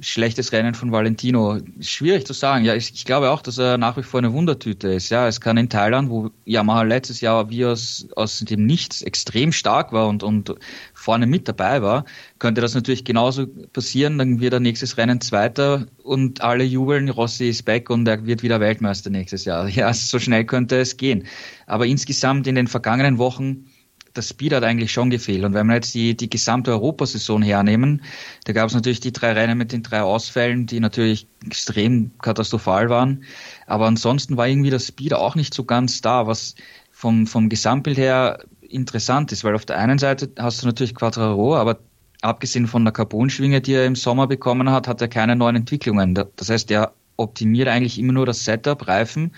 schlechtes 0.00 0.50
Rennen 0.52 0.72
von 0.72 0.92
Valentino. 0.92 1.58
Schwierig 1.80 2.26
zu 2.26 2.32
sagen. 2.32 2.64
Ja, 2.64 2.74
ich, 2.74 2.94
ich, 2.94 3.04
glaube 3.04 3.30
auch, 3.30 3.42
dass 3.42 3.58
er 3.58 3.76
nach 3.76 3.98
wie 3.98 4.02
vor 4.02 4.18
eine 4.18 4.32
Wundertüte 4.32 4.88
ist. 4.88 5.10
Ja, 5.10 5.28
es 5.28 5.42
kann 5.42 5.58
in 5.58 5.68
Thailand, 5.68 6.08
wo 6.08 6.30
Yamaha 6.46 6.84
letztes 6.84 7.20
Jahr 7.20 7.50
wie 7.50 7.66
aus, 7.66 8.08
aus 8.16 8.38
dem 8.38 8.64
Nichts 8.64 9.02
extrem 9.02 9.52
stark 9.52 9.92
war 9.92 10.08
und, 10.08 10.22
und 10.22 10.54
vorne 10.94 11.26
mit 11.26 11.46
dabei 11.48 11.82
war, 11.82 12.06
könnte 12.38 12.62
das 12.62 12.74
natürlich 12.74 13.04
genauso 13.04 13.46
passieren. 13.46 14.16
Dann 14.16 14.40
wird 14.40 14.54
er 14.54 14.60
nächstes 14.60 14.96
Rennen 14.96 15.20
Zweiter 15.20 15.86
und 16.02 16.40
alle 16.40 16.64
jubeln, 16.64 17.10
Rossi 17.10 17.50
ist 17.50 17.66
back 17.66 17.90
und 17.90 18.08
er 18.08 18.24
wird 18.24 18.42
wieder 18.42 18.58
Weltmeister 18.58 19.10
nächstes 19.10 19.44
Jahr. 19.44 19.68
Ja, 19.68 19.92
so 19.92 20.18
schnell 20.18 20.46
könnte 20.46 20.78
es 20.78 20.96
gehen. 20.96 21.26
Aber 21.66 21.84
insgesamt 21.84 22.46
in 22.46 22.54
den 22.54 22.68
vergangenen 22.68 23.18
Wochen 23.18 23.66
das 24.14 24.28
Speed 24.28 24.52
hat 24.52 24.64
eigentlich 24.64 24.92
schon 24.92 25.10
gefehlt. 25.10 25.44
Und 25.44 25.54
wenn 25.54 25.66
wir 25.66 25.74
jetzt 25.74 25.94
die, 25.94 26.16
die 26.16 26.28
gesamte 26.28 26.72
Europasaison 26.72 27.42
hernehmen, 27.42 28.02
da 28.44 28.52
gab 28.52 28.68
es 28.68 28.74
natürlich 28.74 29.00
die 29.00 29.12
drei 29.12 29.32
Rennen 29.32 29.58
mit 29.58 29.72
den 29.72 29.82
drei 29.82 30.02
Ausfällen, 30.02 30.66
die 30.66 30.80
natürlich 30.80 31.26
extrem 31.44 32.10
katastrophal 32.18 32.88
waren. 32.88 33.24
Aber 33.66 33.86
ansonsten 33.86 34.36
war 34.36 34.48
irgendwie 34.48 34.70
das 34.70 34.86
Speed 34.86 35.14
auch 35.14 35.34
nicht 35.34 35.54
so 35.54 35.64
ganz 35.64 36.00
da, 36.00 36.26
was 36.26 36.54
vom, 36.90 37.26
vom 37.26 37.48
Gesamtbild 37.48 37.98
her 37.98 38.44
interessant 38.60 39.32
ist, 39.32 39.44
weil 39.44 39.54
auf 39.54 39.66
der 39.66 39.78
einen 39.78 39.98
Seite 39.98 40.30
hast 40.38 40.62
du 40.62 40.66
natürlich 40.66 40.94
Quattraro, 40.94 41.56
aber 41.56 41.78
abgesehen 42.22 42.66
von 42.66 42.84
der 42.84 42.92
Carbonschwinge, 42.92 43.60
die 43.60 43.74
er 43.74 43.86
im 43.86 43.96
Sommer 43.96 44.26
bekommen 44.26 44.70
hat, 44.70 44.88
hat 44.88 45.00
er 45.00 45.08
keine 45.08 45.36
neuen 45.36 45.56
Entwicklungen. 45.56 46.14
Das 46.14 46.48
heißt, 46.48 46.70
er 46.70 46.92
optimiert 47.16 47.68
eigentlich 47.68 47.98
immer 47.98 48.12
nur 48.12 48.26
das 48.26 48.44
Setup, 48.44 48.86
Reifen 48.86 49.32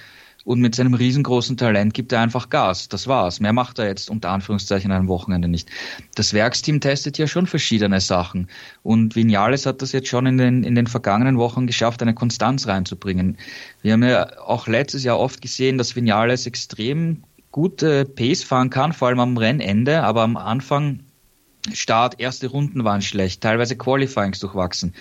und 0.44 0.60
mit 0.60 0.74
seinem 0.74 0.94
riesengroßen 0.94 1.56
Talent 1.56 1.94
gibt 1.94 2.12
er 2.12 2.20
einfach 2.20 2.50
Gas. 2.50 2.88
Das 2.88 3.06
war's. 3.06 3.40
Mehr 3.40 3.52
macht 3.52 3.78
er 3.78 3.86
jetzt 3.86 4.10
unter 4.10 4.30
Anführungszeichen 4.30 4.90
an 4.90 4.98
einem 4.98 5.08
Wochenende 5.08 5.48
nicht. 5.48 5.68
Das 6.14 6.34
Werksteam 6.34 6.80
testet 6.80 7.16
ja 7.18 7.26
schon 7.26 7.46
verschiedene 7.46 8.00
Sachen. 8.00 8.48
Und 8.82 9.16
Vinales 9.16 9.64
hat 9.66 9.80
das 9.80 9.92
jetzt 9.92 10.08
schon 10.08 10.26
in 10.26 10.38
den, 10.38 10.62
in 10.62 10.74
den 10.74 10.86
vergangenen 10.86 11.38
Wochen 11.38 11.66
geschafft, 11.66 12.02
eine 12.02 12.14
Konstanz 12.14 12.66
reinzubringen. 12.66 13.38
Wir 13.82 13.94
haben 13.94 14.02
ja 14.02 14.38
auch 14.40 14.66
letztes 14.66 15.02
Jahr 15.04 15.18
oft 15.18 15.40
gesehen, 15.40 15.78
dass 15.78 15.96
Vinales 15.96 16.46
extrem 16.46 17.24
gute 17.50 18.04
Pace 18.04 18.42
fahren 18.42 18.68
kann, 18.68 18.92
vor 18.92 19.08
allem 19.08 19.20
am 19.20 19.36
Rennende, 19.36 20.02
aber 20.02 20.22
am 20.22 20.36
Anfang 20.36 21.00
Start, 21.72 22.20
erste 22.20 22.48
Runden 22.48 22.84
waren 22.84 23.00
schlecht, 23.00 23.40
teilweise 23.40 23.74
Qualifyings 23.74 24.38
durchwachsen. 24.38 24.92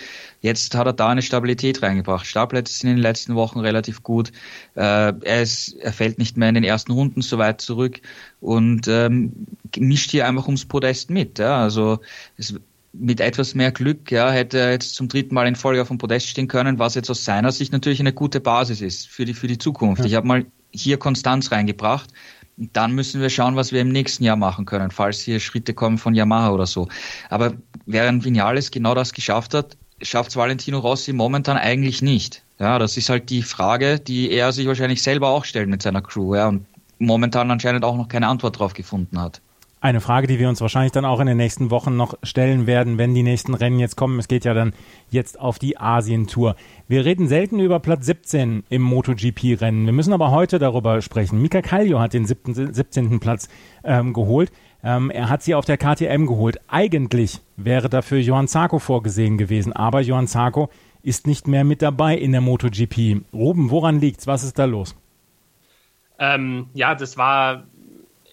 Jetzt 0.43 0.75
hat 0.75 0.86
er 0.86 0.93
da 0.93 1.08
eine 1.08 1.21
Stabilität 1.21 1.82
reingebracht. 1.82 2.27
Startplätze 2.27 2.73
sind 2.73 2.89
in 2.89 2.97
den 2.97 3.01
letzten 3.01 3.34
Wochen 3.36 3.60
relativ 3.62 4.03
gut. 4.03 4.34
Äh, 4.75 5.13
er, 5.23 5.41
ist, 5.41 5.73
er 5.79 5.93
fällt 5.93 6.19
nicht 6.19 6.36
mehr 6.36 6.49
in 6.49 6.56
den 6.56 6.65
ersten 6.65 6.91
Runden 6.91 7.21
so 7.21 7.38
weit 7.38 7.62
zurück 7.62 8.01
und 8.41 8.89
ähm, 8.89 9.32
mischt 9.77 10.12
hier 10.12 10.27
einfach 10.27 10.45
ums 10.47 10.65
Podest 10.65 11.10
mit. 11.10 11.39
Ja? 11.39 11.63
Also 11.63 12.01
es, 12.38 12.53
mit 12.91 13.21
etwas 13.21 13.56
mehr 13.56 13.71
Glück 13.71 14.12
ja, 14.12 14.32
hätte 14.32 14.60
er 14.60 14.71
jetzt 14.71 14.95
zum 14.95 15.08
dritten 15.08 15.34
Mal 15.34 15.47
in 15.47 15.56
Folge 15.56 15.82
auf 15.82 15.88
dem 15.88 15.97
Podest 15.97 16.27
stehen 16.27 16.49
können, 16.49 16.77
was 16.77 16.95
jetzt 16.95 17.10
aus 17.10 17.23
seiner 17.23 17.53
Sicht 17.53 17.71
natürlich 17.71 18.01
eine 18.01 18.12
gute 18.12 18.41
Basis 18.41 18.82
ist 18.82 19.08
für 19.08 19.23
die, 19.23 19.34
für 19.34 19.47
die 19.47 19.58
Zukunft. 19.58 20.01
Ja. 20.01 20.08
Ich 20.08 20.15
habe 20.15 20.27
mal 20.27 20.45
hier 20.73 20.97
Konstanz 20.97 21.53
reingebracht 21.53 22.10
dann 22.56 22.93
müssen 22.93 23.19
wir 23.19 23.29
schauen, 23.29 23.56
was 23.56 23.71
wir 23.71 23.82
im 23.82 23.89
nächsten 23.89 24.23
Jahr 24.23 24.36
machen 24.36 24.65
können, 24.65 24.91
falls 24.91 25.21
hier 25.21 25.39
Schritte 25.39 25.73
kommen 25.73 25.97
von 25.97 26.13
Yamaha 26.13 26.51
oder 26.51 26.67
so. 26.67 26.88
Aber 27.29 27.53
während 27.86 28.23
Vinales 28.25 28.69
genau 28.69 28.93
das 28.93 29.13
geschafft 29.13 29.56
hat, 29.56 29.75
schafft 30.04 30.30
es 30.30 30.36
Valentino 30.36 30.80
Rossi 30.80 31.13
momentan 31.13 31.58
eigentlich 31.58 32.02
nicht. 32.02 32.44
Ja, 32.60 32.80
das 32.80 32.98
ist 32.98 33.10
halt 33.10 33.30
die 33.30 33.42
Frage, 33.42 34.00
die 34.00 34.32
er 34.32 34.52
sich 34.52 34.68
wahrscheinlich 34.68 35.02
selber 35.02 35.30
auch 35.30 35.46
stellt 35.46 35.70
mit 35.70 35.82
seiner 35.82 36.02
Crew, 36.02 36.36
ja, 36.36 36.50
und 36.50 36.66
momentan 37.00 37.52
anscheinend 37.52 37.84
auch 37.84 37.98
noch 37.98 38.08
keine 38.08 38.28
Antwort 38.28 38.60
drauf 38.60 38.74
gefunden 38.74 39.20
hat. 39.20 39.42
Eine 39.84 40.00
Frage, 40.00 40.28
die 40.28 40.39
wir 40.39 40.48
uns 40.48 40.62
wahrscheinlich 40.62 40.94
dann 40.94 41.04
auch 41.04 41.20
in 41.20 41.28
den 41.28 41.36
nächsten 41.36 41.70
Wochen 41.70 41.98
noch 41.98 42.13
stellen 42.24 42.68
werden, 42.68 42.98
wenn 42.98 43.13
die 43.13 43.22
nächsten 43.22 43.54
Rennen 43.54 43.80
jetzt 43.80 43.98
kommen. 43.98 44.18
Es 44.18 44.30
geht 44.30 44.46
ja 44.46 44.54
dann 44.54 44.72
jetzt 45.10 45.38
auf 45.38 45.60
die 45.60 45.78
Asien-Tour. 45.78 46.56
Wir 46.88 47.04
reden 47.04 47.28
selten 47.28 47.60
über 47.60 47.82
Platz 47.82 48.06
17 48.06 48.63
im 48.70 48.82
MotoGP-Rennen. 48.82 49.86
Wir 49.86 49.92
müssen 49.92 50.13
aber 50.13 50.32
heute 50.32 50.58
darüber 50.58 51.02
sprechen. 51.02 51.42
Mika 51.42 51.62
Kallio 51.62 52.00
hat 52.00 52.13
den 52.13 52.26
17. 52.26 52.74
17. 52.74 53.20
Platz 53.20 53.50
ähm, 53.84 54.13
geholt. 54.13 54.54
Ähm, 54.84 55.10
er 55.10 55.30
hat 55.30 55.43
sie 55.43 55.56
auf 55.56 55.65
der 55.65 55.78
KTM 55.78 56.26
geholt. 56.26 56.60
Eigentlich 56.67 57.39
wäre 57.56 57.89
dafür 57.89 58.19
Johann 58.19 58.48
Zarco 58.48 58.80
vorgesehen 58.80 59.38
gewesen, 59.38 59.74
aber 59.74 60.02
Johann 60.02 60.28
Zarco 60.28 60.69
ist 61.04 61.28
nicht 61.28 61.48
mehr 61.48 61.63
mit 61.63 61.82
dabei 61.82 62.17
in 62.17 62.32
der 62.32 62.41
MotoGP. 62.41 63.24
Ruben, 63.34 63.69
woran 63.69 64.00
liegt's? 64.00 64.28
Was 64.28 64.43
ist 64.43 64.60
da 64.60 64.65
los? 64.65 64.96
Ähm, 66.19 66.67
ja, 66.74 66.96
das 66.96 67.17
war 67.17 67.63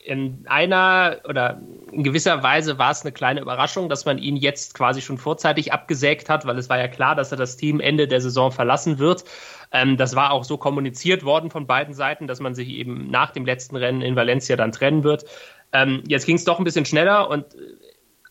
in 0.05 0.45
einer 0.49 1.19
oder 1.29 1.61
in 1.93 2.03
gewisser 2.03 2.43
Weise 2.43 2.79
war 2.79 2.91
es 2.91 3.03
eine 3.03 3.13
kleine 3.13 3.41
Überraschung, 3.41 3.89
dass 3.89 4.07
man 4.07 4.19
ihn 4.19 4.37
jetzt 4.37 4.75
quasi 4.75 5.03
schon 5.03 5.19
vorzeitig 5.19 5.73
abgesägt 5.73 6.29
hat, 6.29 6.47
weil 6.47 6.59
es 6.59 6.69
war 6.69 6.79
ja 6.79 6.89
klar, 6.89 7.15
dass 7.15 7.31
er 7.33 7.39
das 7.39 7.57
Team 7.57 7.81
Ende 7.81 8.09
der 8.09 8.21
Saison 8.21 8.51
verlassen 8.51 8.99
wird. 8.99 9.25
Ähm, 9.73 9.97
das 9.97 10.17
war 10.17 10.33
auch 10.33 10.45
so 10.45 10.57
kommuniziert 10.57 11.25
worden 11.25 11.51
von 11.51 11.67
beiden 11.67 11.95
Seiten, 11.95 12.27
dass 12.27 12.41
man 12.41 12.55
sich 12.55 12.69
eben 12.69 13.11
nach 13.11 13.31
dem 13.31 13.45
letzten 13.45 13.77
Rennen 13.77 14.03
in 14.03 14.17
Valencia 14.17 14.57
dann 14.57 14.73
trennen 14.73 15.05
wird. 15.05 15.27
Ähm, 15.73 16.03
jetzt 16.07 16.27
ging 16.27 16.37
es 16.37 16.45
doch 16.45 16.59
ein 16.59 16.65
bisschen 16.65 16.85
schneller 16.85 17.29
und 17.29 17.55
äh, 17.55 17.59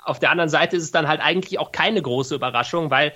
auf 0.04 0.20
der 0.20 0.32
anderen 0.32 0.50
Seite 0.50 0.78
ist 0.78 0.84
es 0.84 0.92
dann 0.92 1.08
halt 1.08 1.22
eigentlich 1.22 1.60
auch 1.60 1.72
keine 1.72 2.02
große 2.02 2.36
Überraschung, 2.36 2.90
weil 2.90 3.14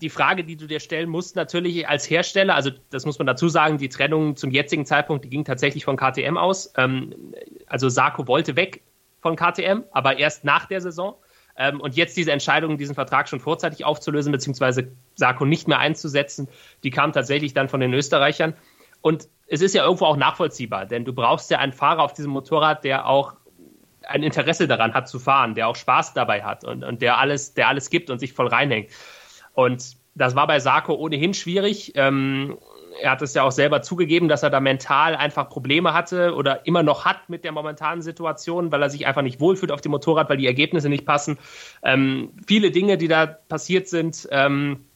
die 0.00 0.10
Frage, 0.10 0.44
die 0.44 0.56
du 0.56 0.66
dir 0.66 0.80
stellen 0.80 1.08
musst, 1.08 1.36
natürlich 1.36 1.88
als 1.88 2.08
Hersteller, 2.08 2.54
also 2.54 2.70
das 2.90 3.04
muss 3.04 3.18
man 3.18 3.26
dazu 3.26 3.48
sagen, 3.48 3.78
die 3.78 3.88
Trennung 3.88 4.36
zum 4.36 4.50
jetzigen 4.50 4.86
Zeitpunkt, 4.86 5.24
die 5.24 5.30
ging 5.30 5.44
tatsächlich 5.44 5.84
von 5.84 5.96
KTM 5.96 6.36
aus. 6.36 6.72
Ähm, 6.76 7.34
also 7.66 7.88
Sarko 7.88 8.26
wollte 8.28 8.56
weg 8.56 8.82
von 9.20 9.34
KTM, 9.36 9.82
aber 9.90 10.18
erst 10.18 10.44
nach 10.44 10.66
der 10.66 10.80
Saison. 10.80 11.16
Ähm, 11.56 11.80
und 11.80 11.96
jetzt 11.96 12.16
diese 12.16 12.30
Entscheidung, 12.30 12.78
diesen 12.78 12.94
Vertrag 12.94 13.28
schon 13.28 13.40
vorzeitig 13.40 13.84
aufzulösen, 13.84 14.30
beziehungsweise 14.30 14.92
Sarko 15.16 15.44
nicht 15.44 15.66
mehr 15.66 15.80
einzusetzen, 15.80 16.48
die 16.84 16.90
kam 16.90 17.12
tatsächlich 17.12 17.52
dann 17.52 17.68
von 17.68 17.80
den 17.80 17.92
Österreichern. 17.92 18.54
Und 19.00 19.28
es 19.48 19.60
ist 19.60 19.74
ja 19.74 19.84
irgendwo 19.84 20.04
auch 20.04 20.16
nachvollziehbar, 20.16 20.86
denn 20.86 21.04
du 21.04 21.12
brauchst 21.12 21.50
ja 21.50 21.58
einen 21.58 21.72
Fahrer 21.72 22.02
auf 22.02 22.12
diesem 22.12 22.30
Motorrad, 22.30 22.84
der 22.84 23.06
auch 23.06 23.34
ein 24.08 24.22
Interesse 24.22 24.66
daran 24.66 24.94
hat 24.94 25.08
zu 25.08 25.18
fahren, 25.18 25.54
der 25.54 25.68
auch 25.68 25.76
Spaß 25.76 26.14
dabei 26.14 26.42
hat 26.42 26.64
und, 26.64 26.82
und 26.82 27.02
der 27.02 27.18
alles, 27.18 27.54
der 27.54 27.68
alles 27.68 27.90
gibt 27.90 28.10
und 28.10 28.18
sich 28.18 28.32
voll 28.32 28.48
reinhängt. 28.48 28.90
Und 29.52 29.96
das 30.14 30.34
war 30.34 30.46
bei 30.46 30.58
Sarko 30.58 30.94
ohnehin 30.94 31.34
schwierig. 31.34 31.92
Ähm, 31.94 32.58
er 33.00 33.12
hat 33.12 33.22
es 33.22 33.34
ja 33.34 33.42
auch 33.42 33.52
selber 33.52 33.82
zugegeben, 33.82 34.28
dass 34.28 34.42
er 34.42 34.50
da 34.50 34.60
mental 34.60 35.14
einfach 35.14 35.48
Probleme 35.48 35.92
hatte 35.92 36.34
oder 36.34 36.66
immer 36.66 36.82
noch 36.82 37.04
hat 37.04 37.28
mit 37.28 37.44
der 37.44 37.52
momentanen 37.52 38.02
Situation, 38.02 38.72
weil 38.72 38.82
er 38.82 38.90
sich 38.90 39.06
einfach 39.06 39.22
nicht 39.22 39.40
wohlfühlt 39.40 39.70
auf 39.70 39.80
dem 39.80 39.92
Motorrad, 39.92 40.28
weil 40.28 40.38
die 40.38 40.46
Ergebnisse 40.46 40.88
nicht 40.88 41.06
passen. 41.06 41.38
Ähm, 41.82 42.32
viele 42.46 42.70
Dinge, 42.70 42.98
die 42.98 43.08
da 43.08 43.26
passiert 43.26 43.88
sind. 43.88 44.28
Ähm, 44.32 44.87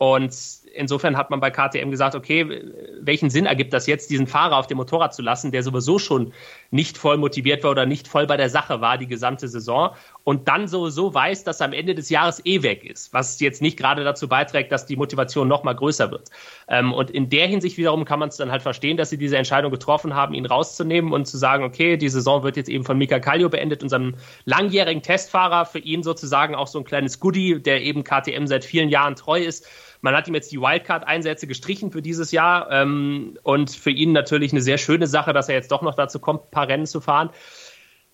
und 0.00 0.34
insofern 0.72 1.18
hat 1.18 1.28
man 1.28 1.40
bei 1.40 1.50
KTM 1.50 1.90
gesagt, 1.90 2.14
okay, 2.14 2.62
welchen 3.02 3.28
Sinn 3.28 3.44
ergibt 3.44 3.74
das 3.74 3.86
jetzt, 3.86 4.08
diesen 4.08 4.26
Fahrer 4.26 4.56
auf 4.56 4.66
dem 4.66 4.78
Motorrad 4.78 5.12
zu 5.12 5.20
lassen, 5.20 5.52
der 5.52 5.62
sowieso 5.62 5.98
schon 5.98 6.32
nicht 6.70 6.96
voll 6.96 7.18
motiviert 7.18 7.64
war 7.64 7.72
oder 7.72 7.84
nicht 7.84 8.08
voll 8.08 8.26
bei 8.26 8.38
der 8.38 8.48
Sache 8.48 8.80
war 8.80 8.96
die 8.96 9.06
gesamte 9.06 9.46
Saison 9.46 9.90
und 10.24 10.48
dann 10.48 10.68
sowieso 10.68 11.12
weiß, 11.12 11.44
dass 11.44 11.60
er 11.60 11.66
am 11.66 11.72
Ende 11.72 11.94
des 11.94 12.10
Jahres 12.10 12.44
eh 12.44 12.62
weg 12.62 12.84
ist, 12.84 13.12
was 13.12 13.40
jetzt 13.40 13.62
nicht 13.62 13.76
gerade 13.76 14.04
dazu 14.04 14.28
beiträgt, 14.28 14.72
dass 14.72 14.86
die 14.86 14.96
Motivation 14.96 15.48
noch 15.48 15.64
mal 15.64 15.74
größer 15.74 16.10
wird. 16.10 16.28
Ähm, 16.68 16.92
und 16.92 17.10
in 17.10 17.30
der 17.30 17.46
Hinsicht 17.46 17.76
wiederum 17.76 18.04
kann 18.04 18.18
man 18.18 18.28
es 18.28 18.36
dann 18.36 18.50
halt 18.50 18.62
verstehen, 18.62 18.96
dass 18.96 19.10
sie 19.10 19.18
diese 19.18 19.36
Entscheidung 19.36 19.70
getroffen 19.70 20.14
haben, 20.14 20.34
ihn 20.34 20.46
rauszunehmen 20.46 21.12
und 21.12 21.26
zu 21.26 21.38
sagen, 21.38 21.64
okay, 21.64 21.96
die 21.96 22.08
Saison 22.08 22.42
wird 22.42 22.56
jetzt 22.56 22.68
eben 22.68 22.84
von 22.84 22.98
Mika 22.98 23.18
Kallio 23.18 23.48
beendet, 23.48 23.82
unserem 23.82 24.14
langjährigen 24.44 25.02
Testfahrer, 25.02 25.66
für 25.66 25.78
ihn 25.78 26.02
sozusagen 26.02 26.54
auch 26.54 26.66
so 26.66 26.78
ein 26.78 26.84
kleines 26.84 27.20
Goodie, 27.20 27.60
der 27.60 27.82
eben 27.82 28.04
KTM 28.04 28.46
seit 28.46 28.64
vielen 28.64 28.88
Jahren 28.88 29.16
treu 29.16 29.40
ist 29.40 29.66
man 30.02 30.16
hat 30.16 30.28
ihm 30.28 30.34
jetzt 30.34 30.50
die 30.52 30.60
Wildcard-Einsätze 30.60 31.46
gestrichen 31.46 31.90
für 31.90 32.02
dieses 32.02 32.32
Jahr 32.32 32.70
ähm, 32.70 33.36
und 33.42 33.70
für 33.70 33.90
ihn 33.90 34.12
natürlich 34.12 34.52
eine 34.52 34.62
sehr 34.62 34.78
schöne 34.78 35.06
Sache, 35.06 35.32
dass 35.32 35.48
er 35.48 35.54
jetzt 35.56 35.70
doch 35.72 35.82
noch 35.82 35.94
dazu 35.94 36.18
kommt, 36.18 36.44
ein 36.44 36.50
paar 36.50 36.68
Rennen 36.68 36.86
zu 36.86 37.00
fahren. 37.00 37.30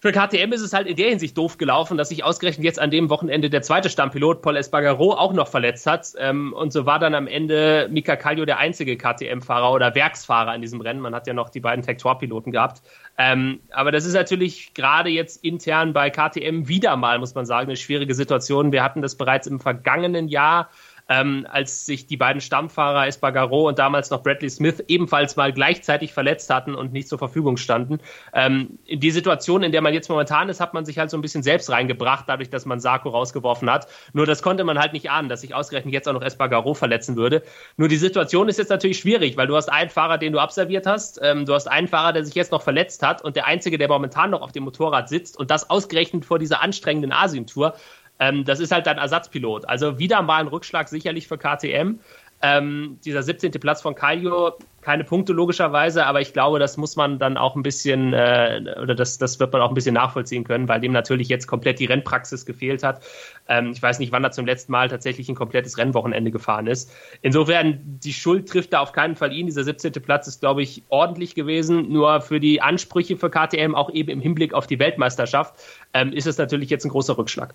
Für 0.06 0.12
KTM 0.12 0.52
ist 0.52 0.60
es 0.60 0.72
halt 0.72 0.86
in 0.86 0.94
der 0.94 1.08
Hinsicht 1.08 1.36
doof 1.36 1.58
gelaufen, 1.58 1.98
dass 1.98 2.10
sich 2.10 2.22
ausgerechnet 2.22 2.64
jetzt 2.64 2.78
an 2.78 2.92
dem 2.92 3.10
Wochenende 3.10 3.50
der 3.50 3.62
zweite 3.62 3.90
Stammpilot 3.90 4.40
Paul 4.40 4.56
Espargaro 4.56 5.14
auch 5.14 5.32
noch 5.32 5.48
verletzt 5.48 5.84
hat. 5.84 6.12
Ähm, 6.16 6.52
und 6.52 6.72
so 6.72 6.86
war 6.86 7.00
dann 7.00 7.12
am 7.12 7.26
Ende 7.26 7.88
Mika 7.90 8.14
Kallio 8.14 8.44
der 8.44 8.58
einzige 8.58 8.96
KTM-Fahrer 8.96 9.72
oder 9.72 9.96
Werksfahrer 9.96 10.54
in 10.54 10.60
diesem 10.62 10.80
Rennen. 10.80 11.00
Man 11.00 11.12
hat 11.12 11.26
ja 11.26 11.34
noch 11.34 11.48
die 11.48 11.58
beiden 11.58 11.84
Tektor-Piloten 11.84 12.52
gehabt. 12.52 12.82
Ähm, 13.18 13.58
aber 13.70 13.90
das 13.90 14.04
ist 14.04 14.14
natürlich 14.14 14.74
gerade 14.74 15.10
jetzt 15.10 15.42
intern 15.42 15.92
bei 15.92 16.08
KTM 16.08 16.68
wieder 16.68 16.96
mal, 16.96 17.18
muss 17.18 17.34
man 17.34 17.44
sagen, 17.44 17.66
eine 17.66 17.76
schwierige 17.76 18.14
Situation. 18.14 18.70
Wir 18.70 18.84
hatten 18.84 19.02
das 19.02 19.16
bereits 19.16 19.48
im 19.48 19.58
vergangenen 19.58 20.28
Jahr 20.28 20.70
ähm, 21.08 21.46
als 21.50 21.86
sich 21.86 22.06
die 22.06 22.16
beiden 22.16 22.40
Stammfahrer 22.40 23.06
Espargaro 23.06 23.68
und 23.68 23.78
damals 23.78 24.10
noch 24.10 24.22
Bradley 24.22 24.50
Smith 24.50 24.82
ebenfalls 24.88 25.36
mal 25.36 25.52
gleichzeitig 25.52 26.12
verletzt 26.12 26.50
hatten 26.50 26.74
und 26.74 26.92
nicht 26.92 27.08
zur 27.08 27.18
Verfügung 27.18 27.56
standen. 27.56 28.00
Ähm, 28.32 28.78
die 28.88 29.10
Situation, 29.10 29.62
in 29.62 29.72
der 29.72 29.82
man 29.82 29.94
jetzt 29.94 30.08
momentan 30.08 30.48
ist, 30.48 30.60
hat 30.60 30.74
man 30.74 30.84
sich 30.84 30.98
halt 30.98 31.10
so 31.10 31.16
ein 31.16 31.20
bisschen 31.20 31.42
selbst 31.42 31.70
reingebracht, 31.70 32.24
dadurch, 32.28 32.50
dass 32.50 32.66
man 32.66 32.80
Sarko 32.80 33.10
rausgeworfen 33.10 33.70
hat. 33.70 33.86
Nur 34.12 34.26
das 34.26 34.42
konnte 34.42 34.64
man 34.64 34.78
halt 34.78 34.92
nicht 34.92 35.10
ahnen, 35.10 35.28
dass 35.28 35.42
sich 35.42 35.54
ausgerechnet 35.54 35.94
jetzt 35.94 36.08
auch 36.08 36.12
noch 36.12 36.22
Espargaro 36.22 36.74
verletzen 36.74 37.16
würde. 37.16 37.42
Nur 37.76 37.88
die 37.88 37.96
Situation 37.96 38.48
ist 38.48 38.58
jetzt 38.58 38.70
natürlich 38.70 38.98
schwierig, 38.98 39.36
weil 39.36 39.46
du 39.46 39.56
hast 39.56 39.70
einen 39.70 39.90
Fahrer, 39.90 40.18
den 40.18 40.32
du 40.32 40.38
absolviert 40.38 40.86
hast, 40.86 41.20
ähm, 41.22 41.44
du 41.44 41.54
hast 41.54 41.68
einen 41.68 41.88
Fahrer, 41.88 42.12
der 42.12 42.24
sich 42.24 42.34
jetzt 42.34 42.52
noch 42.52 42.62
verletzt 42.62 43.02
hat 43.02 43.22
und 43.22 43.36
der 43.36 43.46
einzige, 43.46 43.78
der 43.78 43.88
momentan 43.88 44.30
noch 44.30 44.42
auf 44.42 44.52
dem 44.52 44.64
Motorrad 44.64 45.08
sitzt 45.08 45.38
und 45.38 45.50
das 45.50 45.70
ausgerechnet 45.70 46.24
vor 46.24 46.38
dieser 46.38 46.62
anstrengenden 46.62 47.12
Asien-Tour. 47.12 47.74
Ähm, 48.18 48.44
das 48.44 48.60
ist 48.60 48.72
halt 48.72 48.86
dein 48.86 48.98
Ersatzpilot. 48.98 49.68
Also 49.68 49.98
wieder 49.98 50.22
mal 50.22 50.40
ein 50.40 50.48
Rückschlag 50.48 50.88
sicherlich 50.88 51.28
für 51.28 51.38
KTM. 51.38 51.98
Ähm, 52.42 52.98
dieser 53.04 53.22
17. 53.22 53.50
Platz 53.52 53.80
von 53.80 53.94
Kallio, 53.94 54.52
keine 54.82 55.04
Punkte 55.04 55.32
logischerweise, 55.32 56.04
aber 56.04 56.20
ich 56.20 56.34
glaube, 56.34 56.58
das 56.58 56.76
muss 56.76 56.94
man 56.94 57.18
dann 57.18 57.38
auch 57.38 57.56
ein 57.56 57.62
bisschen, 57.62 58.12
äh, 58.12 58.76
oder 58.80 58.94
das, 58.94 59.16
das 59.16 59.40
wird 59.40 59.54
man 59.54 59.62
auch 59.62 59.70
ein 59.70 59.74
bisschen 59.74 59.94
nachvollziehen 59.94 60.44
können, 60.44 60.68
weil 60.68 60.80
dem 60.80 60.92
natürlich 60.92 61.28
jetzt 61.28 61.46
komplett 61.46 61.78
die 61.78 61.86
Rennpraxis 61.86 62.44
gefehlt 62.44 62.82
hat. 62.82 63.02
Ähm, 63.48 63.72
ich 63.72 63.82
weiß 63.82 63.98
nicht, 64.00 64.12
wann 64.12 64.22
er 64.22 64.32
zum 64.32 64.44
letzten 64.44 64.70
Mal 64.70 64.88
tatsächlich 64.88 65.30
ein 65.30 65.34
komplettes 65.34 65.78
Rennwochenende 65.78 66.30
gefahren 66.30 66.66
ist. 66.66 66.92
Insofern, 67.22 67.80
die 67.82 68.12
Schuld 68.12 68.48
trifft 68.48 68.74
da 68.74 68.80
auf 68.80 68.92
keinen 68.92 69.16
Fall 69.16 69.32
ihn. 69.32 69.46
Dieser 69.46 69.64
17. 69.64 69.92
Platz 69.92 70.28
ist, 70.28 70.40
glaube 70.40 70.62
ich, 70.62 70.82
ordentlich 70.90 71.34
gewesen. 71.34 71.90
Nur 71.90 72.20
für 72.20 72.38
die 72.38 72.60
Ansprüche 72.60 73.16
für 73.16 73.30
KTM, 73.30 73.74
auch 73.74 73.90
eben 73.90 74.10
im 74.10 74.20
Hinblick 74.20 74.52
auf 74.52 74.66
die 74.66 74.78
Weltmeisterschaft, 74.78 75.54
ähm, 75.94 76.12
ist 76.12 76.26
es 76.26 76.36
natürlich 76.36 76.68
jetzt 76.68 76.84
ein 76.84 76.90
großer 76.90 77.16
Rückschlag. 77.16 77.54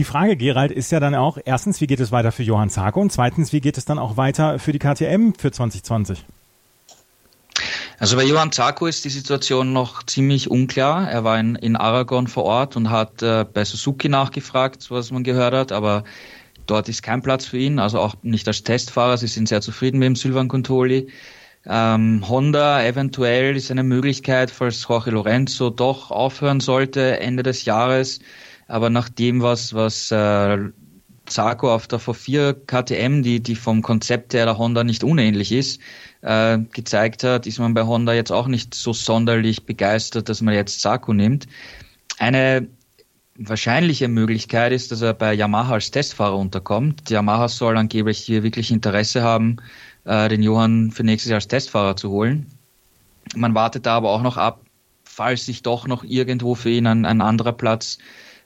Die 0.00 0.04
Frage, 0.04 0.34
Gerald, 0.34 0.72
ist 0.72 0.90
ja 0.92 0.98
dann 0.98 1.14
auch, 1.14 1.36
erstens, 1.44 1.82
wie 1.82 1.86
geht 1.86 2.00
es 2.00 2.10
weiter 2.10 2.32
für 2.32 2.42
Johann 2.42 2.70
Zarko 2.70 3.02
und 3.02 3.12
zweitens, 3.12 3.52
wie 3.52 3.60
geht 3.60 3.76
es 3.76 3.84
dann 3.84 3.98
auch 3.98 4.16
weiter 4.16 4.58
für 4.58 4.72
die 4.72 4.78
KTM 4.78 5.32
für 5.36 5.52
2020? 5.52 6.24
Also 7.98 8.16
bei 8.16 8.24
Johann 8.24 8.50
Zarko 8.50 8.86
ist 8.86 9.04
die 9.04 9.10
Situation 9.10 9.74
noch 9.74 10.02
ziemlich 10.04 10.50
unklar. 10.50 11.06
Er 11.10 11.22
war 11.24 11.38
in, 11.38 11.54
in 11.54 11.76
Aragon 11.76 12.28
vor 12.28 12.44
Ort 12.44 12.76
und 12.76 12.88
hat 12.88 13.22
äh, 13.22 13.44
bei 13.44 13.62
Suzuki 13.62 14.08
nachgefragt, 14.08 14.90
was 14.90 15.10
man 15.10 15.22
gehört 15.22 15.52
hat, 15.52 15.70
aber 15.70 16.04
dort 16.64 16.88
ist 16.88 17.02
kein 17.02 17.20
Platz 17.20 17.44
für 17.44 17.58
ihn, 17.58 17.78
also 17.78 18.00
auch 18.00 18.14
nicht 18.22 18.48
als 18.48 18.62
Testfahrer. 18.62 19.18
Sie 19.18 19.26
sind 19.26 19.50
sehr 19.50 19.60
zufrieden 19.60 19.98
mit 19.98 20.06
dem 20.06 20.16
Silvan 20.16 20.48
Contoli. 20.48 21.08
Ähm, 21.66 22.26
Honda 22.26 22.82
eventuell 22.82 23.54
ist 23.54 23.70
eine 23.70 23.82
Möglichkeit, 23.82 24.50
falls 24.50 24.86
Jorge 24.88 25.10
Lorenzo 25.10 25.68
doch 25.68 26.10
aufhören 26.10 26.60
sollte 26.60 27.20
Ende 27.20 27.42
des 27.42 27.66
Jahres 27.66 28.20
aber 28.70 28.88
nach 28.88 29.08
dem, 29.08 29.42
was, 29.42 29.74
was 29.74 30.10
äh, 30.12 30.58
Zarko 31.26 31.74
auf 31.74 31.88
der 31.88 32.00
V4 32.00 32.54
KTM, 32.66 33.22
die, 33.22 33.40
die 33.40 33.56
vom 33.56 33.82
Konzept 33.82 34.32
her 34.32 34.44
der 34.44 34.58
Honda 34.58 34.84
nicht 34.84 35.02
unähnlich 35.02 35.50
ist, 35.52 35.80
äh, 36.22 36.58
gezeigt 36.72 37.24
hat, 37.24 37.46
ist 37.46 37.58
man 37.58 37.74
bei 37.74 37.82
Honda 37.82 38.12
jetzt 38.12 38.30
auch 38.30 38.46
nicht 38.46 38.74
so 38.74 38.92
sonderlich 38.92 39.66
begeistert, 39.66 40.28
dass 40.28 40.40
man 40.40 40.54
jetzt 40.54 40.80
Zarko 40.80 41.12
nimmt. 41.12 41.46
Eine 42.18 42.68
wahrscheinliche 43.36 44.06
Möglichkeit 44.06 44.72
ist, 44.72 44.92
dass 44.92 45.02
er 45.02 45.14
bei 45.14 45.34
Yamaha 45.34 45.74
als 45.74 45.90
Testfahrer 45.90 46.36
unterkommt. 46.36 47.10
Yamaha 47.10 47.48
soll 47.48 47.76
angeblich 47.76 48.18
hier 48.18 48.42
wirklich 48.44 48.70
Interesse 48.70 49.22
haben, 49.22 49.56
äh, 50.04 50.28
den 50.28 50.42
Johann 50.42 50.92
für 50.92 51.02
nächstes 51.02 51.30
Jahr 51.30 51.38
als 51.38 51.48
Testfahrer 51.48 51.96
zu 51.96 52.10
holen. 52.10 52.46
Man 53.34 53.54
wartet 53.54 53.86
da 53.86 53.96
aber 53.96 54.10
auch 54.10 54.22
noch 54.22 54.36
ab, 54.36 54.60
falls 55.04 55.46
sich 55.46 55.62
doch 55.62 55.88
noch 55.88 56.04
irgendwo 56.04 56.54
für 56.54 56.70
ihn 56.70 56.86
ein, 56.86 57.04
ein 57.04 57.20
anderer 57.20 57.52
Platz 57.52 57.98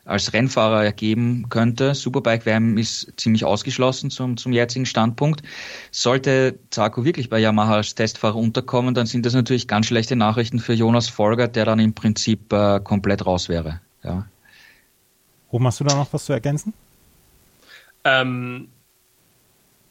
als 0.05 0.33
Rennfahrer 0.33 0.85
ergeben 0.85 1.47
könnte. 1.49 1.95
Superbike 1.95 2.47
WM 2.47 2.77
ist 2.77 3.13
ziemlich 3.17 3.45
ausgeschlossen 3.45 4.11
zum, 4.11 4.37
zum 4.37 4.53
jetzigen 4.53 4.87
Standpunkt. 4.87 5.43
Sollte 5.91 6.59
Zarko 6.71 7.05
wirklich 7.05 7.31
bei 7.31 7.39
Yamaha 7.39 7.77
als 7.77 7.95
Testfahrer 7.95 8.37
unterkommen, 8.37 8.95
dann 8.95 9.07
sind 9.07 9.25
das 9.25 9.35
natürlich 9.35 9.69
ganz 9.69 9.87
schlechte 9.87 10.17
Nachrichten 10.17 10.59
für 10.59 10.75
Jonas 10.75 11.09
Folger, 11.09 11.49
der 11.49 11.65
dann 11.65 11.79
im 11.79 11.95
Prinzip 11.95 12.53
äh, 12.53 12.81
komplett 12.81 13.25
raus 13.25 13.49
wäre. 13.49 13.81
Ja. 14.03 14.27
Ruben, 15.53 15.67
hast 15.67 15.81
du 15.81 15.85
da 15.85 15.95
noch 15.95 16.13
was 16.13 16.25
zu 16.25 16.33
ergänzen? 16.33 16.75
Ähm, 18.05 18.69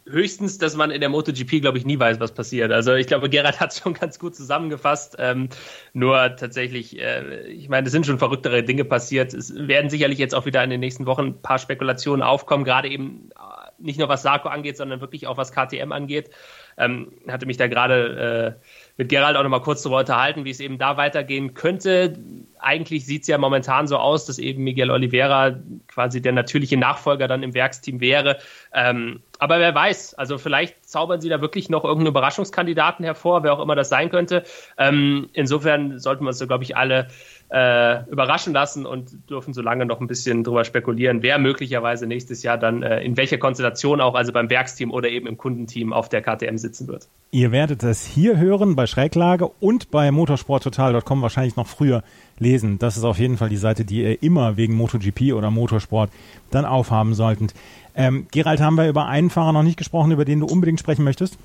höchstens, 0.05 0.57
dass 0.57 0.75
man 0.75 0.91
in 0.91 0.99
der 0.99 1.09
MotoGP, 1.09 1.61
glaube 1.61 1.77
ich, 1.77 1.85
nie 1.85 1.97
weiß, 1.97 2.19
was 2.19 2.33
passiert. 2.33 2.71
Also 2.71 2.93
ich 2.93 3.07
glaube, 3.07 3.29
Gerhard 3.29 3.59
hat 3.59 3.71
es 3.71 3.79
schon 3.79 3.93
ganz 3.93 4.19
gut 4.19 4.35
zusammengefasst. 4.35 5.15
Ähm, 5.19 5.49
nur 5.93 6.35
tatsächlich, 6.35 6.99
äh, 6.99 7.47
ich 7.47 7.69
meine, 7.69 7.85
es 7.87 7.91
sind 7.91 8.05
schon 8.05 8.19
verrücktere 8.19 8.63
Dinge 8.63 8.85
passiert. 8.85 9.33
Es 9.33 9.53
werden 9.55 9.89
sicherlich 9.89 10.19
jetzt 10.19 10.35
auch 10.35 10.45
wieder 10.45 10.63
in 10.63 10.69
den 10.69 10.79
nächsten 10.79 11.05
Wochen 11.05 11.27
ein 11.27 11.41
paar 11.41 11.59
Spekulationen 11.59 12.21
aufkommen, 12.21 12.63
gerade 12.63 12.89
eben 12.89 13.29
äh, 13.31 13.63
nicht 13.79 13.99
nur 13.99 14.09
was 14.09 14.23
Sarko 14.23 14.49
angeht, 14.49 14.77
sondern 14.77 15.01
wirklich 15.01 15.27
auch 15.27 15.37
was 15.37 15.51
KTM 15.51 15.91
angeht. 15.91 16.29
Ähm, 16.77 17.11
hatte 17.27 17.45
mich 17.45 17.57
da 17.57 17.67
gerade 17.67 18.57
äh, 18.59 18.65
mit 18.97 19.09
Gerald 19.09 19.37
auch 19.37 19.43
nochmal 19.43 19.61
kurz 19.61 19.83
darüber 19.83 19.99
unterhalten, 19.99 20.45
wie 20.45 20.49
es 20.49 20.59
eben 20.59 20.77
da 20.77 20.97
weitergehen 20.97 21.53
könnte. 21.53 22.17
Eigentlich 22.59 23.05
sieht 23.05 23.23
es 23.23 23.27
ja 23.27 23.37
momentan 23.37 23.87
so 23.87 23.97
aus, 23.97 24.25
dass 24.25 24.39
eben 24.39 24.63
Miguel 24.63 24.89
Oliveira 24.89 25.59
quasi 25.87 26.21
der 26.21 26.31
natürliche 26.31 26.77
Nachfolger 26.77 27.27
dann 27.27 27.43
im 27.43 27.53
Werksteam 27.53 27.99
wäre. 27.99 28.37
Ähm, 28.73 29.21
aber 29.43 29.59
wer 29.59 29.75
weiß, 29.75 30.13
also 30.13 30.37
vielleicht 30.37 30.85
zaubern 30.87 31.19
sie 31.19 31.27
da 31.27 31.41
wirklich 31.41 31.69
noch 31.69 31.83
irgendeinen 31.83 32.13
Überraschungskandidaten 32.13 33.03
hervor, 33.03 33.43
wer 33.43 33.51
auch 33.51 33.59
immer 33.59 33.75
das 33.75 33.89
sein 33.89 34.09
könnte. 34.09 34.43
Ähm, 34.77 35.27
insofern 35.33 35.99
sollten 35.99 36.23
wir 36.23 36.29
uns 36.29 36.39
glaube 36.47 36.63
ich, 36.63 36.77
alle 36.77 37.09
äh, 37.49 38.09
überraschen 38.09 38.53
lassen 38.53 38.85
und 38.85 39.29
dürfen 39.29 39.53
so 39.53 39.61
lange 39.61 39.85
noch 39.85 39.99
ein 39.99 40.07
bisschen 40.07 40.45
drüber 40.45 40.63
spekulieren, 40.63 41.23
wer 41.23 41.39
möglicherweise 41.39 42.07
nächstes 42.07 42.41
Jahr 42.41 42.57
dann 42.57 42.83
äh, 42.83 43.01
in 43.01 43.17
welcher 43.17 43.37
Konstellation 43.37 43.99
auch, 43.99 44.15
also 44.15 44.31
beim 44.31 44.49
Werksteam 44.49 44.91
oder 44.91 45.09
eben 45.09 45.27
im 45.27 45.37
Kundenteam 45.37 45.91
auf 45.91 46.07
der 46.07 46.21
KTM 46.21 46.55
sitzen 46.55 46.87
wird. 46.87 47.09
Ihr 47.31 47.51
werdet 47.51 47.83
es 47.83 48.05
hier 48.05 48.37
hören 48.37 48.77
bei 48.77 48.87
Schräglage 48.87 49.51
und 49.59 49.91
bei 49.91 50.09
motorsporttotal.com 50.09 51.21
wahrscheinlich 51.21 51.57
noch 51.57 51.67
früher 51.67 52.01
lesen. 52.39 52.79
Das 52.79 52.95
ist 52.95 53.03
auf 53.03 53.19
jeden 53.19 53.37
Fall 53.37 53.49
die 53.49 53.57
Seite, 53.57 53.85
die 53.85 54.03
ihr 54.03 54.23
immer 54.23 54.57
wegen 54.57 54.75
MotoGP 54.75 55.33
oder 55.33 55.51
Motorsport 55.51 56.09
dann 56.49 56.65
aufhaben 56.65 57.13
solltet. 57.13 57.53
Ähm, 57.95 58.27
Gerald, 58.31 58.59
haben 58.59 58.75
wir 58.75 58.89
über 58.89 59.07
einen 59.07 59.29
Fahrer 59.29 59.53
noch 59.53 59.63
nicht 59.63 59.77
gesprochen, 59.77 60.11
über 60.11 60.25
den 60.25 60.39
du 60.39 60.45
unbedingt 60.47 60.79
sprechen 60.79 61.03
möchtest? 61.03 61.37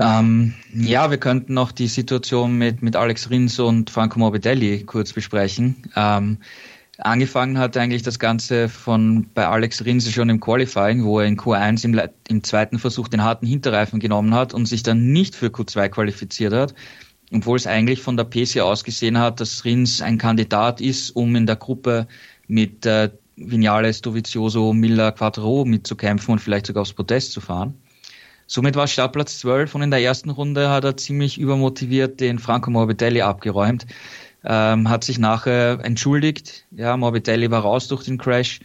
Ähm, 0.00 0.54
ja, 0.72 1.10
wir 1.10 1.18
könnten 1.18 1.54
noch 1.54 1.72
die 1.72 1.88
Situation 1.88 2.56
mit, 2.56 2.82
mit 2.82 2.94
Alex 2.94 3.30
Rins 3.30 3.58
und 3.58 3.90
Franco 3.90 4.18
Morbidelli 4.18 4.84
kurz 4.84 5.12
besprechen. 5.12 5.76
Ähm, 5.96 6.38
angefangen 6.98 7.58
hat 7.58 7.76
eigentlich 7.76 8.02
das 8.02 8.20
Ganze 8.20 8.68
von 8.68 9.26
bei 9.34 9.46
Alex 9.46 9.84
Rins 9.84 10.10
schon 10.10 10.28
im 10.28 10.38
Qualifying, 10.38 11.04
wo 11.04 11.18
er 11.18 11.26
in 11.26 11.36
Q1 11.36 11.84
im, 11.84 12.00
im 12.28 12.44
zweiten 12.44 12.78
Versuch 12.78 13.08
den 13.08 13.24
harten 13.24 13.46
Hinterreifen 13.46 13.98
genommen 13.98 14.34
hat 14.34 14.54
und 14.54 14.66
sich 14.66 14.84
dann 14.84 15.12
nicht 15.12 15.34
für 15.34 15.46
Q2 15.46 15.88
qualifiziert 15.88 16.52
hat, 16.52 16.74
obwohl 17.32 17.56
es 17.56 17.66
eigentlich 17.66 18.00
von 18.00 18.16
der 18.16 18.24
PC 18.24 18.60
ausgesehen 18.60 19.18
hat, 19.18 19.40
dass 19.40 19.64
Rins 19.64 20.00
ein 20.00 20.18
Kandidat 20.18 20.80
ist, 20.80 21.10
um 21.10 21.34
in 21.34 21.46
der 21.46 21.56
Gruppe 21.56 22.06
mit 22.46 22.86
äh, 22.86 23.10
Vinales, 23.38 24.02
Dovizioso, 24.02 24.72
Miller, 24.72 25.12
Quattro 25.12 25.64
mitzukämpfen 25.64 26.32
und 26.32 26.38
vielleicht 26.38 26.66
sogar 26.66 26.82
aufs 26.82 26.92
Podest 26.92 27.32
zu 27.32 27.40
fahren. 27.40 27.74
Somit 28.46 28.76
war 28.76 28.86
Startplatz 28.86 29.38
12 29.40 29.74
und 29.74 29.82
in 29.82 29.90
der 29.90 30.00
ersten 30.00 30.30
Runde 30.30 30.70
hat 30.70 30.84
er 30.84 30.96
ziemlich 30.96 31.38
übermotiviert 31.38 32.18
den 32.18 32.38
Franco 32.38 32.70
Morbidelli 32.70 33.20
abgeräumt, 33.20 33.86
ähm, 34.42 34.88
hat 34.88 35.04
sich 35.04 35.18
nachher 35.18 35.80
entschuldigt. 35.84 36.64
Ja, 36.70 36.96
Morbidelli 36.96 37.50
war 37.50 37.60
raus 37.60 37.88
durch 37.88 38.04
den 38.04 38.16
Crash. 38.16 38.60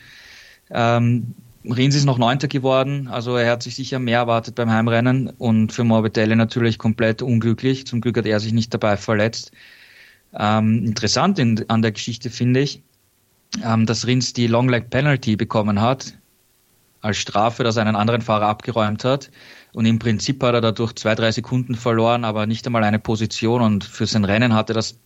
Ähm, 0.72 1.36
Rins 1.66 1.96
ist 1.96 2.06
noch 2.06 2.18
Neunter 2.18 2.48
geworden, 2.48 3.08
also 3.08 3.36
er 3.38 3.52
hat 3.52 3.64
sich 3.64 3.76
sicher 3.76 4.00
mehr 4.00 4.20
erwartet 4.20 4.56
beim 4.56 4.70
Heimrennen 4.70 5.30
und 5.30 5.72
für 5.72 5.84
Morbidelli 5.84 6.36
natürlich 6.36 6.78
komplett 6.78 7.22
unglücklich. 7.22 7.88
Zum 7.88 8.02
Glück 8.02 8.18
hat 8.18 8.26
er 8.26 8.40
sich 8.40 8.54
nicht 8.54 8.74
dabei 8.74 8.98
verletzt. 8.98 9.52
Ähm, 10.34 10.84
interessant 10.84 11.40
in, 11.40 11.70
an 11.70 11.82
der 11.82 11.92
Geschichte 11.92 12.30
finde 12.30 12.62
ich, 12.62 12.84
ähm, 13.64 13.86
dass 13.86 14.08
Rins 14.08 14.34
die 14.34 14.48
Long 14.48 14.70
Leg 14.70 14.90
Penalty 14.90 15.36
bekommen 15.36 15.82
hat 15.82 16.14
als 17.02 17.18
Strafe, 17.18 17.64
dass 17.64 17.76
er 17.76 17.86
einen 17.86 17.98
anderen 17.98 18.22
Fahrer 18.22 18.48
abgeräumt 18.48 19.04
hat. 19.04 19.30
Und 19.74 19.86
im 19.86 20.00
Prinzip 20.00 20.42
hat 20.42 20.54
er 20.54 20.62
dadurch 20.62 20.94
zwei, 20.94 21.16
drei 21.16 21.32
Sekunden 21.32 21.76
verloren, 21.76 22.24
aber 22.24 22.46
nicht 22.46 22.66
einmal 22.66 22.84
eine 22.84 23.00
Position. 23.00 23.62
Und 23.62 23.84
für 23.84 24.08
sein 24.08 24.24
Rennen 24.24 24.54
hatte 24.54 24.74
das 24.74 24.98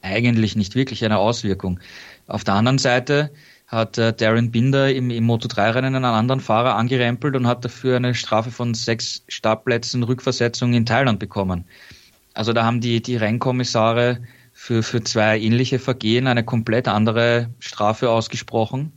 eigentlich 0.00 0.56
nicht 0.56 0.76
wirklich 0.76 1.04
eine 1.04 1.18
Auswirkung. 1.18 1.80
Auf 2.26 2.44
der 2.44 2.54
anderen 2.54 2.78
Seite 2.78 3.30
hat 3.66 3.98
äh, 3.98 4.12
Darren 4.12 4.50
Binder 4.50 4.92
im, 4.92 5.10
im 5.10 5.26
Moto3-Rennen 5.28 5.94
einen 5.94 6.04
anderen 6.04 6.40
Fahrer 6.40 6.76
angerempelt 6.76 7.36
und 7.36 7.46
hat 7.46 7.64
dafür 7.64 7.96
eine 7.96 8.14
Strafe 8.14 8.50
von 8.50 8.74
sechs 8.74 9.24
Startplätzen 9.28 10.02
Rückversetzung 10.02 10.72
in 10.74 10.86
Thailand 10.86 11.18
bekommen. 11.18 11.64
Also 12.34 12.52
da 12.52 12.64
haben 12.64 12.80
die, 12.80 13.02
die 13.02 13.16
Rennkommissare 13.16 14.20
für, 14.60 14.82
für 14.82 15.02
zwei 15.02 15.38
ähnliche 15.38 15.78
Vergehen 15.78 16.26
eine 16.26 16.44
komplett 16.44 16.88
andere 16.88 17.48
Strafe 17.60 18.10
ausgesprochen 18.10 18.92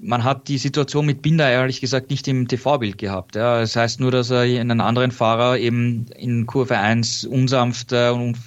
man 0.00 0.24
hat 0.24 0.48
die 0.48 0.58
Situation 0.58 1.04
mit 1.04 1.22
Binder 1.22 1.48
ehrlich 1.48 1.80
gesagt 1.80 2.10
nicht 2.10 2.26
im 2.26 2.48
TV-Bild 2.48 2.98
gehabt. 2.98 3.36
Ja. 3.36 3.60
Das 3.60 3.76
heißt 3.76 4.00
nur, 4.00 4.10
dass 4.10 4.30
er 4.30 4.40
einen 4.40 4.80
anderen 4.80 5.10
Fahrer 5.10 5.58
eben 5.58 6.06
in 6.16 6.46
Kurve 6.46 6.78
1 6.78 7.26
unsanft 7.26 7.92
äh, 7.92 8.10
und, 8.10 8.38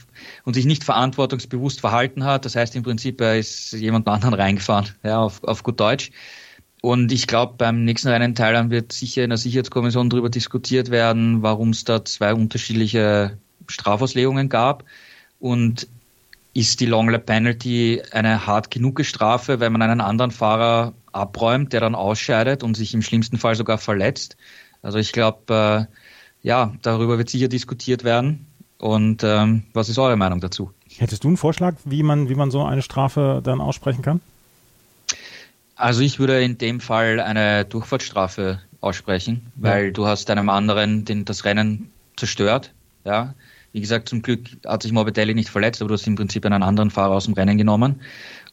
und 0.43 0.53
sich 0.55 0.65
nicht 0.65 0.83
verantwortungsbewusst 0.83 1.81
verhalten 1.81 2.23
hat. 2.23 2.45
Das 2.45 2.55
heißt 2.55 2.75
im 2.75 2.83
Prinzip, 2.83 3.21
er 3.21 3.38
ist 3.38 3.73
jemand 3.73 4.07
anderen 4.07 4.33
reingefahren, 4.33 4.89
ja, 5.03 5.19
auf, 5.19 5.43
auf 5.43 5.63
gut 5.63 5.79
Deutsch. 5.79 6.11
Und 6.81 7.11
ich 7.11 7.27
glaube, 7.27 7.55
beim 7.57 7.83
nächsten 7.83 8.09
Rennen 8.09 8.31
in 8.31 8.36
Thailand 8.36 8.69
wird 8.71 8.91
sicher 8.91 9.23
in 9.23 9.29
der 9.29 9.38
Sicherheitskommission 9.38 10.09
darüber 10.09 10.29
diskutiert 10.29 10.91
werden, 10.91 11.41
warum 11.41 11.69
es 11.69 11.83
da 11.83 12.03
zwei 12.05 12.33
unterschiedliche 12.33 13.38
Strafauslegungen 13.67 14.49
gab. 14.49 14.83
Und 15.39 15.88
ist 16.55 16.79
die 16.79 16.85
Long 16.85 17.09
Lap 17.09 17.25
Penalty 17.25 18.01
eine 18.11 18.47
hart 18.47 18.71
genug 18.71 19.03
Strafe, 19.03 19.59
wenn 19.59 19.73
man 19.73 19.81
einen 19.81 19.99
anderen 19.99 20.31
Fahrer 20.31 20.93
abräumt, 21.11 21.73
der 21.73 21.81
dann 21.81 21.95
ausscheidet 21.95 22.63
und 22.63 22.75
sich 22.75 22.93
im 22.93 23.01
schlimmsten 23.01 23.37
Fall 23.37 23.55
sogar 23.55 23.77
verletzt. 23.77 24.37
Also 24.81 24.97
ich 24.97 25.11
glaube, 25.11 25.87
äh, 25.91 26.47
ja, 26.47 26.73
darüber 26.81 27.17
wird 27.17 27.29
sicher 27.29 27.49
diskutiert 27.49 28.05
werden. 28.05 28.47
Und 28.77 29.21
ähm, 29.23 29.63
was 29.73 29.89
ist 29.89 29.99
eure 29.99 30.15
Meinung 30.15 30.39
dazu? 30.39 30.71
Hättest 30.97 31.25
du 31.25 31.27
einen 31.27 31.37
Vorschlag, 31.37 31.75
wie 31.83 32.03
man, 32.03 32.29
wie 32.29 32.35
man 32.35 32.51
so 32.51 32.63
eine 32.63 32.81
Strafe 32.81 33.41
dann 33.43 33.59
aussprechen 33.59 34.01
kann? 34.01 34.21
Also 35.75 36.01
ich 36.01 36.19
würde 36.19 36.41
in 36.41 36.57
dem 36.57 36.79
Fall 36.79 37.19
eine 37.19 37.65
Durchfahrtsstrafe 37.65 38.61
aussprechen, 38.79 39.51
weil 39.55 39.87
ja. 39.87 39.91
du 39.91 40.07
hast 40.07 40.29
einem 40.29 40.47
anderen 40.47 41.03
den, 41.03 41.25
das 41.25 41.43
Rennen 41.43 41.91
zerstört. 42.15 42.73
Ja, 43.03 43.33
wie 43.76 43.82
gesagt, 43.82 44.07
zum 44.07 44.21
Glück 44.21 44.47
hat 44.65 44.84
sich 44.84 44.93
Morbidelli 44.93 45.34
nicht 45.34 45.49
verletzt, 45.49 45.82
aber 45.82 45.89
du 45.89 45.95
hast 45.95 46.07
im 46.07 46.15
Prinzip 46.15 46.45
einen 46.45 46.63
anderen 46.63 46.91
Fahrer 46.91 47.13
aus 47.13 47.26
dem 47.26 47.34
Rennen 47.34 47.57
genommen. 47.57 47.99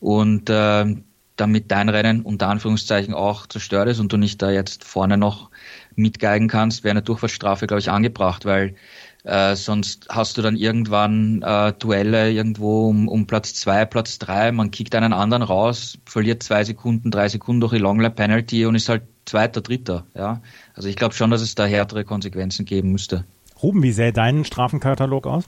Und 0.00 0.50
äh, 0.50 0.96
damit 1.36 1.70
dein 1.70 1.88
Rennen 1.88 2.22
unter 2.22 2.48
Anführungszeichen 2.48 3.14
auch 3.14 3.46
zerstört 3.46 3.88
ist 3.88 4.00
und 4.00 4.12
du 4.12 4.16
nicht 4.16 4.42
da 4.42 4.50
jetzt 4.50 4.82
vorne 4.82 5.16
noch 5.16 5.50
mitgeigen 5.94 6.48
kannst, 6.48 6.82
wäre 6.82 6.90
eine 6.90 7.02
Durchfahrtsstrafe, 7.02 7.68
glaube 7.68 7.78
ich, 7.78 7.88
angebracht, 7.88 8.46
weil 8.46 8.74
äh, 9.22 9.54
sonst 9.54 10.08
hast 10.08 10.38
du 10.38 10.42
dann 10.42 10.56
irgendwann 10.56 11.40
äh, 11.42 11.72
Duelle 11.72 12.32
irgendwo 12.32 12.88
um, 12.88 13.06
um 13.06 13.28
Platz 13.28 13.54
zwei, 13.54 13.84
Platz 13.84 14.18
drei, 14.18 14.50
man 14.50 14.72
kickt 14.72 14.92
einen 14.96 15.12
anderen 15.12 15.44
raus, 15.44 15.98
verliert 16.04 16.42
zwei 16.42 16.64
Sekunden, 16.64 17.12
drei 17.12 17.28
Sekunden 17.28 17.60
durch 17.60 17.74
die 17.74 17.78
Longlap 17.78 18.16
Penalty 18.16 18.66
und 18.66 18.74
ist 18.74 18.88
halt 18.88 19.04
Zweiter, 19.24 19.60
Dritter. 19.60 20.04
Ja? 20.16 20.42
Also 20.74 20.88
ich 20.88 20.96
glaube 20.96 21.14
schon, 21.14 21.30
dass 21.30 21.42
es 21.42 21.54
da 21.54 21.64
härtere 21.64 22.04
Konsequenzen 22.04 22.64
geben 22.64 22.90
müsste. 22.90 23.24
Ruben, 23.62 23.82
wie 23.82 23.92
sähe 23.92 24.12
dein 24.12 24.44
Strafenkatalog 24.44 25.26
aus? 25.26 25.44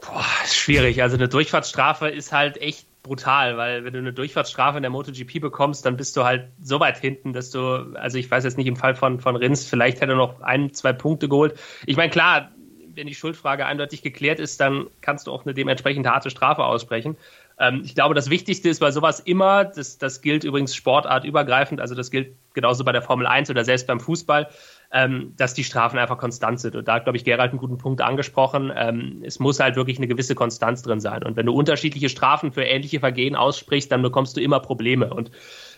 Boah, 0.00 0.24
ist 0.44 0.56
schwierig. 0.56 1.02
Also 1.02 1.16
eine 1.16 1.28
Durchfahrtsstrafe 1.28 2.08
ist 2.08 2.32
halt 2.32 2.58
echt 2.58 2.86
brutal, 3.02 3.56
weil 3.56 3.84
wenn 3.84 3.92
du 3.92 3.98
eine 3.98 4.12
Durchfahrtsstrafe 4.12 4.76
in 4.78 4.82
der 4.82 4.90
MotoGP 4.90 5.40
bekommst, 5.40 5.86
dann 5.86 5.96
bist 5.96 6.16
du 6.16 6.24
halt 6.24 6.48
so 6.60 6.80
weit 6.80 6.98
hinten, 6.98 7.32
dass 7.32 7.50
du, 7.50 7.94
also 7.94 8.18
ich 8.18 8.30
weiß 8.30 8.44
jetzt 8.44 8.58
nicht 8.58 8.66
im 8.66 8.76
Fall 8.76 8.94
von, 8.94 9.20
von 9.20 9.36
Rins, 9.36 9.64
vielleicht 9.64 10.00
hätte 10.00 10.12
er 10.12 10.16
noch 10.16 10.40
ein, 10.42 10.72
zwei 10.74 10.92
Punkte 10.92 11.28
geholt. 11.28 11.58
Ich 11.86 11.96
meine, 11.96 12.10
klar, 12.10 12.50
wenn 12.94 13.06
die 13.06 13.14
Schuldfrage 13.14 13.66
eindeutig 13.66 14.02
geklärt 14.02 14.40
ist, 14.40 14.60
dann 14.60 14.86
kannst 15.02 15.26
du 15.26 15.32
auch 15.32 15.44
eine 15.44 15.54
dementsprechend 15.54 16.06
harte 16.06 16.30
Strafe 16.30 16.64
aussprechen. 16.64 17.16
Ähm, 17.58 17.82
ich 17.84 17.94
glaube, 17.94 18.14
das 18.14 18.30
Wichtigste 18.30 18.68
ist 18.68 18.80
bei 18.80 18.90
sowas 18.90 19.20
immer, 19.20 19.64
das, 19.64 19.98
das 19.98 20.20
gilt 20.22 20.44
übrigens 20.44 20.74
sportartübergreifend, 20.74 21.80
also 21.80 21.94
das 21.94 22.10
gilt 22.10 22.34
genauso 22.54 22.84
bei 22.84 22.92
der 22.92 23.02
Formel 23.02 23.26
1 23.26 23.50
oder 23.50 23.64
selbst 23.64 23.86
beim 23.86 24.00
Fußball, 24.00 24.48
ähm, 24.92 25.34
dass 25.36 25.54
die 25.54 25.64
Strafen 25.64 25.98
einfach 25.98 26.18
konstant 26.18 26.60
sind. 26.60 26.76
Und 26.76 26.88
da 26.88 26.94
hat, 26.94 27.04
glaube 27.04 27.16
ich, 27.16 27.24
Gerald 27.24 27.50
einen 27.50 27.58
guten 27.58 27.78
Punkt 27.78 28.00
angesprochen. 28.00 28.72
Ähm, 28.74 29.22
es 29.24 29.38
muss 29.38 29.60
halt 29.60 29.76
wirklich 29.76 29.98
eine 29.98 30.06
gewisse 30.06 30.34
Konstanz 30.34 30.82
drin 30.82 31.00
sein. 31.00 31.22
Und 31.22 31.36
wenn 31.36 31.46
du 31.46 31.52
unterschiedliche 31.52 32.08
Strafen 32.08 32.52
für 32.52 32.62
ähnliche 32.62 33.00
Vergehen 33.00 33.36
aussprichst, 33.36 33.90
dann 33.90 34.02
bekommst 34.02 34.36
du 34.36 34.40
immer 34.40 34.60
Probleme. 34.60 35.12
Und 35.12 35.30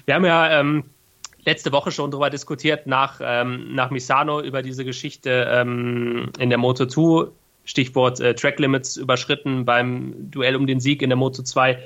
wir 0.05 0.15
haben 0.15 0.25
ja 0.25 0.61
ähm, 0.61 0.85
letzte 1.45 1.73
Woche 1.73 1.91
schon 1.91 2.11
darüber 2.11 2.31
diskutiert, 2.31 2.87
nach, 2.87 3.21
ähm, 3.23 3.75
nach 3.75 3.91
Misano 3.91 4.41
über 4.41 4.63
diese 4.63 4.85
Geschichte 4.85 5.49
ähm, 5.51 6.31
in 6.39 6.51
der 6.51 6.59
Moto 6.59 6.87
2, 6.87 7.31
Stichwort 7.65 8.21
äh, 8.21 8.35
Track 8.35 8.59
Limits 8.59 8.97
überschritten 8.97 9.65
beim 9.65 10.31
Duell 10.31 10.57
um 10.57 10.67
den 10.67 10.81
Sieg 10.81 11.03
in 11.03 11.11
der 11.11 11.17
Moto 11.17 11.43
2. 11.43 11.79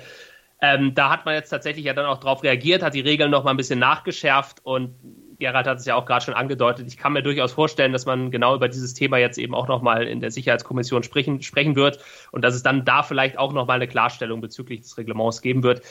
Ähm, 0.60 0.94
da 0.94 1.10
hat 1.10 1.24
man 1.24 1.34
jetzt 1.34 1.50
tatsächlich 1.50 1.84
ja 1.84 1.92
dann 1.92 2.06
auch 2.06 2.18
darauf 2.18 2.42
reagiert, 2.44 2.82
hat 2.82 2.94
die 2.94 3.00
Regeln 3.00 3.30
noch 3.30 3.42
mal 3.42 3.50
ein 3.50 3.56
bisschen 3.56 3.80
nachgeschärft 3.80 4.60
und 4.64 4.94
Gerhard 5.42 5.66
hat 5.66 5.78
es 5.78 5.84
ja 5.84 5.96
auch 5.96 6.06
gerade 6.06 6.24
schon 6.24 6.34
angedeutet. 6.34 6.86
Ich 6.86 6.96
kann 6.96 7.12
mir 7.12 7.22
durchaus 7.22 7.52
vorstellen, 7.52 7.92
dass 7.92 8.06
man 8.06 8.30
genau 8.30 8.54
über 8.54 8.68
dieses 8.68 8.94
Thema 8.94 9.18
jetzt 9.18 9.38
eben 9.38 9.54
auch 9.54 9.66
noch 9.66 9.82
mal 9.82 10.06
in 10.06 10.20
der 10.20 10.30
Sicherheitskommission 10.30 11.02
sprechen, 11.02 11.42
sprechen 11.42 11.74
wird 11.74 11.98
und 12.30 12.44
dass 12.44 12.54
es 12.54 12.62
dann 12.62 12.84
da 12.84 13.02
vielleicht 13.02 13.38
auch 13.38 13.52
noch 13.52 13.66
mal 13.66 13.74
eine 13.74 13.88
Klarstellung 13.88 14.40
bezüglich 14.40 14.82
des 14.82 14.96
Reglements 14.96 15.42
geben 15.42 15.64
wird. 15.64 15.82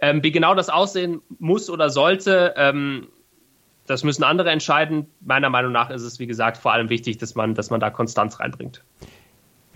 Ähm, 0.00 0.22
wie 0.22 0.32
genau 0.32 0.54
das 0.54 0.70
aussehen 0.70 1.20
muss 1.38 1.68
oder 1.68 1.90
sollte, 1.90 2.54
ähm, 2.56 3.08
das 3.86 4.04
müssen 4.04 4.24
andere 4.24 4.50
entscheiden. 4.50 5.06
Meiner 5.20 5.50
Meinung 5.50 5.72
nach 5.72 5.90
ist 5.90 6.02
es, 6.02 6.18
wie 6.18 6.26
gesagt, 6.26 6.56
vor 6.56 6.72
allem 6.72 6.88
wichtig, 6.88 7.18
dass 7.18 7.34
man, 7.34 7.54
dass 7.54 7.68
man 7.68 7.80
da 7.80 7.90
Konstanz 7.90 8.40
reinbringt. 8.40 8.82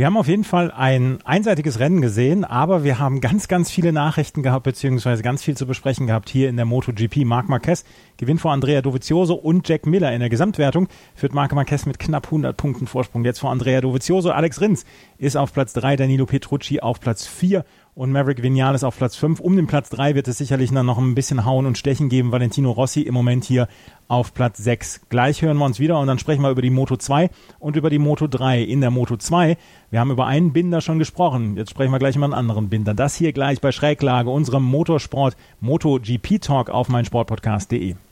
Wir 0.02 0.06
haben 0.06 0.16
auf 0.16 0.26
jeden 0.26 0.42
Fall 0.42 0.72
ein 0.72 1.20
einseitiges 1.22 1.78
Rennen 1.78 2.00
gesehen, 2.00 2.44
aber 2.44 2.82
wir 2.82 2.98
haben 2.98 3.20
ganz, 3.20 3.46
ganz 3.46 3.70
viele 3.70 3.92
Nachrichten 3.92 4.42
gehabt, 4.42 4.64
beziehungsweise 4.64 5.22
ganz 5.22 5.44
viel 5.44 5.56
zu 5.56 5.64
besprechen 5.64 6.08
gehabt 6.08 6.28
hier 6.28 6.48
in 6.48 6.56
der 6.56 6.64
MotoGP. 6.64 7.18
Marc 7.24 7.48
Marquez 7.48 7.84
gewinnt 8.16 8.40
vor 8.40 8.50
Andrea 8.50 8.82
Dovizioso 8.82 9.34
und 9.34 9.68
Jack 9.68 9.86
Miller 9.86 10.12
in 10.12 10.18
der 10.18 10.28
Gesamtwertung, 10.28 10.88
führt 11.14 11.34
Marc 11.34 11.52
Marquez 11.52 11.86
mit 11.86 12.00
knapp 12.00 12.24
100 12.24 12.56
Punkten 12.56 12.88
Vorsprung 12.88 13.24
jetzt 13.24 13.38
vor 13.38 13.52
Andrea 13.52 13.80
Dovizioso. 13.80 14.32
Alex 14.32 14.60
Rins 14.60 14.84
ist 15.18 15.36
auf 15.36 15.52
Platz 15.52 15.72
3, 15.74 15.94
Danilo 15.94 16.26
Petrucci 16.26 16.80
auf 16.80 16.98
Platz 16.98 17.28
4 17.28 17.64
und 17.94 18.10
Maverick 18.10 18.42
Vinales 18.42 18.84
auf 18.84 18.96
Platz 18.96 19.16
5. 19.16 19.40
Um 19.40 19.56
den 19.56 19.66
Platz 19.66 19.90
3 19.90 20.14
wird 20.14 20.28
es 20.28 20.38
sicherlich 20.38 20.72
dann 20.72 20.86
noch 20.86 20.98
ein 20.98 21.14
bisschen 21.14 21.44
Hauen 21.44 21.66
und 21.66 21.76
Stechen 21.76 22.08
geben. 22.08 22.32
Valentino 22.32 22.70
Rossi 22.70 23.02
im 23.02 23.14
Moment 23.14 23.44
hier 23.44 23.68
auf 24.08 24.32
Platz 24.32 24.58
6. 24.58 25.02
Gleich 25.08 25.42
hören 25.42 25.58
wir 25.58 25.64
uns 25.64 25.78
wieder 25.78 25.98
und 25.98 26.06
dann 26.06 26.18
sprechen 26.18 26.42
wir 26.42 26.50
über 26.50 26.62
die 26.62 26.70
Moto 26.70 26.96
2 26.96 27.30
und 27.58 27.76
über 27.76 27.90
die 27.90 27.98
Moto 27.98 28.26
3. 28.26 28.62
In 28.62 28.80
der 28.80 28.90
Moto 28.90 29.16
2, 29.16 29.56
wir 29.90 30.00
haben 30.00 30.10
über 30.10 30.26
einen 30.26 30.52
Binder 30.52 30.80
schon 30.80 30.98
gesprochen. 30.98 31.56
Jetzt 31.56 31.70
sprechen 31.70 31.92
wir 31.92 31.98
gleich 31.98 32.16
über 32.16 32.24
einen 32.24 32.34
anderen 32.34 32.68
Binder. 32.68 32.94
Das 32.94 33.14
hier 33.14 33.32
gleich 33.32 33.60
bei 33.60 33.72
Schräglage, 33.72 34.30
unserem 34.30 34.64
Motorsport 34.64 35.36
MotoGP 35.60 36.40
Talk 36.40 36.70
auf 36.70 36.88
meinsportpodcast.de. 36.88 37.96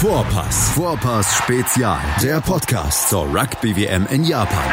Vorpass. 0.00 0.70
Vorpass 0.74 1.36
Spezial. 1.36 1.98
Der 2.22 2.40
Podcast 2.40 3.08
zur 3.08 3.24
Rugby-WM 3.34 4.06
in 4.10 4.24
Japan. 4.24 4.64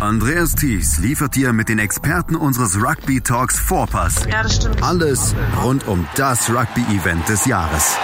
Andreas 0.00 0.54
Thies 0.54 0.98
liefert 0.98 1.34
dir 1.34 1.52
mit 1.52 1.68
den 1.68 1.78
Experten 1.78 2.34
unseres 2.36 2.76
Rugby 2.76 3.20
Talks 3.20 3.58
Vorpass 3.58 4.26
Ja, 4.30 4.42
das 4.42 4.56
stimmt. 4.56 4.82
alles 4.82 5.34
rund 5.62 5.86
um 5.86 6.06
das 6.16 6.50
Rugby-Event 6.50 7.28
des 7.28 7.46
Jahres. 7.46 7.96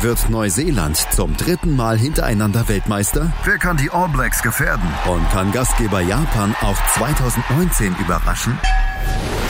Wird 0.00 0.28
Neuseeland 0.28 0.96
zum 1.12 1.36
dritten 1.36 1.74
Mal 1.76 1.98
hintereinander 1.98 2.68
Weltmeister? 2.68 3.32
Wer 3.44 3.58
kann 3.58 3.76
die 3.78 3.90
All 3.90 4.08
Blacks 4.10 4.42
gefährden? 4.42 4.86
Und 5.10 5.28
kann 5.30 5.50
Gastgeber 5.52 6.00
Japan 6.00 6.54
auch 6.60 6.76
2019 6.94 7.96
überraschen? 7.96 8.58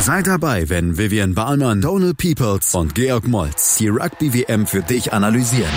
Seid 0.01 0.26
dabei, 0.26 0.68
wenn 0.68 0.99
Vivian 0.99 1.34
Bahlmann, 1.34 1.80
Donald 1.80 2.18
Peoples 2.18 2.74
und 2.74 2.95
Georg 2.95 3.26
Moltz 3.26 3.78
die 3.78 3.88
Rugby-WM 3.88 4.66
für 4.66 4.82
dich 4.82 5.12
analysieren. 5.12 5.72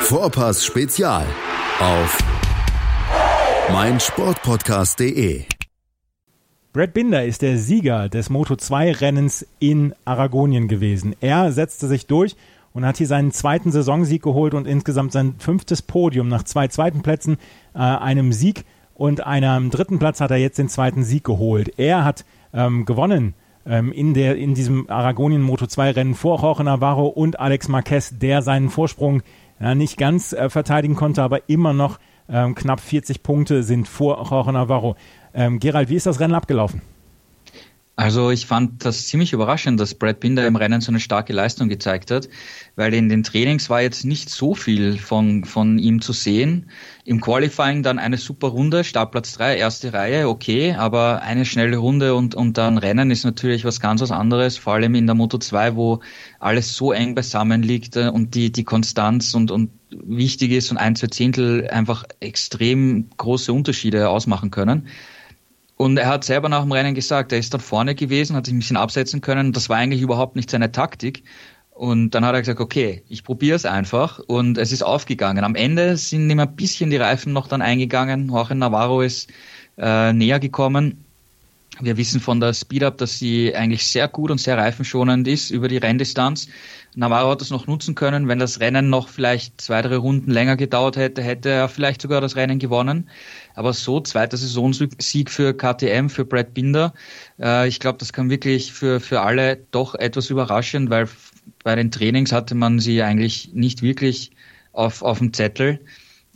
Vorpass 0.00 0.64
Spezial 0.64 1.24
auf 1.80 2.18
meinsportpodcast.de. 3.72 5.44
Brad 6.72 6.92
Binder 6.92 7.24
ist 7.24 7.42
der 7.42 7.56
Sieger 7.56 8.08
des 8.08 8.30
Moto2-Rennens 8.30 9.46
in 9.58 9.94
Aragonien 10.04 10.68
gewesen. 10.68 11.16
Er 11.20 11.50
setzte 11.52 11.88
sich 11.88 12.06
durch 12.06 12.36
und 12.74 12.84
hat 12.84 12.98
hier 12.98 13.06
seinen 13.06 13.32
zweiten 13.32 13.72
Saisonsieg 13.72 14.22
geholt 14.22 14.52
und 14.52 14.66
insgesamt 14.66 15.10
sein 15.12 15.36
fünftes 15.38 15.80
Podium 15.80 16.28
nach 16.28 16.42
zwei 16.42 16.68
zweiten 16.68 17.00
Plätzen, 17.00 17.38
äh, 17.74 17.78
einem 17.78 18.32
Sieg 18.32 18.66
und 18.96 19.26
einem 19.26 19.70
dritten 19.70 19.98
Platz 19.98 20.20
hat 20.20 20.30
er 20.30 20.38
jetzt 20.38 20.58
den 20.58 20.68
zweiten 20.68 21.04
Sieg 21.04 21.24
geholt. 21.24 21.78
Er 21.78 22.04
hat 22.04 22.24
ähm, 22.52 22.84
gewonnen 22.84 23.34
ähm, 23.66 23.92
in, 23.92 24.14
der, 24.14 24.36
in 24.36 24.54
diesem 24.54 24.88
Aragonien 24.88 25.46
Moto2-Rennen 25.46 26.14
vor 26.14 26.40
Jorge 26.40 26.64
Navarro 26.64 27.06
und 27.06 27.38
Alex 27.38 27.68
Marquez, 27.68 28.18
der 28.18 28.42
seinen 28.42 28.70
Vorsprung 28.70 29.22
ja, 29.60 29.74
nicht 29.74 29.98
ganz 29.98 30.32
äh, 30.32 30.48
verteidigen 30.48 30.96
konnte, 30.96 31.22
aber 31.22 31.48
immer 31.48 31.72
noch 31.72 31.98
ähm, 32.28 32.54
knapp 32.54 32.80
40 32.80 33.22
Punkte 33.22 33.62
sind 33.62 33.86
vor 33.86 34.26
Jorge 34.30 34.52
Navarro. 34.52 34.96
Ähm, 35.34 35.58
Gerald, 35.58 35.90
wie 35.90 35.96
ist 35.96 36.06
das 36.06 36.20
Rennen 36.20 36.34
abgelaufen? 36.34 36.80
Also 37.98 38.30
ich 38.30 38.44
fand 38.44 38.84
das 38.84 39.06
ziemlich 39.06 39.32
überraschend, 39.32 39.80
dass 39.80 39.94
Brad 39.94 40.20
Binder 40.20 40.46
im 40.46 40.56
Rennen 40.56 40.82
so 40.82 40.92
eine 40.92 41.00
starke 41.00 41.32
Leistung 41.32 41.70
gezeigt 41.70 42.10
hat, 42.10 42.28
weil 42.76 42.92
in 42.92 43.08
den 43.08 43.22
Trainings 43.22 43.70
war 43.70 43.80
jetzt 43.80 44.04
nicht 44.04 44.28
so 44.28 44.54
viel 44.54 44.98
von, 44.98 45.44
von 45.44 45.78
ihm 45.78 46.02
zu 46.02 46.12
sehen. 46.12 46.70
Im 47.06 47.22
Qualifying 47.22 47.82
dann 47.82 47.98
eine 47.98 48.18
super 48.18 48.48
Runde, 48.48 48.84
Startplatz 48.84 49.32
3, 49.38 49.56
erste 49.56 49.94
Reihe, 49.94 50.28
okay, 50.28 50.74
aber 50.74 51.22
eine 51.22 51.46
schnelle 51.46 51.78
Runde 51.78 52.14
und, 52.14 52.34
und 52.34 52.58
dann 52.58 52.76
Rennen 52.76 53.10
ist 53.10 53.24
natürlich 53.24 53.64
was 53.64 53.80
ganz 53.80 54.02
was 54.02 54.10
anderes, 54.10 54.58
vor 54.58 54.74
allem 54.74 54.94
in 54.94 55.06
der 55.06 55.14
Moto 55.14 55.38
2, 55.38 55.74
wo 55.74 56.00
alles 56.38 56.76
so 56.76 56.92
eng 56.92 57.14
beisammen 57.14 57.62
liegt 57.62 57.96
äh, 57.96 58.08
und 58.08 58.34
die, 58.34 58.52
die 58.52 58.64
Konstanz 58.64 59.32
und, 59.32 59.50
und 59.50 59.70
wichtig 59.90 60.52
ist 60.52 60.70
und 60.70 60.76
ein, 60.76 60.96
zwei 60.96 61.06
Zehntel 61.06 61.66
einfach 61.70 62.04
extrem 62.20 63.08
große 63.16 63.54
Unterschiede 63.54 64.10
ausmachen 64.10 64.50
können. 64.50 64.86
Und 65.76 65.98
er 65.98 66.08
hat 66.08 66.24
selber 66.24 66.48
nach 66.48 66.62
dem 66.62 66.72
Rennen 66.72 66.94
gesagt, 66.94 67.32
er 67.32 67.38
ist 67.38 67.52
dann 67.52 67.60
vorne 67.60 67.94
gewesen, 67.94 68.34
hat 68.34 68.46
sich 68.46 68.54
ein 68.54 68.60
bisschen 68.60 68.78
absetzen 68.78 69.20
können. 69.20 69.52
Das 69.52 69.68
war 69.68 69.76
eigentlich 69.76 70.00
überhaupt 70.00 70.34
nicht 70.34 70.50
seine 70.50 70.72
Taktik. 70.72 71.22
Und 71.70 72.14
dann 72.14 72.24
hat 72.24 72.34
er 72.34 72.40
gesagt, 72.40 72.60
okay, 72.60 73.02
ich 73.10 73.22
probiere 73.22 73.56
es 73.56 73.66
einfach. 73.66 74.18
Und 74.18 74.56
es 74.56 74.72
ist 74.72 74.82
aufgegangen. 74.82 75.44
Am 75.44 75.54
Ende 75.54 75.98
sind 75.98 76.30
ihm 76.30 76.40
ein 76.40 76.56
bisschen 76.56 76.88
die 76.88 76.96
Reifen 76.96 77.34
noch 77.34 77.46
dann 77.46 77.60
eingegangen. 77.60 78.30
Jorge 78.30 78.54
Navarro 78.54 79.02
ist 79.02 79.30
äh, 79.76 80.14
näher 80.14 80.40
gekommen. 80.40 81.04
Wir 81.78 81.98
wissen 81.98 82.20
von 82.20 82.40
der 82.40 82.54
Speed-Up, 82.54 82.96
dass 82.96 83.18
sie 83.18 83.54
eigentlich 83.54 83.86
sehr 83.86 84.08
gut 84.08 84.30
und 84.30 84.40
sehr 84.40 84.56
reifenschonend 84.56 85.28
ist 85.28 85.50
über 85.50 85.68
die 85.68 85.76
Renndistanz. 85.76 86.48
Navarro 86.96 87.30
hat 87.32 87.42
das 87.42 87.50
noch 87.50 87.66
nutzen 87.66 87.94
können. 87.94 88.26
Wenn 88.26 88.38
das 88.38 88.58
Rennen 88.60 88.88
noch 88.88 89.08
vielleicht 89.10 89.60
zwei, 89.60 89.82
drei 89.82 89.96
Runden 89.96 90.30
länger 90.30 90.56
gedauert 90.56 90.96
hätte, 90.96 91.22
hätte 91.22 91.50
er 91.50 91.68
vielleicht 91.68 92.00
sogar 92.00 92.22
das 92.22 92.36
Rennen 92.36 92.58
gewonnen. 92.58 93.10
Aber 93.54 93.74
so, 93.74 94.00
zweiter 94.00 94.38
Saisonsieg 94.38 95.30
für 95.30 95.52
KTM, 95.54 96.08
für 96.08 96.24
Brad 96.24 96.54
Binder. 96.54 96.94
Äh, 97.38 97.68
ich 97.68 97.80
glaube, 97.80 97.98
das 97.98 98.14
kann 98.14 98.30
wirklich 98.30 98.72
für, 98.72 98.98
für 98.98 99.20
alle 99.20 99.58
doch 99.72 99.94
etwas 99.94 100.30
überraschen, 100.30 100.88
weil 100.88 101.06
bei 101.62 101.76
den 101.76 101.90
Trainings 101.90 102.32
hatte 102.32 102.54
man 102.54 102.80
sie 102.80 103.02
eigentlich 103.02 103.50
nicht 103.52 103.82
wirklich 103.82 104.30
auf, 104.72 105.02
auf 105.02 105.18
dem 105.18 105.34
Zettel. 105.34 105.80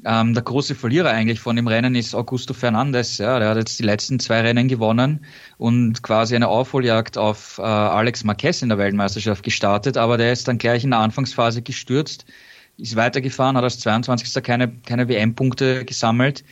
Ähm, 0.04 0.32
der 0.32 0.42
große 0.42 0.74
Verlierer 0.74 1.10
eigentlich 1.10 1.40
von 1.40 1.56
dem 1.56 1.66
Rennen 1.66 1.94
ist 1.94 2.14
Augusto 2.14 2.54
Fernandes. 2.54 3.18
Ja, 3.18 3.38
der 3.38 3.50
hat 3.50 3.58
jetzt 3.58 3.78
die 3.78 3.84
letzten 3.84 4.18
zwei 4.18 4.40
Rennen 4.40 4.68
gewonnen 4.68 5.24
und 5.58 6.02
quasi 6.02 6.34
eine 6.34 6.48
Aufholjagd 6.48 7.18
auf 7.18 7.58
äh, 7.58 7.62
Alex 7.62 8.24
Marquez 8.24 8.62
in 8.62 8.70
der 8.70 8.78
Weltmeisterschaft 8.78 9.42
gestartet, 9.42 9.96
aber 9.96 10.16
der 10.16 10.32
ist 10.32 10.48
dann 10.48 10.58
gleich 10.58 10.84
in 10.84 10.90
der 10.90 11.00
Anfangsphase 11.00 11.60
gestürzt, 11.62 12.24
ist 12.78 12.96
weitergefahren, 12.96 13.56
hat 13.56 13.64
als 13.64 13.80
22. 13.80 14.42
keine, 14.42 14.72
keine 14.86 15.08
WM-Punkte 15.08 15.84
gesammelt. 15.84 16.44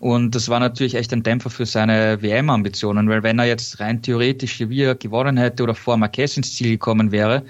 Und 0.00 0.34
das 0.34 0.48
war 0.48 0.60
natürlich 0.60 0.94
echt 0.94 1.12
ein 1.12 1.22
Dämpfer 1.22 1.50
für 1.50 1.66
seine 1.66 2.22
WM-Ambitionen, 2.22 3.08
weil 3.10 3.22
wenn 3.22 3.38
er 3.38 3.44
jetzt 3.44 3.80
rein 3.80 4.00
theoretisch 4.00 4.58
wie 4.60 4.94
gewonnen 4.98 5.36
hätte 5.36 5.62
oder 5.62 5.74
vor 5.74 5.98
Marquez 5.98 6.38
ins 6.38 6.56
Ziel 6.56 6.70
gekommen 6.70 7.12
wäre, 7.12 7.44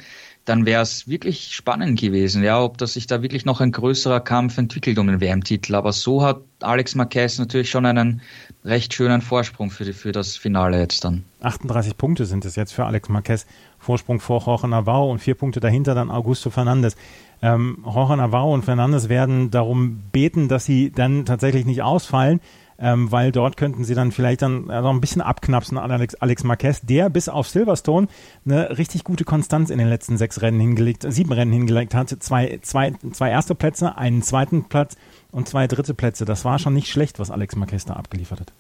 dann 0.51 0.67
wäre 0.67 0.83
es 0.83 1.07
wirklich 1.07 1.55
spannend 1.55 2.01
gewesen, 2.01 2.43
ja, 2.43 2.61
ob 2.61 2.77
das 2.77 2.95
sich 2.95 3.07
da 3.07 3.23
wirklich 3.23 3.45
noch 3.45 3.61
ein 3.61 3.71
größerer 3.71 4.19
Kampf 4.19 4.59
entwickelt 4.59 4.99
um 4.99 5.07
den 5.07 5.21
WM-Titel. 5.21 5.77
Aber 5.77 5.93
so 5.93 6.25
hat 6.25 6.41
Alex 6.61 6.97
Marquez 6.97 7.39
natürlich 7.39 7.71
schon 7.71 7.87
einen 7.87 8.21
recht 8.65 8.93
schönen 8.93 9.23
Vorsprung 9.23 9.71
für, 9.71 9.85
die, 9.85 9.93
für 9.93 10.11
das 10.11 10.37
Finale 10.37 10.81
jetzt 10.81 11.05
dann. 11.05 11.25
38 11.41 11.97
Punkte 11.97 12.27
sind 12.27 12.45
es 12.45 12.57
jetzt 12.57 12.73
für 12.73 12.85
Alex 12.85 13.09
Marquez. 13.09 13.47
Vorsprung 13.79 14.19
vor 14.19 14.43
Jorge 14.45 14.67
Navarro 14.67 15.09
und 15.13 15.21
vier 15.21 15.37
Punkte 15.37 15.61
dahinter 15.61 15.95
dann 15.95 16.11
Augusto 16.11 16.51
Fernandes. 16.51 16.97
Ähm, 17.43 17.79
Jorge 17.85 18.17
Navarro 18.17 18.53
und 18.53 18.65
Fernandes 18.65 19.09
werden 19.09 19.53
darum 19.53 20.03
beten, 20.11 20.49
dass 20.49 20.65
sie 20.65 20.91
dann 20.91 21.27
tatsächlich 21.27 21.65
nicht 21.65 21.83
ausfallen 21.83 22.41
ähm, 22.81 23.13
weil 23.13 23.31
dort 23.31 23.57
könnten 23.57 23.85
sie 23.85 23.95
dann 23.95 24.11
vielleicht 24.11 24.43
dann 24.43 24.69
äh, 24.71 24.81
noch 24.81 24.91
ein 24.91 25.01
bisschen 25.01 25.23
abknapsen 25.23 25.79
an 25.79 25.91
Alex, 25.91 26.15
Alex 26.17 26.45
Marquez, 26.45 26.81
der 26.83 27.11
bis 27.11 27.29
auf 27.29 27.49
Silverstone 27.49 28.09
eine 28.45 28.79
richtig 28.79 29.05
gute 29.05 29.25
Konstanz 29.25 29.71
in 29.71 29.79
den 29.79 29.89
letzten 29.89 30.17
sechs 30.17 30.41
Rennen 30.41 30.61
hingelegt, 30.61 31.05
sieben 31.09 31.33
Rennen 31.33 31.53
hingelegt 31.53 31.95
hat, 31.95 32.09
zwei, 32.09 32.59
zwei, 32.63 32.95
zwei 33.13 33.31
erste 33.31 33.55
Plätze, 33.55 33.97
einen 33.97 34.23
zweiten 34.23 34.65
Platz 34.65 34.97
und 35.31 35.49
zwei 35.49 35.67
dritte 35.67 35.95
Plätze. 35.95 36.25
Das 36.25 36.45
war 36.45 36.59
schon 36.59 36.75
nicht 36.75 36.89
schlecht, 36.89 37.19
was 37.19 37.31
Alex 37.31 37.55
Marquez 37.57 37.85
da 37.85 37.95
abgeliefert 37.95 38.41
hat. 38.41 38.53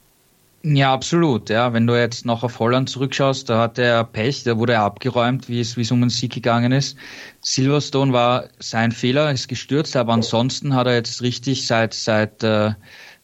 Ja, 0.62 0.92
absolut. 0.92 1.48
Ja, 1.48 1.72
wenn 1.72 1.86
du 1.86 1.98
jetzt 1.98 2.26
noch 2.26 2.42
auf 2.42 2.58
Holland 2.58 2.90
zurückschaust, 2.90 3.48
da 3.48 3.62
hat 3.62 3.78
er 3.78 4.04
Pech, 4.04 4.44
da 4.44 4.58
wurde 4.58 4.74
er 4.74 4.82
abgeräumt, 4.82 5.48
wie 5.48 5.58
es, 5.58 5.78
wie 5.78 5.80
es 5.80 5.90
um 5.90 6.00
den 6.00 6.10
Sieg 6.10 6.34
gegangen 6.34 6.70
ist. 6.70 6.98
Silverstone 7.40 8.12
war 8.12 8.44
sein 8.58 8.92
Fehler, 8.92 9.30
ist 9.30 9.48
gestürzt, 9.48 9.96
aber 9.96 10.12
ansonsten 10.12 10.74
hat 10.74 10.86
er 10.86 10.94
jetzt 10.94 11.22
richtig 11.22 11.66
seit, 11.66 11.94
seit, 11.94 12.42
äh, 12.42 12.72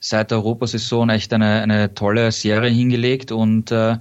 seit 0.00 0.30
der 0.30 0.38
Europasaison 0.38 1.08
echt 1.10 1.32
eine, 1.32 1.62
eine 1.62 1.94
tolle 1.94 2.32
Serie 2.32 2.70
hingelegt 2.70 3.32
und 3.32 3.70
äh, 3.70 3.98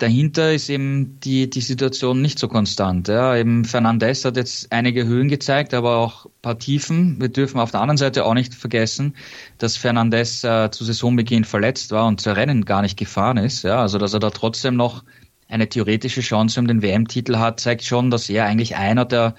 dahinter 0.00 0.52
ist 0.52 0.68
eben 0.68 1.20
die, 1.20 1.48
die 1.50 1.60
Situation 1.60 2.22
nicht 2.22 2.38
so 2.38 2.48
konstant. 2.48 3.08
Ja. 3.08 3.36
Eben 3.36 3.64
Fernandez 3.64 4.24
hat 4.24 4.36
jetzt 4.36 4.72
einige 4.72 5.06
Höhen 5.06 5.28
gezeigt, 5.28 5.74
aber 5.74 5.96
auch 5.96 6.26
ein 6.26 6.32
paar 6.42 6.58
Tiefen. 6.58 7.20
Wir 7.20 7.28
dürfen 7.28 7.60
auf 7.60 7.70
der 7.70 7.80
anderen 7.80 7.98
Seite 7.98 8.24
auch 8.24 8.34
nicht 8.34 8.54
vergessen, 8.54 9.14
dass 9.58 9.76
Fernandez 9.76 10.42
äh, 10.44 10.70
zu 10.70 10.84
Saisonbeginn 10.84 11.44
verletzt 11.44 11.90
war 11.92 12.06
und 12.06 12.20
zu 12.20 12.34
Rennen 12.34 12.64
gar 12.64 12.82
nicht 12.82 12.98
gefahren 12.98 13.36
ist. 13.36 13.62
Ja. 13.62 13.80
Also 13.80 13.98
dass 13.98 14.14
er 14.14 14.20
da 14.20 14.30
trotzdem 14.30 14.76
noch 14.76 15.04
eine 15.48 15.68
theoretische 15.68 16.20
Chance 16.20 16.60
um 16.60 16.66
den 16.66 16.82
WM-Titel 16.82 17.36
hat, 17.36 17.60
zeigt 17.60 17.84
schon, 17.84 18.10
dass 18.10 18.30
er 18.30 18.44
eigentlich 18.44 18.76
einer 18.76 19.04
der 19.04 19.34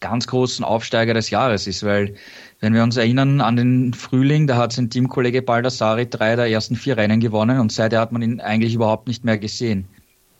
ganz 0.00 0.26
großen 0.26 0.64
Aufsteiger 0.64 1.14
des 1.14 1.30
Jahres 1.30 1.66
ist, 1.66 1.82
weil 1.82 2.14
wenn 2.60 2.74
wir 2.74 2.82
uns 2.82 2.96
erinnern 2.96 3.40
an 3.40 3.56
den 3.56 3.94
Frühling, 3.94 4.46
da 4.46 4.56
hat 4.56 4.72
sein 4.72 4.90
Teamkollege 4.90 5.42
Baldassari 5.42 6.08
drei 6.08 6.36
der 6.36 6.46
ersten 6.46 6.76
vier 6.76 6.96
Rennen 6.96 7.20
gewonnen 7.20 7.60
und 7.60 7.72
seither 7.72 8.00
hat 8.00 8.12
man 8.12 8.22
ihn 8.22 8.40
eigentlich 8.40 8.74
überhaupt 8.74 9.08
nicht 9.08 9.24
mehr 9.24 9.38
gesehen. 9.38 9.86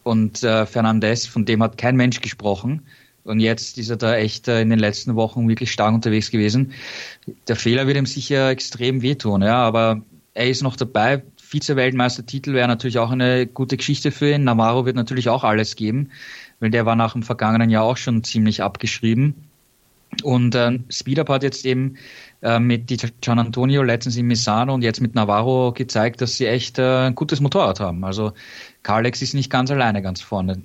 Und 0.02 0.42
äh, 0.42 0.66
Fernandez, 0.66 1.26
von 1.26 1.44
dem 1.44 1.62
hat 1.62 1.78
kein 1.78 1.96
Mensch 1.96 2.20
gesprochen. 2.20 2.86
Und 3.24 3.40
jetzt 3.40 3.76
ist 3.76 3.90
er 3.90 3.96
da 3.96 4.14
echt 4.14 4.46
äh, 4.46 4.62
in 4.62 4.70
den 4.70 4.78
letzten 4.78 5.16
Wochen 5.16 5.48
wirklich 5.48 5.72
stark 5.72 5.92
unterwegs 5.92 6.30
gewesen. 6.30 6.72
Der 7.48 7.56
Fehler 7.56 7.88
wird 7.88 7.96
ihm 7.96 8.06
sicher 8.06 8.50
extrem 8.50 9.02
wehtun, 9.02 9.42
ja, 9.42 9.56
aber 9.56 10.02
er 10.32 10.48
ist 10.48 10.62
noch 10.62 10.76
dabei. 10.76 11.24
Vize-Weltmeistertitel 11.42 12.52
wäre 12.52 12.68
natürlich 12.68 12.98
auch 12.98 13.10
eine 13.10 13.46
gute 13.46 13.76
Geschichte 13.76 14.12
für 14.12 14.32
ihn. 14.32 14.44
Navarro 14.44 14.84
wird 14.86 14.96
natürlich 14.96 15.28
auch 15.28 15.42
alles 15.42 15.74
geben, 15.74 16.10
weil 16.60 16.70
der 16.70 16.86
war 16.86 16.96
nach 16.96 17.12
dem 17.12 17.22
vergangenen 17.22 17.70
Jahr 17.70 17.84
auch 17.84 17.96
schon 17.96 18.24
ziemlich 18.24 18.62
abgeschrieben. 18.62 19.34
Und 20.22 20.54
äh, 20.54 20.78
Speedup 20.88 21.28
hat 21.28 21.42
jetzt 21.42 21.66
eben 21.66 21.96
äh, 22.42 22.58
mit 22.58 22.88
Gian 23.20 23.38
Antonio 23.38 23.82
letztens 23.82 24.16
in 24.16 24.26
Misano 24.26 24.72
und 24.74 24.82
jetzt 24.82 25.00
mit 25.00 25.14
Navarro 25.14 25.72
gezeigt, 25.72 26.20
dass 26.20 26.36
sie 26.36 26.46
echt 26.46 26.78
äh, 26.78 27.06
ein 27.06 27.14
gutes 27.14 27.40
Motorrad 27.40 27.80
haben. 27.80 28.04
Also 28.04 28.32
Carlex 28.82 29.20
ist 29.20 29.34
nicht 29.34 29.50
ganz 29.50 29.70
alleine 29.70 30.02
ganz 30.02 30.20
vorne. 30.20 30.62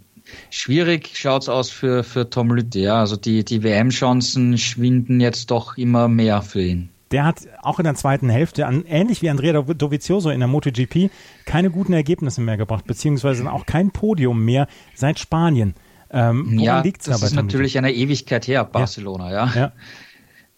Schwierig 0.50 1.12
schaut's 1.14 1.50
aus 1.50 1.70
für, 1.70 2.04
für 2.04 2.30
Tom 2.30 2.52
Lütte, 2.52 2.80
ja. 2.80 3.00
Also 3.00 3.18
die, 3.18 3.44
die 3.44 3.64
WM-Chancen 3.64 4.58
schwinden 4.58 5.20
jetzt 5.20 5.52
doch 5.52 5.78
immer 5.78 6.08
mehr 6.08 6.42
für 6.42 6.62
ihn. 6.62 6.90
Der 7.12 7.26
hat 7.26 7.42
auch 7.62 7.80
in 7.80 7.84
der 7.84 7.96
zweiten 7.96 8.30
Hälfte, 8.30 8.66
an, 8.66 8.86
ähnlich 8.86 9.22
wie 9.22 9.30
Andrea 9.30 9.62
Dovizioso 9.62 10.30
in 10.30 10.40
der 10.40 10.48
MotoGP, 10.48 11.10
keine 11.46 11.70
guten 11.70 11.94
Ergebnisse 11.94 12.42
mehr 12.42 12.58
gebracht, 12.58 12.86
beziehungsweise 12.86 13.52
auch 13.52 13.66
kein 13.66 13.92
Podium 13.92 14.44
mehr 14.44 14.68
seit 14.96 15.20
Spanien. 15.20 15.76
Ähm, 16.12 16.60
ja, 16.60 16.82
liegt's 16.82 17.06
das 17.06 17.24
ist 17.24 17.36
natürlich 17.36 17.78
eine 17.78 17.94
Ewigkeit 17.94 18.48
her, 18.48 18.66
Barcelona, 18.66 19.32
ja. 19.32 19.46
ja. 19.48 19.56
ja. 19.56 19.72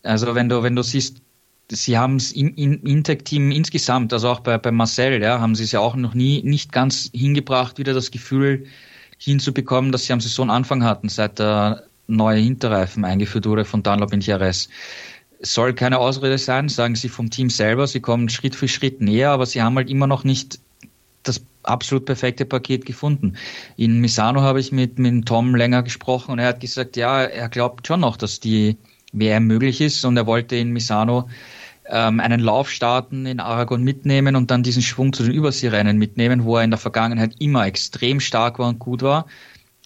Also 0.03 0.35
wenn 0.35 0.49
du, 0.49 0.63
wenn 0.63 0.75
du 0.75 0.81
siehst, 0.81 1.21
sie 1.71 1.97
haben 1.97 2.17
es 2.17 2.31
im, 2.31 2.53
im 2.55 2.83
Intec-Team 2.83 3.51
insgesamt, 3.51 4.13
also 4.13 4.29
auch 4.29 4.41
bei, 4.41 4.57
bei 4.57 4.71
Marcel, 4.71 5.21
ja, 5.21 5.39
haben 5.39 5.55
sie 5.55 5.63
es 5.63 5.71
ja 5.71 5.79
auch 5.79 5.95
noch 5.95 6.13
nie 6.13 6.41
nicht 6.43 6.71
ganz 6.71 7.09
hingebracht, 7.13 7.77
wieder 7.77 7.93
das 7.93 8.11
Gefühl 8.11 8.65
hinzubekommen, 9.17 9.91
dass 9.91 10.05
sie 10.05 10.13
am 10.13 10.19
Saisonanfang 10.19 10.83
hatten, 10.83 11.07
seit 11.07 11.39
der 11.39 11.83
neue 12.07 12.39
Hinterreifen 12.39 13.05
eingeführt 13.05 13.45
wurde 13.45 13.63
von 13.63 13.81
Dunlop 13.83 14.11
in 14.11 14.19
Jerez. 14.19 14.67
Es 15.43 15.53
soll 15.53 15.73
keine 15.73 15.99
Ausrede 15.99 16.37
sein, 16.37 16.69
sagen 16.69 16.95
sie 16.95 17.09
vom 17.09 17.29
Team 17.29 17.49
selber, 17.49 17.85
sie 17.85 17.99
kommen 17.99 18.29
Schritt 18.29 18.55
für 18.55 18.69
Schritt 18.69 19.01
näher, 19.01 19.31
aber 19.31 19.45
sie 19.45 19.61
haben 19.61 19.75
halt 19.75 19.89
immer 19.89 20.07
noch 20.07 20.23
nicht 20.23 20.59
das 21.23 21.43
absolut 21.63 22.05
perfekte 22.05 22.45
Paket 22.45 22.85
gefunden. 22.85 23.35
In 23.75 23.99
Misano 23.99 24.39
habe 24.39 24.61
ich 24.61 24.71
mit, 24.71 24.99
mit 24.99 25.25
Tom 25.25 25.53
länger 25.53 25.83
gesprochen 25.83 26.31
und 26.31 26.39
er 26.39 26.47
hat 26.47 26.61
gesagt, 26.61 26.95
ja, 26.95 27.23
er 27.23 27.49
glaubt 27.49 27.85
schon 27.85 27.99
noch, 27.99 28.15
dass 28.15 28.39
die 28.39 28.77
WM 29.11 29.45
möglich 29.45 29.81
ist 29.81 30.05
und 30.05 30.15
er 30.15 30.27
wollte 30.27 30.55
in 30.55 30.71
Misano 30.71 31.27
ähm, 31.89 32.21
einen 32.21 32.39
Lauf 32.39 32.69
starten, 32.69 33.25
in 33.25 33.41
Aragon 33.41 33.83
mitnehmen 33.83 34.37
und 34.37 34.49
dann 34.49 34.63
diesen 34.63 34.81
Schwung 34.81 35.11
zu 35.11 35.23
den 35.23 35.33
Überseerennen 35.33 35.97
mitnehmen, 35.97 36.45
wo 36.45 36.55
er 36.55 36.63
in 36.63 36.71
der 36.71 36.79
Vergangenheit 36.79 37.35
immer 37.39 37.65
extrem 37.65 38.21
stark 38.21 38.59
war 38.59 38.69
und 38.69 38.79
gut 38.79 39.01
war. 39.01 39.25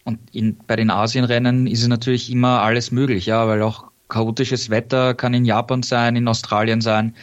Und 0.03 0.19
in, 0.33 0.55
bei 0.67 0.75
den 0.75 0.91
Asienrennen 0.91 1.65
ist 1.65 1.81
es 1.81 1.87
natürlich 1.87 2.31
immer 2.31 2.61
alles 2.61 2.91
möglich, 2.91 3.25
ja, 3.25 3.47
weil 3.47 3.63
auch 3.63 3.86
chaotisches 4.09 4.69
Wetter 4.69 5.13
kann 5.13 5.33
in 5.33 5.45
Japan 5.45 5.83
sein, 5.83 6.15
in 6.15 6.27
Australien 6.27 6.81
sein 6.81 7.13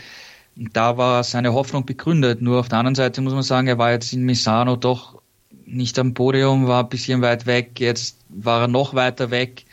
da 0.57 0.97
war 0.97 1.25
seine 1.25 1.53
Hoffnung 1.53 1.85
begründet. 1.85 2.41
Nur 2.41 2.61
auf 2.61 2.69
der 2.69 2.79
anderen 2.79 2.95
Seite 2.95 3.21
muss 3.21 3.33
man 3.33 3.43
sagen, 3.43 3.67
er 3.69 3.79
war 3.79 3.91
jetzt 3.91 4.13
in 4.13 4.25
Misano 4.25 4.77
doch 4.77 5.21
nicht 5.67 5.99
am 5.99 6.15
Podium, 6.15 6.67
war 6.67 6.85
ein 6.85 6.89
bisschen 6.89 7.23
weit 7.23 7.47
weg. 7.47 7.81
Jetzt 7.81 8.19
war 8.29 8.63
er 8.63 8.69
noch 8.69 8.95
weiter 8.95 9.31
weg, 9.31 9.65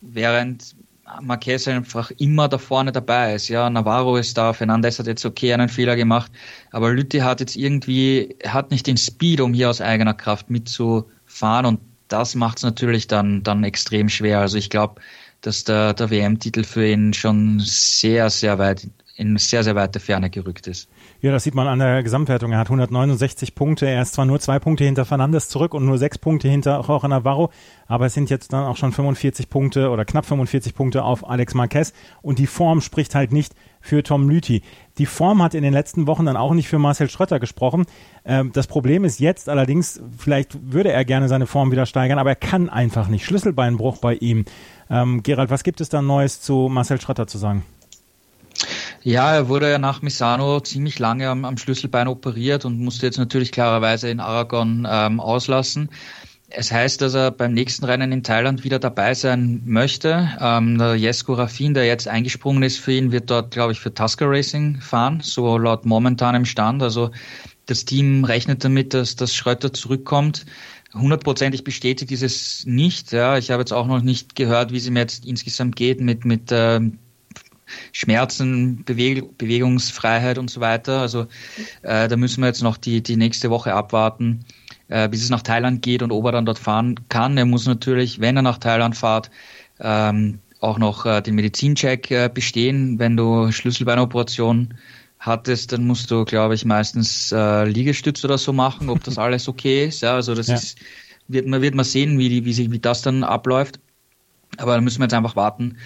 während 0.00 0.74
Marquez 1.20 1.68
einfach 1.68 2.10
immer 2.12 2.48
da 2.48 2.58
vorne 2.58 2.90
dabei 2.90 3.34
ist. 3.34 3.48
Ja, 3.48 3.68
Navarro 3.68 4.16
ist 4.16 4.36
da, 4.36 4.52
Fernandez 4.52 4.98
hat 4.98 5.06
jetzt 5.06 5.24
okay 5.24 5.52
einen 5.52 5.68
Fehler 5.68 5.96
gemacht, 5.96 6.32
aber 6.72 6.92
Lütti 6.92 7.18
hat 7.18 7.40
jetzt 7.40 7.56
irgendwie, 7.56 8.34
hat 8.46 8.70
nicht 8.70 8.86
den 8.86 8.96
Speed, 8.96 9.40
um 9.40 9.52
hier 9.52 9.70
aus 9.70 9.80
eigener 9.80 10.14
Kraft 10.14 10.50
mitzufahren 10.50 11.66
und 11.66 11.80
das 12.08 12.34
macht 12.34 12.58
es 12.58 12.64
natürlich 12.64 13.06
dann, 13.06 13.42
dann 13.42 13.64
extrem 13.64 14.08
schwer. 14.08 14.40
Also 14.40 14.56
ich 14.56 14.70
glaube, 14.70 15.00
dass 15.46 15.64
der, 15.64 15.94
der 15.94 16.10
WM-Titel 16.10 16.64
für 16.64 16.86
ihn 16.86 17.12
schon 17.12 17.60
sehr, 17.60 18.30
sehr 18.30 18.58
weit 18.58 18.88
in 19.16 19.36
sehr, 19.36 19.62
sehr 19.62 19.76
weite 19.76 20.00
Ferne 20.00 20.28
gerückt 20.28 20.66
ist. 20.66 20.88
Ja, 21.20 21.30
das 21.30 21.44
sieht 21.44 21.54
man 21.54 21.68
an 21.68 21.78
der 21.78 22.02
Gesamtwertung. 22.02 22.50
Er 22.52 22.58
hat 22.58 22.66
169 22.66 23.54
Punkte. 23.54 23.86
Er 23.86 24.02
ist 24.02 24.14
zwar 24.14 24.26
nur 24.26 24.40
zwei 24.40 24.58
Punkte 24.58 24.84
hinter 24.84 25.04
Fernandes 25.04 25.48
zurück 25.48 25.72
und 25.72 25.86
nur 25.86 25.98
sechs 25.98 26.18
Punkte 26.18 26.48
hinter 26.48 26.82
Jorge 26.86 27.08
Navarro, 27.08 27.50
aber 27.86 28.06
es 28.06 28.14
sind 28.14 28.28
jetzt 28.28 28.52
dann 28.52 28.64
auch 28.64 28.76
schon 28.76 28.92
45 28.92 29.48
Punkte 29.48 29.90
oder 29.90 30.04
knapp 30.04 30.26
45 30.26 30.74
Punkte 30.74 31.04
auf 31.04 31.28
Alex 31.28 31.54
Marquez 31.54 31.92
und 32.22 32.38
die 32.38 32.48
Form 32.48 32.80
spricht 32.80 33.14
halt 33.14 33.32
nicht 33.32 33.54
für 33.80 34.02
Tom 34.02 34.28
Lüthi. 34.28 34.62
Die 34.98 35.06
Form 35.06 35.42
hat 35.42 35.54
in 35.54 35.62
den 35.62 35.72
letzten 35.72 36.06
Wochen 36.06 36.24
dann 36.24 36.36
auch 36.36 36.54
nicht 36.54 36.68
für 36.68 36.78
Marcel 36.78 37.08
Schrötter 37.08 37.38
gesprochen. 37.38 37.84
Ähm, 38.24 38.50
das 38.52 38.66
Problem 38.66 39.04
ist 39.04 39.20
jetzt 39.20 39.48
allerdings, 39.48 40.02
vielleicht 40.16 40.72
würde 40.72 40.90
er 40.90 41.04
gerne 41.04 41.28
seine 41.28 41.46
Form 41.46 41.70
wieder 41.70 41.86
steigern, 41.86 42.18
aber 42.18 42.30
er 42.30 42.36
kann 42.36 42.68
einfach 42.68 43.08
nicht. 43.08 43.24
Schlüsselbeinbruch 43.24 43.98
bei 43.98 44.14
ihm. 44.14 44.44
Ähm, 44.90 45.22
Gerald, 45.22 45.50
was 45.50 45.62
gibt 45.64 45.80
es 45.80 45.88
da 45.88 46.02
Neues 46.02 46.40
zu 46.40 46.68
Marcel 46.70 47.00
Schrötter 47.00 47.26
zu 47.26 47.38
sagen? 47.38 47.64
Ja, 49.02 49.34
er 49.34 49.48
wurde 49.48 49.70
ja 49.70 49.78
nach 49.78 50.00
Misano 50.00 50.60
ziemlich 50.60 50.98
lange 50.98 51.28
am, 51.28 51.44
am 51.44 51.58
Schlüsselbein 51.58 52.08
operiert 52.08 52.64
und 52.64 52.78
musste 52.78 53.06
jetzt 53.06 53.18
natürlich 53.18 53.52
klarerweise 53.52 54.08
in 54.08 54.20
Aragon 54.20 54.86
ähm, 54.90 55.20
auslassen. 55.20 55.90
Es 56.48 56.70
heißt, 56.70 57.02
dass 57.02 57.14
er 57.14 57.30
beim 57.30 57.52
nächsten 57.52 57.84
Rennen 57.84 58.12
in 58.12 58.22
Thailand 58.22 58.64
wieder 58.64 58.78
dabei 58.78 59.14
sein 59.14 59.62
möchte. 59.64 60.30
Ähm, 60.40 60.78
der 60.78 60.94
Jesko 60.94 61.34
Raffin, 61.34 61.74
der 61.74 61.84
jetzt 61.84 62.06
eingesprungen 62.06 62.62
ist 62.62 62.78
für 62.78 62.92
ihn, 62.92 63.12
wird 63.12 63.30
dort, 63.30 63.50
glaube 63.50 63.72
ich, 63.72 63.80
für 63.80 63.92
Tusker 63.92 64.30
Racing 64.30 64.80
fahren, 64.80 65.20
so 65.20 65.58
laut 65.58 65.84
momentanem 65.84 66.44
Stand. 66.44 66.82
Also 66.82 67.10
das 67.66 67.84
Team 67.84 68.24
rechnet 68.24 68.64
damit, 68.64 68.94
dass, 68.94 69.16
dass 69.16 69.34
Schröter 69.34 69.72
zurückkommt. 69.72 70.46
Hundertprozentig 70.94 71.64
bestätigt 71.64 72.12
ist 72.12 72.22
es 72.22 72.66
nicht. 72.66 73.12
Ja, 73.12 73.36
ich 73.36 73.50
habe 73.50 73.60
jetzt 73.60 73.72
auch 73.72 73.86
noch 73.86 74.00
nicht 74.00 74.36
gehört, 74.36 74.72
wie 74.72 74.76
es 74.76 74.86
ihm 74.86 74.96
jetzt 74.96 75.26
insgesamt 75.26 75.74
geht 75.74 76.00
mit, 76.00 76.24
mit 76.24 76.50
ähm, 76.52 76.98
Schmerzen, 77.92 78.84
Beweg 78.84 79.36
Bewegungsfreiheit 79.38 80.38
und 80.38 80.50
so 80.50 80.60
weiter. 80.60 81.00
Also 81.00 81.26
äh, 81.82 82.08
da 82.08 82.16
müssen 82.16 82.40
wir 82.42 82.46
jetzt 82.46 82.62
noch 82.62 82.76
die, 82.76 83.02
die 83.02 83.16
nächste 83.16 83.50
Woche 83.50 83.74
abwarten, 83.74 84.44
äh, 84.88 85.08
bis 85.08 85.22
es 85.22 85.30
nach 85.30 85.42
Thailand 85.42 85.82
geht 85.82 86.02
und 86.02 86.12
ob 86.12 86.26
er 86.26 86.32
dann 86.32 86.46
dort 86.46 86.58
fahren 86.58 87.00
kann. 87.08 87.36
Er 87.36 87.46
muss 87.46 87.66
natürlich, 87.66 88.20
wenn 88.20 88.36
er 88.36 88.42
nach 88.42 88.58
Thailand 88.58 88.96
fährt, 88.96 89.30
ähm, 89.80 90.38
auch 90.60 90.78
noch 90.78 91.06
äh, 91.06 91.20
den 91.20 91.34
Medizincheck 91.34 92.10
äh, 92.10 92.30
bestehen. 92.32 92.98
Wenn 92.98 93.16
du 93.16 93.50
Schlüsselbeinoperation 93.50 94.74
hattest, 95.24 95.72
dann 95.72 95.86
musst 95.86 96.10
du, 96.10 96.24
glaube 96.24 96.54
ich, 96.54 96.64
meistens 96.64 97.32
äh, 97.32 97.64
Liegestütz 97.64 98.24
oder 98.24 98.38
so 98.38 98.52
machen, 98.52 98.90
ob 98.90 99.02
das 99.04 99.18
alles 99.18 99.48
okay 99.48 99.86
ist. 99.86 100.02
Ja, 100.02 100.14
also 100.14 100.34
das 100.34 100.48
ja. 100.48 100.56
ist, 100.56 100.78
wird 101.28 101.46
man 101.46 101.62
wird 101.62 101.74
man 101.74 101.84
sehen, 101.84 102.18
wie 102.18 102.28
die, 102.28 102.44
wie 102.44 102.52
sich, 102.52 102.70
wie 102.70 102.78
das 102.78 103.02
dann 103.02 103.24
abläuft. 103.24 103.80
Aber 104.58 104.74
da 104.74 104.80
müssen 104.80 105.00
wir 105.00 105.04
jetzt 105.04 105.14
einfach 105.14 105.36
warten, 105.36 105.78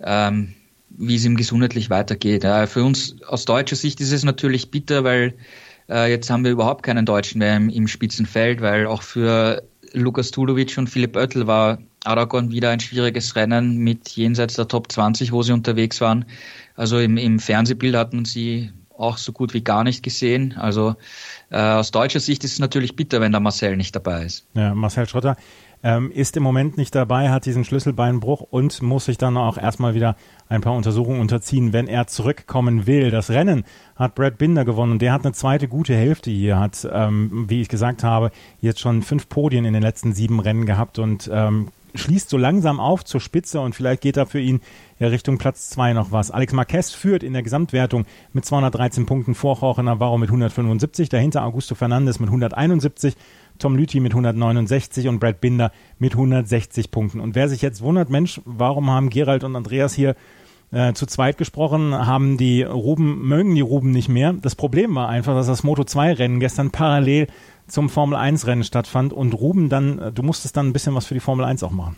ähm, 0.00 0.54
wie 0.90 1.16
es 1.16 1.24
ihm 1.24 1.36
gesundheitlich 1.36 1.90
weitergeht. 1.90 2.44
Ja, 2.44 2.66
für 2.66 2.82
uns 2.82 3.16
aus 3.22 3.44
deutscher 3.44 3.76
Sicht 3.76 4.00
ist 4.00 4.12
es 4.12 4.24
natürlich 4.24 4.70
bitter, 4.70 5.04
weil 5.04 5.34
äh, 5.88 6.10
jetzt 6.10 6.30
haben 6.30 6.44
wir 6.44 6.50
überhaupt 6.50 6.82
keinen 6.82 7.06
Deutschen 7.06 7.38
mehr 7.38 7.56
im, 7.56 7.68
im 7.68 7.86
Spitzenfeld, 7.86 8.60
weil 8.60 8.86
auch 8.86 9.02
für 9.02 9.62
Lukas 9.92 10.30
Tulovic 10.30 10.76
und 10.78 10.88
Philipp 10.88 11.16
Oettel 11.16 11.46
war 11.46 11.78
Aragon 12.04 12.50
wieder 12.50 12.70
ein 12.70 12.80
schwieriges 12.80 13.36
Rennen 13.36 13.78
mit 13.78 14.10
jenseits 14.10 14.54
der 14.54 14.68
Top 14.68 14.90
20, 14.90 15.32
wo 15.32 15.42
sie 15.42 15.52
unterwegs 15.52 16.00
waren. 16.00 16.24
Also 16.74 16.98
im, 16.98 17.16
im 17.16 17.38
Fernsehbild 17.38 17.94
hat 17.94 18.12
man 18.12 18.24
sie 18.24 18.70
auch 18.98 19.18
so 19.18 19.32
gut 19.32 19.54
wie 19.54 19.62
gar 19.62 19.84
nicht 19.84 20.02
gesehen. 20.02 20.54
Also 20.56 20.96
äh, 21.50 21.60
aus 21.60 21.90
deutscher 21.90 22.20
Sicht 22.20 22.44
ist 22.44 22.54
es 22.54 22.58
natürlich 22.58 22.96
bitter, 22.96 23.20
wenn 23.20 23.32
da 23.32 23.40
Marcel 23.40 23.76
nicht 23.76 23.94
dabei 23.94 24.24
ist. 24.24 24.46
Ja, 24.54 24.74
Marcel 24.74 25.08
Schrotter 25.08 25.36
ähm, 25.82 26.10
ist 26.10 26.36
im 26.36 26.42
Moment 26.42 26.76
nicht 26.76 26.94
dabei, 26.94 27.30
hat 27.30 27.46
diesen 27.46 27.64
Schlüsselbeinbruch 27.64 28.40
und 28.40 28.82
muss 28.82 29.04
sich 29.04 29.18
dann 29.18 29.36
auch 29.36 29.58
erstmal 29.58 29.94
wieder 29.94 30.16
ein 30.48 30.60
paar 30.60 30.74
Untersuchungen 30.74 31.20
unterziehen, 31.20 31.72
wenn 31.72 31.86
er 31.86 32.06
zurückkommen 32.06 32.86
will. 32.86 33.10
Das 33.10 33.30
Rennen 33.30 33.64
hat 33.94 34.14
Brad 34.14 34.38
Binder 34.38 34.64
gewonnen 34.64 34.92
und 34.92 35.02
der 35.02 35.12
hat 35.12 35.24
eine 35.24 35.32
zweite 35.32 35.68
gute 35.68 35.94
Hälfte 35.94 36.30
hier, 36.30 36.58
hat, 36.58 36.88
ähm, 36.90 37.46
wie 37.48 37.60
ich 37.60 37.68
gesagt 37.68 38.02
habe, 38.02 38.30
jetzt 38.60 38.80
schon 38.80 39.02
fünf 39.02 39.28
Podien 39.28 39.64
in 39.64 39.74
den 39.74 39.82
letzten 39.82 40.12
sieben 40.12 40.40
Rennen 40.40 40.66
gehabt 40.66 40.98
und 40.98 41.30
ähm, 41.32 41.68
schließt 41.96 42.28
so 42.28 42.36
langsam 42.36 42.80
auf 42.80 43.04
zur 43.04 43.20
Spitze 43.20 43.60
und 43.60 43.74
vielleicht 43.74 44.02
geht 44.02 44.16
da 44.16 44.26
für 44.26 44.40
ihn 44.40 44.60
ja 44.98 45.08
Richtung 45.08 45.38
Platz 45.38 45.68
zwei 45.70 45.92
noch 45.92 46.12
was. 46.12 46.30
Alex 46.30 46.52
Marquez 46.52 46.92
führt 46.92 47.22
in 47.22 47.32
der 47.32 47.42
Gesamtwertung 47.42 48.06
mit 48.32 48.44
213 48.44 49.06
Punkten 49.06 49.34
vor 49.34 49.58
Jorge 49.60 49.82
Navarro 49.82 50.18
mit 50.18 50.28
175, 50.28 51.08
dahinter 51.08 51.44
Augusto 51.44 51.74
Fernandes 51.74 52.20
mit 52.20 52.28
171, 52.28 53.14
Tom 53.58 53.76
Lüthi 53.76 54.00
mit 54.00 54.12
169 54.12 55.08
und 55.08 55.18
Brad 55.18 55.40
Binder 55.40 55.72
mit 55.98 56.12
160 56.12 56.90
Punkten. 56.90 57.20
Und 57.20 57.34
wer 57.34 57.48
sich 57.48 57.62
jetzt 57.62 57.80
wundert, 57.80 58.10
Mensch, 58.10 58.40
warum 58.44 58.90
haben 58.90 59.10
Gerald 59.10 59.44
und 59.44 59.56
Andreas 59.56 59.94
hier 59.94 60.14
äh, 60.72 60.92
zu 60.92 61.06
zweit 61.06 61.38
gesprochen, 61.38 61.94
haben 61.94 62.36
die 62.36 62.62
Ruben, 62.62 63.26
mögen 63.26 63.54
die 63.54 63.60
Ruben 63.60 63.92
nicht 63.92 64.08
mehr. 64.08 64.32
Das 64.32 64.54
Problem 64.54 64.94
war 64.94 65.08
einfach, 65.08 65.34
dass 65.34 65.46
das 65.46 65.62
Moto 65.62 65.84
2 65.84 66.14
Rennen 66.14 66.40
gestern 66.40 66.70
parallel 66.70 67.28
zum 67.68 67.88
Formel 67.88 68.16
1 68.16 68.46
Rennen 68.46 68.64
stattfand 68.64 69.12
und 69.12 69.32
Ruben 69.32 69.68
dann, 69.68 69.98
äh, 69.98 70.12
du 70.12 70.22
musstest 70.22 70.56
dann 70.56 70.68
ein 70.68 70.72
bisschen 70.72 70.94
was 70.94 71.06
für 71.06 71.14
die 71.14 71.20
Formel 71.20 71.44
1 71.44 71.62
auch 71.62 71.70
machen. 71.70 71.96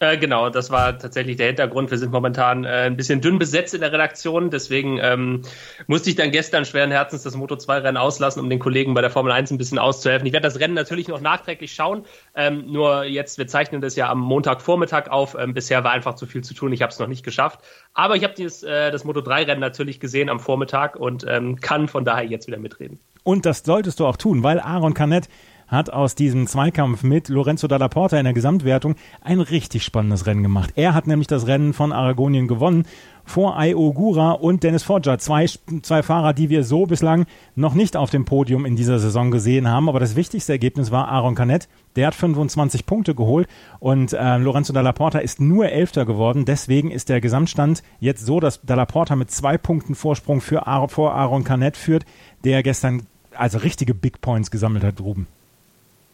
Äh, 0.00 0.18
genau, 0.18 0.50
das 0.50 0.70
war 0.70 0.98
tatsächlich 0.98 1.36
der 1.36 1.46
Hintergrund. 1.46 1.90
Wir 1.90 1.98
sind 1.98 2.12
momentan 2.12 2.64
äh, 2.64 2.86
ein 2.86 2.96
bisschen 2.96 3.20
dünn 3.20 3.38
besetzt 3.38 3.74
in 3.74 3.80
der 3.80 3.92
Redaktion, 3.92 4.50
deswegen 4.50 4.98
ähm, 5.00 5.42
musste 5.86 6.10
ich 6.10 6.16
dann 6.16 6.30
gestern 6.30 6.64
schweren 6.64 6.90
Herzens 6.90 7.22
das 7.22 7.36
Moto 7.36 7.56
2 7.56 7.78
Rennen 7.78 7.96
auslassen, 7.96 8.40
um 8.42 8.50
den 8.50 8.58
Kollegen 8.58 8.92
bei 8.92 9.00
der 9.00 9.10
Formel 9.10 9.32
1 9.32 9.52
ein 9.52 9.58
bisschen 9.58 9.78
auszuhelfen. 9.78 10.26
Ich 10.26 10.32
werde 10.32 10.46
das 10.46 10.58
Rennen 10.58 10.74
natürlich 10.74 11.08
noch 11.08 11.20
nachträglich 11.20 11.72
schauen, 11.72 12.04
ähm, 12.34 12.70
nur 12.70 13.04
jetzt, 13.04 13.38
wir 13.38 13.46
zeichnen 13.46 13.80
das 13.80 13.94
ja 13.96 14.10
am 14.10 14.18
Montagvormittag 14.20 15.08
auf. 15.10 15.36
Ähm, 15.38 15.54
bisher 15.54 15.84
war 15.84 15.92
einfach 15.92 16.16
zu 16.16 16.26
viel 16.26 16.42
zu 16.42 16.54
tun, 16.54 16.72
ich 16.72 16.82
habe 16.82 16.92
es 16.92 16.98
noch 16.98 17.08
nicht 17.08 17.24
geschafft. 17.24 17.60
Aber 17.94 18.16
ich 18.16 18.24
habe 18.24 18.34
äh, 18.42 18.90
das 18.90 19.04
Moto 19.04 19.20
3 19.20 19.44
Rennen 19.44 19.60
natürlich 19.60 20.00
gesehen 20.00 20.28
am 20.28 20.40
Vormittag 20.40 20.96
und 20.96 21.24
ähm, 21.26 21.60
kann 21.60 21.86
von 21.88 22.04
daher 22.04 22.24
jetzt 22.24 22.48
wieder 22.48 22.58
mitreden. 22.58 22.98
Und 23.24 23.46
das 23.46 23.62
solltest 23.64 24.00
du 24.00 24.06
auch 24.06 24.16
tun, 24.16 24.42
weil 24.42 24.60
Aaron 24.60 24.94
Canet 24.94 25.28
hat 25.66 25.90
aus 25.90 26.14
diesem 26.14 26.46
Zweikampf 26.46 27.02
mit 27.02 27.28
Lorenzo 27.28 27.66
Dalla 27.66 27.88
Porta 27.88 28.18
in 28.18 28.24
der 28.24 28.34
Gesamtwertung 28.34 28.94
ein 29.22 29.40
richtig 29.40 29.82
spannendes 29.82 30.26
Rennen 30.26 30.42
gemacht. 30.42 30.72
Er 30.76 30.94
hat 30.94 31.06
nämlich 31.06 31.26
das 31.26 31.46
Rennen 31.46 31.72
von 31.72 31.92
Aragonien 31.92 32.48
gewonnen 32.48 32.84
vor 33.26 33.56
Gura 33.94 34.32
und 34.32 34.62
Dennis 34.62 34.82
Foggia. 34.82 35.18
Zwei, 35.18 35.46
zwei 35.80 36.02
Fahrer, 36.02 36.34
die 36.34 36.50
wir 36.50 36.62
so 36.62 36.84
bislang 36.84 37.24
noch 37.54 37.72
nicht 37.72 37.96
auf 37.96 38.10
dem 38.10 38.26
Podium 38.26 38.66
in 38.66 38.76
dieser 38.76 38.98
Saison 38.98 39.30
gesehen 39.30 39.66
haben. 39.66 39.88
Aber 39.88 39.98
das 39.98 40.14
wichtigste 40.14 40.52
Ergebnis 40.52 40.90
war 40.90 41.08
Aaron 41.08 41.34
Canet. 41.34 41.68
Der 41.96 42.08
hat 42.08 42.14
25 42.14 42.84
Punkte 42.84 43.14
geholt 43.14 43.48
und 43.80 44.12
äh, 44.12 44.36
Lorenzo 44.36 44.74
Dalla 44.74 44.92
Porta 44.92 45.20
ist 45.20 45.40
nur 45.40 45.70
Elfter 45.70 46.04
geworden. 46.04 46.44
Deswegen 46.44 46.90
ist 46.90 47.08
der 47.08 47.22
Gesamtstand 47.22 47.82
jetzt 47.98 48.26
so, 48.26 48.40
dass 48.40 48.60
Dalla 48.60 48.84
Porta 48.84 49.16
mit 49.16 49.30
zwei 49.30 49.56
Punkten 49.56 49.94
Vorsprung 49.94 50.42
für 50.42 50.66
Aaron, 50.66 50.90
vor 50.90 51.14
Aaron 51.14 51.44
Canet 51.44 51.78
führt, 51.78 52.04
der 52.44 52.62
gestern 52.62 53.06
also 53.36 53.58
richtige 53.58 53.94
Big 53.94 54.20
Points 54.20 54.50
gesammelt 54.50 54.84
hat, 54.84 55.00
Ruben. 55.00 55.26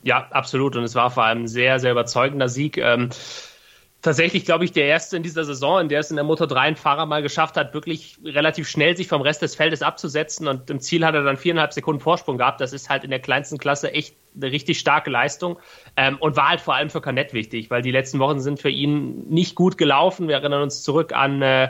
Ja, 0.02 0.28
absolut. 0.30 0.76
Und 0.76 0.84
es 0.84 0.94
war 0.94 1.10
vor 1.10 1.24
allem 1.24 1.44
ein 1.44 1.48
sehr, 1.48 1.78
sehr 1.78 1.92
überzeugender 1.92 2.48
Sieg. 2.48 2.78
Ähm, 2.78 3.10
tatsächlich, 4.02 4.44
glaube 4.44 4.64
ich, 4.64 4.72
der 4.72 4.86
erste 4.86 5.16
in 5.16 5.22
dieser 5.22 5.44
Saison, 5.44 5.80
in 5.80 5.88
der 5.88 6.00
es 6.00 6.10
in 6.10 6.16
der 6.16 6.24
Motor 6.24 6.46
3 6.46 6.60
ein 6.60 6.76
Fahrer 6.76 7.06
mal 7.06 7.22
geschafft 7.22 7.56
hat, 7.56 7.74
wirklich 7.74 8.18
relativ 8.24 8.68
schnell 8.68 8.96
sich 8.96 9.08
vom 9.08 9.20
Rest 9.20 9.42
des 9.42 9.54
Feldes 9.54 9.82
abzusetzen. 9.82 10.48
Und 10.48 10.70
im 10.70 10.80
Ziel 10.80 11.04
hat 11.04 11.14
er 11.14 11.22
dann 11.22 11.36
viereinhalb 11.36 11.72
Sekunden 11.72 12.00
Vorsprung 12.00 12.38
gehabt. 12.38 12.60
Das 12.60 12.72
ist 12.72 12.88
halt 12.88 13.04
in 13.04 13.10
der 13.10 13.20
kleinsten 13.20 13.58
Klasse 13.58 13.92
echt 13.92 14.14
eine 14.34 14.50
richtig 14.52 14.78
starke 14.78 15.10
Leistung 15.10 15.58
ähm, 15.96 16.16
und 16.18 16.36
war 16.36 16.48
halt 16.48 16.60
vor 16.60 16.74
allem 16.74 16.88
für 16.88 17.00
Canet 17.00 17.34
wichtig, 17.34 17.70
weil 17.70 17.82
die 17.82 17.90
letzten 17.90 18.18
Wochen 18.20 18.40
sind 18.40 18.60
für 18.60 18.70
ihn 18.70 19.28
nicht 19.28 19.54
gut 19.54 19.76
gelaufen. 19.76 20.28
Wir 20.28 20.36
erinnern 20.36 20.62
uns 20.62 20.82
zurück 20.82 21.12
an 21.12 21.42
äh, 21.42 21.68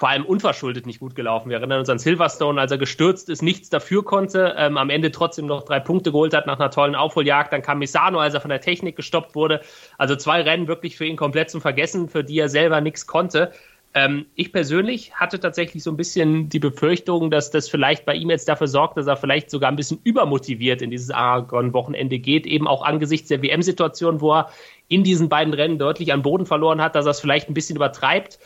vor 0.00 0.08
allem 0.08 0.24
unverschuldet 0.24 0.86
nicht 0.86 0.98
gut 0.98 1.14
gelaufen. 1.14 1.50
Wir 1.50 1.58
erinnern 1.58 1.80
uns 1.80 1.90
an 1.90 1.98
Silverstone, 1.98 2.58
als 2.58 2.72
er 2.72 2.78
gestürzt 2.78 3.28
ist, 3.28 3.42
nichts 3.42 3.68
dafür 3.68 4.02
konnte, 4.02 4.54
ähm, 4.56 4.78
am 4.78 4.88
Ende 4.88 5.10
trotzdem 5.10 5.44
noch 5.44 5.62
drei 5.62 5.78
Punkte 5.78 6.10
geholt 6.10 6.32
hat 6.32 6.46
nach 6.46 6.58
einer 6.58 6.70
tollen 6.70 6.94
Aufholjagd. 6.94 7.52
Dann 7.52 7.60
kam 7.60 7.80
Misano, 7.80 8.18
als 8.18 8.32
er 8.32 8.40
von 8.40 8.48
der 8.48 8.62
Technik 8.62 8.96
gestoppt 8.96 9.34
wurde. 9.34 9.60
Also 9.98 10.16
zwei 10.16 10.40
Rennen 10.40 10.68
wirklich 10.68 10.96
für 10.96 11.04
ihn 11.04 11.16
komplett 11.16 11.50
zum 11.50 11.60
Vergessen, 11.60 12.08
für 12.08 12.24
die 12.24 12.38
er 12.38 12.48
selber 12.48 12.80
nichts 12.80 13.06
konnte. 13.06 13.52
Ähm, 13.92 14.24
ich 14.36 14.54
persönlich 14.54 15.16
hatte 15.16 15.38
tatsächlich 15.38 15.82
so 15.82 15.90
ein 15.90 15.98
bisschen 15.98 16.48
die 16.48 16.60
Befürchtung, 16.60 17.30
dass 17.30 17.50
das 17.50 17.68
vielleicht 17.68 18.06
bei 18.06 18.14
ihm 18.14 18.30
jetzt 18.30 18.48
dafür 18.48 18.68
sorgt, 18.68 18.96
dass 18.96 19.06
er 19.06 19.18
vielleicht 19.18 19.50
sogar 19.50 19.68
ein 19.70 19.76
bisschen 19.76 20.00
übermotiviert 20.02 20.80
in 20.80 20.90
dieses 20.90 21.10
Aragon-Wochenende 21.10 22.20
geht, 22.20 22.46
eben 22.46 22.66
auch 22.66 22.82
angesichts 22.82 23.28
der 23.28 23.42
WM-Situation, 23.42 24.22
wo 24.22 24.32
er 24.32 24.50
in 24.88 25.04
diesen 25.04 25.28
beiden 25.28 25.52
Rennen 25.52 25.78
deutlich 25.78 26.12
an 26.12 26.22
Boden 26.22 26.46
verloren 26.46 26.80
hat, 26.80 26.94
dass 26.94 27.04
er 27.04 27.10
es 27.10 27.20
vielleicht 27.20 27.50
ein 27.50 27.54
bisschen 27.54 27.76
übertreibt 27.76 28.38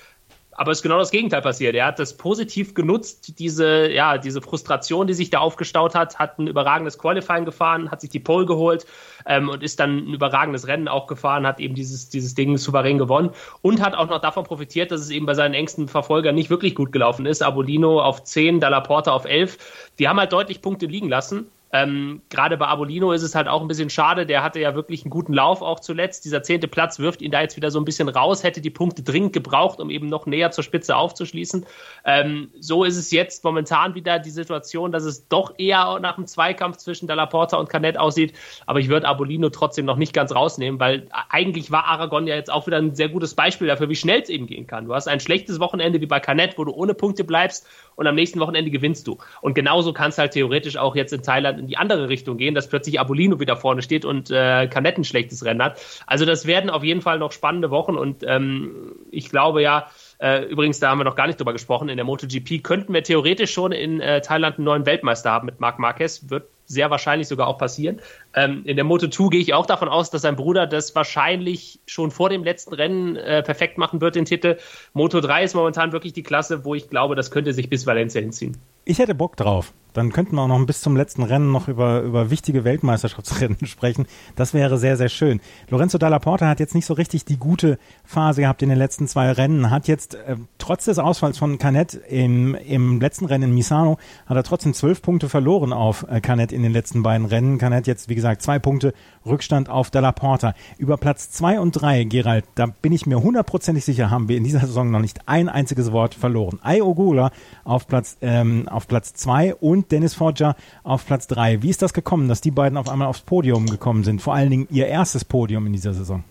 aber 0.57 0.73
es 0.73 0.79
ist 0.79 0.83
genau 0.83 0.99
das 0.99 1.11
Gegenteil 1.11 1.43
passiert. 1.43 1.75
Er 1.75 1.87
hat 1.87 1.99
das 1.99 2.17
positiv 2.17 2.75
genutzt, 2.75 3.39
diese, 3.39 3.91
ja, 3.91 4.19
diese 4.19 4.41
Frustration, 4.41 5.07
die 5.07 5.15
sich 5.15 5.31
da 5.31 5.39
aufgestaut 5.39 5.95
hat, 5.95 6.19
hat 6.19 6.39
ein 6.39 6.47
überragendes 6.47 6.99
Qualifying 6.99 7.45
gefahren, 7.45 7.91
hat 7.91 8.01
sich 8.01 8.11
die 8.11 8.21
Pole 8.21 8.47
geholt 8.47 8.87
ähm, 9.27 9.49
und 9.49 9.63
ist 9.63 9.81
dann 9.81 9.99
ein 9.99 10.15
überragendes 10.15 10.67
Rennen 10.67 10.89
auch 10.89 11.07
gefahren, 11.07 11.47
hat 11.47 11.61
eben 11.61 11.75
dieses, 11.75 12.09
dieses 12.09 12.35
Ding 12.35 12.57
souverän 12.57 12.99
gewonnen 12.99 13.31
und 13.63 13.83
hat 13.83 13.95
auch 13.95 14.09
noch 14.09 14.21
davon 14.21 14.45
profitiert, 14.45 14.91
dass 14.91 15.01
es 15.01 15.11
eben 15.11 15.27
bei 15.27 15.35
seinen 15.35 15.55
engsten 15.55 15.89
Verfolgern 15.89 16.35
nicht 16.35 16.51
wirklich 16.51 16.75
gut 16.75 16.93
gelaufen 16.93 17.27
ist. 17.27 17.43
Abolino 17.43 18.01
auf 18.01 18.25
10, 18.25 18.61
Dalla 18.61 18.81
Porta 18.81 19.13
auf 19.13 19.25
11. 19.25 19.93
Die 19.99 20.09
haben 20.09 20.19
halt 20.19 20.33
deutlich 20.33 20.63
Punkte 20.63 20.87
liegen 20.87 21.09
lassen 21.09 21.47
ähm, 21.75 22.23
Gerade 22.31 22.57
bei 22.57 22.69
Abolino 22.69 23.11
ist 23.11 23.25
es 23.25 23.35
halt 23.35 23.49
auch 23.49 23.61
ein 23.61 23.67
bisschen 23.67 23.91
schade. 23.91 24.27
Der 24.27 24.45
hatte 24.45 24.61
ja 24.61 24.77
wirklich 24.77 25.03
einen 25.03 25.11
guten 25.11 25.35
Lauf 25.35 25.61
auch 25.61 25.81
zuletzt. 25.81 26.25
Dieser 26.25 26.45
zehnte 26.45 26.69
Platz 26.69 27.01
wirft 27.01 27.21
ihn 27.21 27.33
da 27.33 27.41
jetzt 27.41 27.57
wieder 27.57 27.73
so 27.73 27.81
ein 27.81 27.85
bisschen 27.85 28.09
raus, 28.09 28.45
hätte 28.45 28.61
die 28.61 28.71
Punkte 28.71 29.03
dringend 29.03 29.33
gebraucht, 29.33 29.81
um 29.81 29.91
eben 29.91 30.07
noch 30.07 30.25
näher 30.25 30.53
zur 30.53 30.63
Spitze 30.63 30.95
aufzuschließen. 30.95 31.67
Ähm, 32.05 32.53
so 32.61 32.85
ist 32.85 32.97
es 32.97 33.11
jetzt 33.11 33.43
momentan 33.43 33.97
wieder 33.97 34.21
die 34.21 34.31
Situation, 34.31 34.93
dass 34.93 35.03
es 35.03 35.27
doch 35.27 35.55
eher 35.59 35.99
nach 35.99 36.17
einem 36.17 36.29
Zweikampf 36.29 36.77
zwischen 36.77 37.09
Dalla 37.09 37.27
Porta 37.27 37.57
und 37.57 37.69
Canet 37.69 37.99
aussieht. 37.99 38.35
Aber 38.67 38.79
ich 38.79 38.89
würde 38.89 39.09
Abolino 39.09 39.51
trotzdem 39.51 39.85
noch 39.85 39.97
nicht 39.97 40.13
ganz 40.13 40.33
rausnehmen, 40.33 40.79
weil 40.79 41.09
eigentlich 41.29 41.73
war 41.73 41.87
Aragon 41.87 42.29
ja 42.29 42.37
jetzt 42.37 42.53
auch 42.53 42.69
wieder 42.69 42.77
ein 42.77 42.95
sehr 42.95 43.09
gutes 43.09 43.35
Beispiel 43.35 43.67
dafür, 43.67 43.89
wie 43.89 43.97
schnell 43.97 44.23
es 44.23 44.29
eben 44.29 44.47
gehen 44.47 44.69
kann. 44.69 44.85
Du 44.85 44.95
hast 44.95 45.09
ein 45.09 45.19
schlechtes 45.19 45.59
Wochenende 45.59 46.01
wie 46.01 46.07
bei 46.07 46.21
Canet, 46.21 46.57
wo 46.57 46.65
du 46.65 46.73
ohne 46.73 46.95
Punkte 46.95 47.25
bleibst 47.25 47.67
und 47.97 48.07
am 48.07 48.15
nächsten 48.15 48.41
Wochenende 48.41 48.71
gewinnst 48.71 49.07
du. 49.07 49.19
Und 49.41 49.55
genauso 49.55 49.93
kann 49.93 50.11
es 50.11 50.19
halt 50.19 50.33
theoretisch 50.33 50.77
auch 50.77 50.97
jetzt 50.97 51.13
in 51.13 51.23
Thailand 51.23 51.59
in 51.59 51.67
die 51.67 51.77
andere 51.77 52.09
Richtung 52.09 52.37
gehen, 52.37 52.55
dass 52.55 52.69
plötzlich 52.69 53.01
Abolino 53.01 53.41
wieder 53.41 53.57
vorne 53.57 53.83
steht 53.83 54.05
und 54.05 54.31
äh, 54.31 54.67
Canet 54.69 54.99
ein 54.99 55.05
schlechtes 55.05 55.45
Rennen 55.45 55.63
hat. 55.63 55.81
Also 56.07 56.25
das 56.25 56.47
werden 56.47 56.71
auf 56.71 56.85
jeden 56.85 57.01
Fall 57.01 57.19
noch 57.19 57.33
spannende 57.33 57.71
Wochen 57.71 57.97
und 57.97 58.25
ähm, 58.27 58.93
ich 59.11 59.31
glaube 59.31 59.63
ja, 59.63 59.89
äh, 60.19 60.45
übrigens, 60.45 60.81
da 60.81 60.91
haben 60.91 60.99
wir 60.99 61.05
noch 61.05 61.17
gar 61.17 61.27
nicht 61.27 61.39
drüber 61.39 61.53
gesprochen. 61.53 61.89
In 61.89 61.97
der 61.97 62.05
MotoGP 62.05 62.63
könnten 62.63 62.95
wir 62.95 63.03
theoretisch 63.03 63.53
schon 63.53 63.73
in 63.73 64.01
äh, 64.01 64.21
Thailand 64.21 64.59
einen 64.59 64.65
neuen 64.65 64.87
Weltmeister 64.87 65.31
haben 65.31 65.47
mit 65.47 65.61
Marc 65.61 65.79
Marquez. 65.79 66.31
Wird 66.31 66.49
sehr 66.67 66.91
wahrscheinlich 66.91 67.29
sogar 67.29 67.47
auch 67.47 67.59
passieren. 67.59 68.01
Ähm, 68.35 68.63
in 68.65 68.77
der 68.77 68.85
Moto2 68.85 69.31
gehe 69.31 69.41
ich 69.41 69.55
auch 69.55 69.67
davon 69.67 69.89
aus, 69.89 70.11
dass 70.11 70.23
sein 70.23 70.37
Bruder 70.37 70.67
das 70.67 70.95
wahrscheinlich 70.95 71.81
schon 71.87 72.11
vor 72.11 72.29
dem 72.29 72.45
letzten 72.45 72.75
Rennen 72.75 73.17
äh, 73.17 73.43
perfekt 73.43 73.79
machen 73.79 74.01
wird, 74.01 74.17
den 74.17 74.25
Titel. 74.25 74.59
Moto 74.93 75.21
3 75.21 75.45
ist 75.45 75.55
momentan 75.55 75.93
wirklich 75.93 76.13
die 76.13 76.23
Klasse, 76.23 76.65
wo 76.65 76.75
ich 76.75 76.89
glaube, 76.89 77.15
das 77.15 77.31
könnte 77.31 77.53
sich 77.53 77.71
bis 77.71 77.87
Valencia 77.87 78.21
hinziehen. 78.21 78.57
Ich 78.85 78.99
hätte 78.99 79.15
Bock 79.15 79.37
drauf. 79.37 79.73
Dann 79.95 80.11
könnten 80.11 80.35
wir 80.35 80.43
auch 80.43 80.49
noch 80.49 80.67
bis 80.67 80.81
zum 80.81 80.97
letzten 80.97 81.23
Rennen 81.23 81.53
noch 81.53 81.69
über, 81.69 82.01
über 82.01 82.29
wichtige 82.29 82.65
Weltmeisterschaftsrennen 82.65 83.59
sprechen. 83.65 84.07
Das 84.35 84.53
wäre 84.53 84.77
sehr, 84.77 84.97
sehr 84.97 85.09
schön. 85.09 85.41
Lorenzo 85.71 85.99
Dalla 85.99 86.19
Porta 86.19 86.49
hat 86.49 86.59
jetzt 86.59 86.75
nicht 86.75 86.85
so 86.85 86.95
richtig 86.95 87.25
die 87.25 87.37
gute 87.37 87.79
Phase 88.05 88.43
gehabt 88.43 88.61
in 88.63 88.69
den 88.69 88.79
letzten 88.79 89.07
zwei 89.07 89.31
Rennen, 89.31 89.71
hat 89.71 89.87
jetzt 89.87 90.17
äh, 90.17 90.37
trotz 90.59 90.87
des 90.87 90.99
Ausfalls 90.99 91.39
von 91.39 91.59
Canet 91.59 91.95
im, 92.09 92.57
im 92.57 93.01
letzten 93.01 93.27
Rennen 93.27 93.51
in 93.51 93.55
Misano, 93.55 93.99
hat 94.27 94.37
er 94.37 94.43
trotzdem 94.43 94.75
zwölf 94.75 95.01
Punkte 95.01 95.29
verloren 95.29 95.73
auf 95.73 96.05
äh, 96.11 96.21
Canet 96.21 96.51
in 96.51 96.65
den 96.65 96.73
letzten 96.73 97.05
beiden 97.05 97.27
Rennen. 97.27 97.59
Canet 97.59 97.87
jetzt, 97.87 98.09
wie 98.09 98.17
gesagt, 98.17 98.24
zwei 98.33 98.59
Punkte 98.59 98.95
Rückstand 99.27 99.69
auf 99.69 99.91
Dalla 99.91 100.13
Porta. 100.13 100.55
Über 100.79 100.97
Platz 100.97 101.31
zwei 101.31 101.61
und 101.61 101.73
drei, 101.73 102.05
Gerald, 102.05 102.45
da 102.55 102.67
bin 102.67 102.93
ich 102.93 103.07
mir 103.07 103.23
hundertprozentig 103.23 103.85
sicher, 103.85 104.11
haben 104.11 104.29
wir 104.29 104.37
in 104.37 104.45
dieser 104.45 104.61
Saison 104.61 104.91
noch 104.91 105.01
nicht 105.01 105.21
ein 105.27 105.49
einziges 105.49 105.93
Wort 105.93 106.15
verloren. 106.15 106.59
Ai 106.63 106.83
Ogula 106.83 107.31
auf 107.65 107.87
Platz, 107.87 108.17
ähm, 108.21 108.69
auf 108.69 108.89
Platz 108.89 109.15
zwei 109.15 109.55
und 109.55 109.93
Dennis 109.93 110.15
Forger 110.15 110.57
auf 110.83 111.07
Platz 111.07 111.27
3. 111.29 111.63
Wie 111.63 111.71
ist 111.71 111.83
das 111.83 111.93
gekommen, 111.93 112.29
dass 112.29 112.41
die 112.41 112.51
beiden 112.51 112.79
auf 112.79 112.89
einmal 112.89 113.09
aufs 113.09 113.21
Podium 113.21 113.67
gekommen 113.67 114.05
sind? 114.05 114.21
Vor 114.21 114.35
allen 114.35 114.51
Dingen 114.51 114.69
ihr 114.71 114.87
erstes 114.87 115.25
Podium 115.25 115.67
in 115.67 115.73
dieser 115.73 115.95
Saison. 115.95 116.25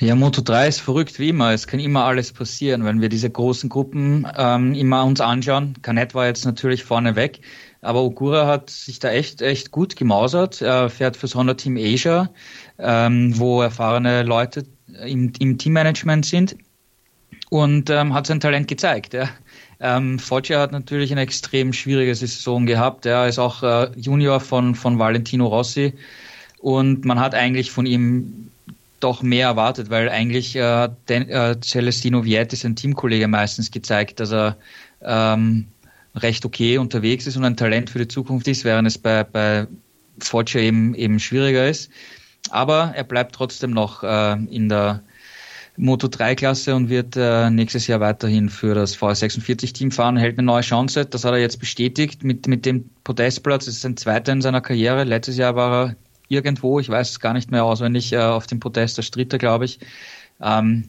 Ja, 0.00 0.16
Moto 0.16 0.42
3 0.42 0.68
ist 0.68 0.80
verrückt 0.80 1.18
wie 1.18 1.28
immer. 1.28 1.52
Es 1.52 1.66
kann 1.66 1.78
immer 1.78 2.04
alles 2.04 2.32
passieren, 2.32 2.84
wenn 2.84 3.00
wir 3.00 3.08
diese 3.08 3.30
großen 3.30 3.68
Gruppen 3.68 4.26
ähm, 4.36 4.74
immer 4.74 5.04
uns 5.04 5.20
anschauen. 5.20 5.74
Canet 5.82 6.14
war 6.14 6.26
jetzt 6.26 6.44
natürlich 6.44 6.82
vorne 6.82 7.14
weg, 7.14 7.40
aber 7.84 8.02
Ogura 8.02 8.46
hat 8.46 8.70
sich 8.70 8.98
da 8.98 9.10
echt, 9.10 9.42
echt 9.42 9.70
gut 9.70 9.96
gemausert. 9.96 10.62
Er 10.62 10.90
fährt 10.90 11.16
fürs 11.16 11.34
Honda 11.34 11.54
Team 11.54 11.76
Asia, 11.76 12.30
ähm, 12.78 13.38
wo 13.38 13.62
erfahrene 13.62 14.22
Leute 14.22 14.64
im, 15.04 15.32
im 15.38 15.58
Teammanagement 15.58 16.24
sind 16.24 16.56
und 17.50 17.90
ähm, 17.90 18.14
hat 18.14 18.26
sein 18.26 18.40
Talent 18.40 18.68
gezeigt. 18.68 19.14
Ja. 19.14 19.28
Ähm, 19.80 20.18
Foggia 20.18 20.60
hat 20.60 20.72
natürlich 20.72 21.12
eine 21.12 21.20
extrem 21.20 21.72
schwierige 21.72 22.14
Saison 22.14 22.66
gehabt. 22.66 23.06
Er 23.06 23.28
ist 23.28 23.38
auch 23.38 23.62
äh, 23.62 23.90
Junior 23.96 24.40
von, 24.40 24.74
von 24.74 24.98
Valentino 24.98 25.46
Rossi 25.46 25.92
und 26.58 27.04
man 27.04 27.20
hat 27.20 27.34
eigentlich 27.34 27.70
von 27.70 27.84
ihm 27.84 28.50
doch 29.00 29.22
mehr 29.22 29.48
erwartet, 29.48 29.90
weil 29.90 30.08
eigentlich 30.08 30.56
äh, 30.56 30.88
den, 31.10 31.28
äh, 31.28 31.60
Celestino 31.60 32.24
Vietti, 32.24 32.56
sein 32.56 32.76
Teamkollege, 32.76 33.28
meistens 33.28 33.70
gezeigt, 33.70 34.20
dass 34.20 34.32
er 34.32 34.56
ähm, 35.02 35.66
recht 36.14 36.44
okay 36.44 36.78
unterwegs 36.78 37.26
ist 37.26 37.36
und 37.36 37.44
ein 37.44 37.56
Talent 37.56 37.90
für 37.90 37.98
die 37.98 38.08
Zukunft 38.08 38.46
ist, 38.48 38.64
während 38.64 38.86
es 38.86 38.98
bei, 38.98 39.24
bei 39.24 39.66
Foggia 40.18 40.60
eben, 40.60 40.94
eben 40.94 41.18
schwieriger 41.18 41.68
ist. 41.68 41.90
Aber 42.50 42.92
er 42.94 43.04
bleibt 43.04 43.34
trotzdem 43.34 43.70
noch 43.70 44.02
äh, 44.02 44.32
in 44.50 44.68
der 44.68 45.02
Moto 45.76 46.06
3 46.06 46.36
Klasse 46.36 46.74
und 46.74 46.88
wird 46.88 47.16
äh, 47.16 47.50
nächstes 47.50 47.88
Jahr 47.88 47.98
weiterhin 47.98 48.48
für 48.48 48.74
das 48.74 48.96
V46 48.96 49.72
Team 49.72 49.90
fahren, 49.90 50.16
hält 50.16 50.38
eine 50.38 50.46
neue 50.46 50.62
Chance. 50.62 51.04
Das 51.04 51.24
hat 51.24 51.32
er 51.32 51.40
jetzt 51.40 51.58
bestätigt 51.58 52.22
mit, 52.22 52.46
mit 52.46 52.64
dem 52.64 52.90
Podestplatz. 53.02 53.64
Das 53.64 53.74
ist 53.74 53.80
sein 53.80 53.96
zweiter 53.96 54.32
in 54.32 54.40
seiner 54.40 54.60
Karriere. 54.60 55.02
Letztes 55.02 55.36
Jahr 55.36 55.56
war 55.56 55.86
er 55.86 55.96
irgendwo, 56.28 56.78
ich 56.78 56.88
weiß 56.88 57.10
es 57.10 57.20
gar 57.20 57.32
nicht 57.32 57.50
mehr 57.50 57.64
auswendig, 57.64 58.12
äh, 58.12 58.18
auf 58.18 58.46
dem 58.46 58.60
Podest 58.60 58.98
der 58.98 59.04
Dritter, 59.04 59.38
glaube 59.38 59.64
ich. 59.64 59.80
Ähm, 60.40 60.84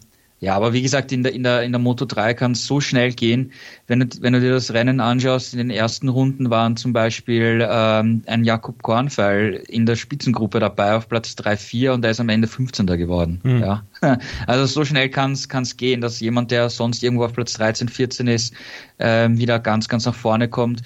ja, 0.46 0.56
aber 0.56 0.74
wie 0.74 0.84
gesagt, 0.84 1.12
in 1.12 1.24
der, 1.24 1.34
in 1.34 1.42
der, 1.42 1.64
in 1.64 1.72
der 1.72 1.80
Moto 1.80 2.06
3 2.06 2.36
kann 2.36 2.52
es 2.52 2.68
so 2.68 2.80
schnell 2.80 3.12
gehen. 3.12 3.52
Wenn 3.88 4.02
du, 4.02 4.06
wenn 4.22 4.34
du 4.34 4.40
dir 4.40 4.52
das 4.52 4.72
Rennen 4.72 5.00
anschaust, 5.00 5.54
in 5.54 5.58
den 5.58 5.72
ersten 5.72 6.08
Runden 6.08 6.52
waren 6.52 6.78
zum 6.78 6.94
Beispiel 6.94 7.68
ähm, 7.68 8.22
ein 8.28 8.44
Jakob 8.44 8.84
Kornfeil 8.84 9.64
in 9.68 9.88
der 9.88 9.96
Spitzengruppe 9.96 10.60
dabei 10.60 10.94
auf 10.94 11.10
Platz 11.10 11.36
3, 11.36 11.58
4 11.58 11.94
und 11.94 12.04
der 12.04 12.12
ist 12.12 12.20
am 12.20 12.30
Ende 12.30 12.48
15. 12.48 12.86
geworden. 12.86 13.42
Mhm. 13.42 13.60
Ja. 13.60 13.84
Also 14.46 14.68
so 14.68 14.86
schnell 14.86 15.10
kann 15.10 15.32
es 15.32 15.78
gehen, 15.78 16.00
dass 16.00 16.20
jemand, 16.20 16.52
der 16.52 16.70
sonst 16.70 17.02
irgendwo 17.02 17.26
auf 17.26 17.34
Platz 17.34 17.54
13, 17.54 17.90
14 17.90 18.28
ist, 18.28 18.54
äh, 19.00 19.28
wieder 19.32 19.58
ganz, 19.58 19.88
ganz 19.88 20.06
nach 20.06 20.14
vorne 20.14 20.48
kommt 20.48 20.84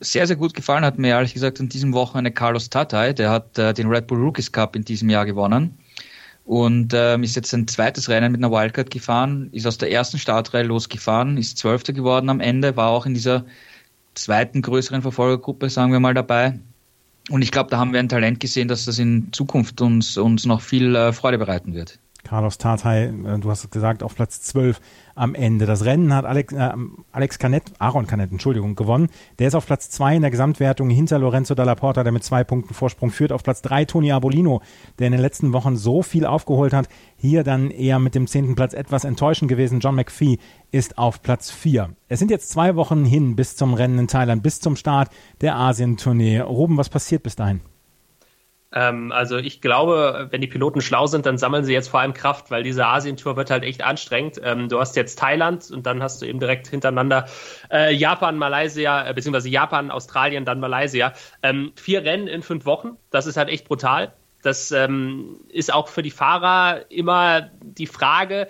sehr, 0.00 0.26
sehr 0.26 0.36
gut 0.36 0.54
gefallen 0.54 0.84
hat 0.84 0.98
mir 0.98 1.08
ehrlich 1.08 1.34
gesagt 1.34 1.58
an 1.60 1.68
diesem 1.68 1.92
Wochenende 1.92 2.30
Carlos 2.30 2.70
Tatay. 2.70 3.14
Der 3.14 3.30
hat 3.30 3.58
äh, 3.58 3.74
den 3.74 3.88
Red 3.88 4.06
Bull 4.06 4.18
Rookies 4.18 4.52
Cup 4.52 4.76
in 4.76 4.84
diesem 4.84 5.10
Jahr 5.10 5.26
gewonnen 5.26 5.76
und 6.46 6.94
ähm, 6.94 7.24
ist 7.24 7.34
jetzt 7.34 7.52
ein 7.52 7.66
zweites 7.66 8.08
Rennen 8.08 8.30
mit 8.30 8.42
einer 8.42 8.52
Wildcard 8.52 8.88
gefahren, 8.88 9.48
ist 9.50 9.66
aus 9.66 9.78
der 9.78 9.90
ersten 9.90 10.18
Startreihe 10.18 10.62
losgefahren, 10.62 11.36
ist 11.36 11.58
Zwölfter 11.58 11.92
geworden 11.92 12.30
am 12.30 12.40
Ende, 12.40 12.76
war 12.76 12.90
auch 12.90 13.04
in 13.04 13.14
dieser 13.14 13.44
zweiten 14.14 14.62
größeren 14.62 15.02
Verfolgergruppe, 15.02 15.68
sagen 15.68 15.92
wir 15.92 15.98
mal, 15.98 16.14
dabei. 16.14 16.58
Und 17.30 17.42
ich 17.42 17.50
glaube, 17.50 17.70
da 17.70 17.78
haben 17.78 17.92
wir 17.92 17.98
ein 17.98 18.08
Talent 18.08 18.38
gesehen, 18.38 18.68
dass 18.68 18.84
das 18.84 19.00
in 19.00 19.32
Zukunft 19.32 19.80
uns, 19.80 20.16
uns 20.16 20.46
noch 20.46 20.60
viel 20.60 20.94
äh, 20.94 21.12
Freude 21.12 21.38
bereiten 21.38 21.74
wird. 21.74 21.98
Carlos 22.22 22.58
Tatay, 22.58 23.06
äh, 23.06 23.38
du 23.40 23.50
hast 23.50 23.64
es 23.64 23.70
gesagt, 23.70 24.04
auf 24.04 24.14
Platz 24.14 24.40
12 24.42 24.80
am 25.16 25.34
Ende. 25.34 25.66
Das 25.66 25.84
Rennen 25.84 26.14
hat 26.14 26.24
Alex, 26.24 26.52
äh, 26.52 26.70
Alex 27.10 27.38
Canet, 27.40 27.64
Aaron 27.78 28.06
Canet, 28.06 28.30
Entschuldigung, 28.30 28.76
gewonnen. 28.76 29.08
Der 29.38 29.48
ist 29.48 29.54
auf 29.54 29.66
Platz 29.66 29.90
zwei 29.90 30.14
in 30.14 30.22
der 30.22 30.30
Gesamtwertung 30.30 30.88
hinter 30.90 31.18
Lorenzo 31.18 31.54
Dalla 31.54 31.74
Porta, 31.74 32.04
der 32.04 32.12
mit 32.12 32.22
zwei 32.22 32.44
Punkten 32.44 32.74
Vorsprung 32.74 33.10
führt. 33.10 33.32
Auf 33.32 33.42
Platz 33.42 33.62
drei 33.62 33.84
Toni 33.84 34.12
Abolino, 34.12 34.62
der 34.98 35.08
in 35.08 35.12
den 35.12 35.20
letzten 35.20 35.52
Wochen 35.52 35.76
so 35.76 36.02
viel 36.02 36.26
aufgeholt 36.26 36.72
hat. 36.72 36.88
Hier 37.16 37.42
dann 37.42 37.70
eher 37.70 37.98
mit 37.98 38.14
dem 38.14 38.26
zehnten 38.26 38.54
Platz 38.54 38.74
etwas 38.74 39.04
enttäuschend 39.04 39.48
gewesen. 39.48 39.80
John 39.80 39.96
McPhee 39.96 40.38
ist 40.70 40.98
auf 40.98 41.22
Platz 41.22 41.50
vier. 41.50 41.90
Es 42.08 42.18
sind 42.18 42.30
jetzt 42.30 42.50
zwei 42.50 42.76
Wochen 42.76 43.04
hin 43.04 43.34
bis 43.34 43.56
zum 43.56 43.74
Rennen 43.74 43.98
in 43.98 44.08
Thailand, 44.08 44.42
bis 44.42 44.60
zum 44.60 44.76
Start 44.76 45.10
der 45.40 45.56
Asien-Tournee. 45.56 46.40
Ruben, 46.40 46.76
was 46.76 46.90
passiert 46.90 47.22
bis 47.22 47.36
dahin? 47.36 47.60
Ähm, 48.72 49.12
also 49.12 49.36
ich 49.36 49.60
glaube, 49.60 50.28
wenn 50.30 50.40
die 50.40 50.46
Piloten 50.46 50.80
schlau 50.80 51.06
sind, 51.06 51.26
dann 51.26 51.38
sammeln 51.38 51.64
sie 51.64 51.72
jetzt 51.72 51.88
vor 51.88 52.00
allem 52.00 52.14
Kraft, 52.14 52.50
weil 52.50 52.62
diese 52.62 52.86
Asientour 52.86 53.36
wird 53.36 53.50
halt 53.50 53.64
echt 53.64 53.82
anstrengend. 53.82 54.40
Ähm, 54.42 54.68
du 54.68 54.80
hast 54.80 54.96
jetzt 54.96 55.18
Thailand 55.18 55.70
und 55.70 55.86
dann 55.86 56.02
hast 56.02 56.20
du 56.20 56.26
eben 56.26 56.40
direkt 56.40 56.66
hintereinander 56.68 57.26
äh, 57.70 57.94
Japan, 57.94 58.38
Malaysia, 58.38 59.08
äh, 59.08 59.14
beziehungsweise 59.14 59.48
Japan, 59.48 59.90
Australien, 59.90 60.44
dann 60.44 60.60
Malaysia. 60.60 61.12
Ähm, 61.42 61.72
vier 61.76 62.04
Rennen 62.04 62.26
in 62.26 62.42
fünf 62.42 62.66
Wochen, 62.66 62.96
das 63.10 63.26
ist 63.26 63.36
halt 63.36 63.48
echt 63.48 63.68
brutal. 63.68 64.12
Das 64.42 64.70
ähm, 64.70 65.40
ist 65.48 65.72
auch 65.72 65.88
für 65.88 66.02
die 66.02 66.10
Fahrer 66.10 66.90
immer 66.90 67.50
die 67.62 67.86
Frage, 67.86 68.46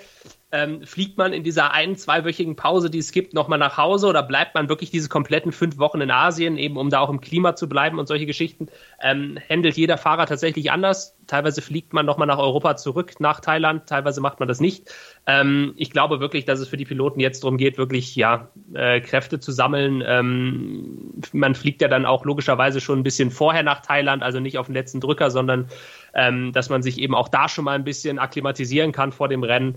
ähm, 0.53 0.83
fliegt 0.83 1.19
man 1.19 1.33
in 1.33 1.43
dieser 1.43 1.73
ein-, 1.73 1.97
zweiwöchigen 1.97 2.55
Pause, 2.55 2.89
die 2.89 2.99
es 2.99 3.11
gibt, 3.11 3.35
nochmal 3.35 3.59
nach 3.59 3.77
Hause 3.77 4.07
oder 4.07 4.23
bleibt 4.23 4.55
man 4.55 4.69
wirklich 4.69 4.91
diese 4.91 5.09
kompletten 5.09 5.51
fünf 5.51 5.79
Wochen 5.79 6.01
in 6.01 6.11
Asien, 6.11 6.57
eben 6.57 6.77
um 6.77 6.89
da 6.89 7.01
auch 7.01 7.11
im 7.11 7.21
Klima 7.21 7.57
zu 7.57 7.69
bleiben 7.69 7.99
und 7.99 8.07
solche 8.07 8.27
Geschichten? 8.27 8.69
Ähm, 9.03 9.39
handelt 9.51 9.77
jeder 9.77 9.99
Fahrer 9.99 10.27
tatsächlich 10.27 10.71
anders. 10.71 11.17
Teilweise 11.27 11.63
fliegt 11.63 11.93
man 11.93 12.07
nochmal 12.07 12.29
nach 12.29 12.39
Europa 12.39 12.77
zurück, 12.77 13.15
nach 13.19 13.41
Thailand, 13.41 13.89
teilweise 13.89 14.21
macht 14.21 14.39
man 14.39 14.47
das 14.47 14.61
nicht. 14.61 14.89
Ähm, 15.27 15.75
ich 15.77 15.91
glaube 15.91 16.21
wirklich, 16.21 16.45
dass 16.45 16.61
es 16.61 16.69
für 16.69 16.77
die 16.77 16.85
Piloten 16.85 17.19
jetzt 17.19 17.43
darum 17.43 17.57
geht, 17.57 17.77
wirklich 17.77 18.15
ja, 18.15 18.49
äh, 18.73 19.01
Kräfte 19.01 19.41
zu 19.41 19.51
sammeln. 19.51 20.03
Ähm, 20.07 21.13
man 21.33 21.57
fliegt 21.57 21.83
ja 21.83 21.89
dann 21.89 22.07
auch 22.07 22.25
logischerweise 22.25 22.81
schon 22.81 23.01
ein 23.01 23.05
bisschen 23.05 23.33
vorher 23.33 23.65
nach 23.65 23.81
Thailand, 23.81 24.23
also 24.23 24.39
nicht 24.39 24.59
auf 24.59 24.67
den 24.67 24.75
letzten 24.75 25.01
Drücker, 25.01 25.33
sondern 25.33 25.69
ähm, 26.15 26.53
dass 26.53 26.71
man 26.71 26.83
sich 26.83 26.99
eben 26.99 27.15
auch 27.15 27.29
da 27.29 27.49
schon 27.49 27.65
mal 27.65 27.75
ein 27.75 27.85
bisschen 27.85 28.21
akklimatisieren 28.21 28.93
kann 28.93 29.11
vor 29.11 29.29
dem 29.29 29.43
Rennen. 29.43 29.77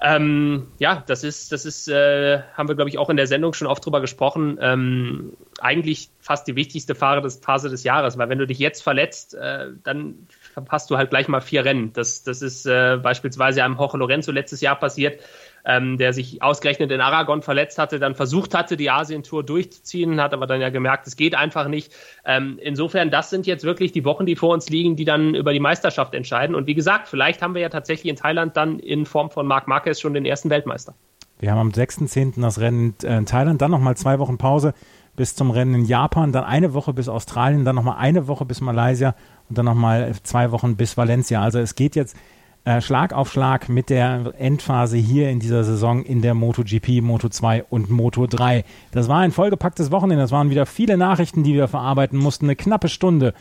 Ähm, 0.00 0.68
ja, 0.78 1.02
das 1.06 1.24
ist, 1.24 1.50
das 1.50 1.64
ist, 1.64 1.88
äh, 1.88 2.40
haben 2.54 2.68
wir, 2.68 2.76
glaube 2.76 2.88
ich, 2.88 2.98
auch 2.98 3.10
in 3.10 3.16
der 3.16 3.26
Sendung 3.26 3.52
schon 3.52 3.66
oft 3.66 3.84
drüber 3.84 4.00
gesprochen. 4.00 4.56
Ähm, 4.60 5.32
eigentlich 5.60 6.10
fast 6.20 6.46
die 6.46 6.54
wichtigste 6.54 6.94
Phase 6.94 7.68
des, 7.68 7.82
Jahres, 7.82 8.16
weil 8.16 8.28
wenn 8.28 8.38
du 8.38 8.46
dich 8.46 8.60
jetzt 8.60 8.82
verletzt, 8.82 9.34
äh, 9.34 9.66
dann 9.82 10.28
verpasst 10.52 10.90
du 10.90 10.96
halt 10.96 11.10
gleich 11.10 11.26
mal 11.26 11.40
vier 11.40 11.64
Rennen. 11.64 11.92
Das, 11.92 12.22
das 12.22 12.42
ist 12.42 12.64
äh, 12.66 12.98
beispielsweise 13.02 13.64
einem 13.64 13.76
Jorge 13.76 13.98
Lorenzo 13.98 14.30
letztes 14.30 14.60
Jahr 14.60 14.76
passiert 14.76 15.20
ähm, 15.64 15.98
der 15.98 16.12
sich 16.12 16.42
ausgerechnet 16.42 16.90
in 16.90 17.00
Aragon 17.00 17.42
verletzt 17.42 17.78
hatte, 17.78 17.98
dann 17.98 18.14
versucht 18.14 18.54
hatte, 18.54 18.76
die 18.76 18.90
Asientour 18.90 19.44
durchzuziehen, 19.44 20.20
hat 20.20 20.32
aber 20.32 20.46
dann 20.46 20.60
ja 20.60 20.70
gemerkt, 20.70 21.06
es 21.06 21.16
geht 21.16 21.34
einfach 21.34 21.68
nicht. 21.68 21.92
Ähm, 22.24 22.58
insofern, 22.62 23.10
das 23.10 23.30
sind 23.30 23.46
jetzt 23.46 23.64
wirklich 23.64 23.92
die 23.92 24.04
Wochen, 24.04 24.26
die 24.26 24.36
vor 24.36 24.54
uns 24.54 24.68
liegen, 24.68 24.96
die 24.96 25.04
dann 25.04 25.34
über 25.34 25.52
die 25.52 25.60
Meisterschaft 25.60 26.14
entscheiden. 26.14 26.54
Und 26.54 26.66
wie 26.66 26.74
gesagt, 26.74 27.08
vielleicht 27.08 27.42
haben 27.42 27.54
wir 27.54 27.62
ja 27.62 27.68
tatsächlich 27.68 28.10
in 28.10 28.16
Thailand 28.16 28.56
dann 28.56 28.78
in 28.78 29.06
Form 29.06 29.30
von 29.30 29.46
Marc 29.46 29.68
Marquez 29.68 30.00
schon 30.00 30.14
den 30.14 30.24
ersten 30.24 30.50
Weltmeister. 30.50 30.94
Wir 31.40 31.52
haben 31.52 31.58
am 31.58 31.68
6.10. 31.68 32.40
das 32.40 32.58
Rennen 32.58 32.96
in 33.02 33.26
Thailand, 33.26 33.62
dann 33.62 33.70
nochmal 33.70 33.96
zwei 33.96 34.18
Wochen 34.18 34.38
Pause 34.38 34.74
bis 35.18 35.34
zum 35.34 35.50
Rennen 35.50 35.74
in 35.74 35.84
Japan, 35.84 36.32
dann 36.32 36.44
eine 36.44 36.74
Woche 36.74 36.92
bis 36.92 37.08
Australien, 37.08 37.64
dann 37.64 37.74
nochmal 37.74 37.96
eine 37.98 38.28
Woche 38.28 38.44
bis 38.44 38.60
Malaysia 38.60 39.14
und 39.48 39.58
dann 39.58 39.64
nochmal 39.64 40.14
zwei 40.22 40.52
Wochen 40.52 40.76
bis 40.76 40.96
Valencia. 40.96 41.42
Also 41.42 41.58
es 41.58 41.74
geht 41.74 41.96
jetzt 41.96 42.16
äh, 42.64 42.80
Schlag 42.80 43.12
auf 43.12 43.32
Schlag 43.32 43.68
mit 43.68 43.90
der 43.90 44.34
Endphase 44.38 44.96
hier 44.96 45.30
in 45.30 45.40
dieser 45.40 45.64
Saison 45.64 46.02
in 46.02 46.22
der 46.22 46.34
MotoGP, 46.34 47.00
Moto 47.02 47.28
2 47.28 47.64
und 47.64 47.90
Moto 47.90 48.26
3. 48.26 48.64
Das 48.90 49.08
war 49.08 49.20
ein 49.20 49.32
vollgepacktes 49.32 49.90
Wochenende. 49.90 50.22
Das 50.22 50.32
waren 50.32 50.50
wieder 50.50 50.66
viele 50.66 50.96
Nachrichten, 50.96 51.44
die 51.44 51.54
wir 51.54 51.68
verarbeiten 51.68 52.18
mussten. 52.18 52.46
Eine 52.46 52.56
knappe 52.56 52.88
Stunde. 52.88 53.34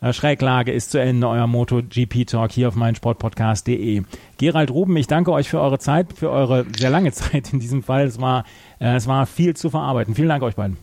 Äh, 0.00 0.12
Schräglage 0.12 0.72
ist 0.72 0.90
zu 0.90 0.98
Ende, 1.00 1.28
euer 1.28 1.46
MotoGP-Talk 1.46 2.52
hier 2.52 2.68
auf 2.68 2.74
meinsportpodcast.de. 2.74 4.02
Gerald 4.36 4.70
Ruben, 4.70 4.96
ich 4.96 5.06
danke 5.06 5.32
euch 5.32 5.48
für 5.48 5.60
eure 5.60 5.78
Zeit, 5.78 6.12
für 6.12 6.30
eure 6.30 6.66
sehr 6.76 6.90
lange 6.90 7.12
Zeit 7.12 7.52
in 7.52 7.60
diesem 7.60 7.82
Fall. 7.82 8.04
Es 8.04 8.20
war, 8.20 8.44
äh, 8.80 8.96
es 8.96 9.06
war 9.06 9.26
viel 9.26 9.56
zu 9.56 9.70
verarbeiten. 9.70 10.14
Vielen 10.14 10.28
Dank 10.28 10.42
euch 10.42 10.56
beiden. 10.56 10.76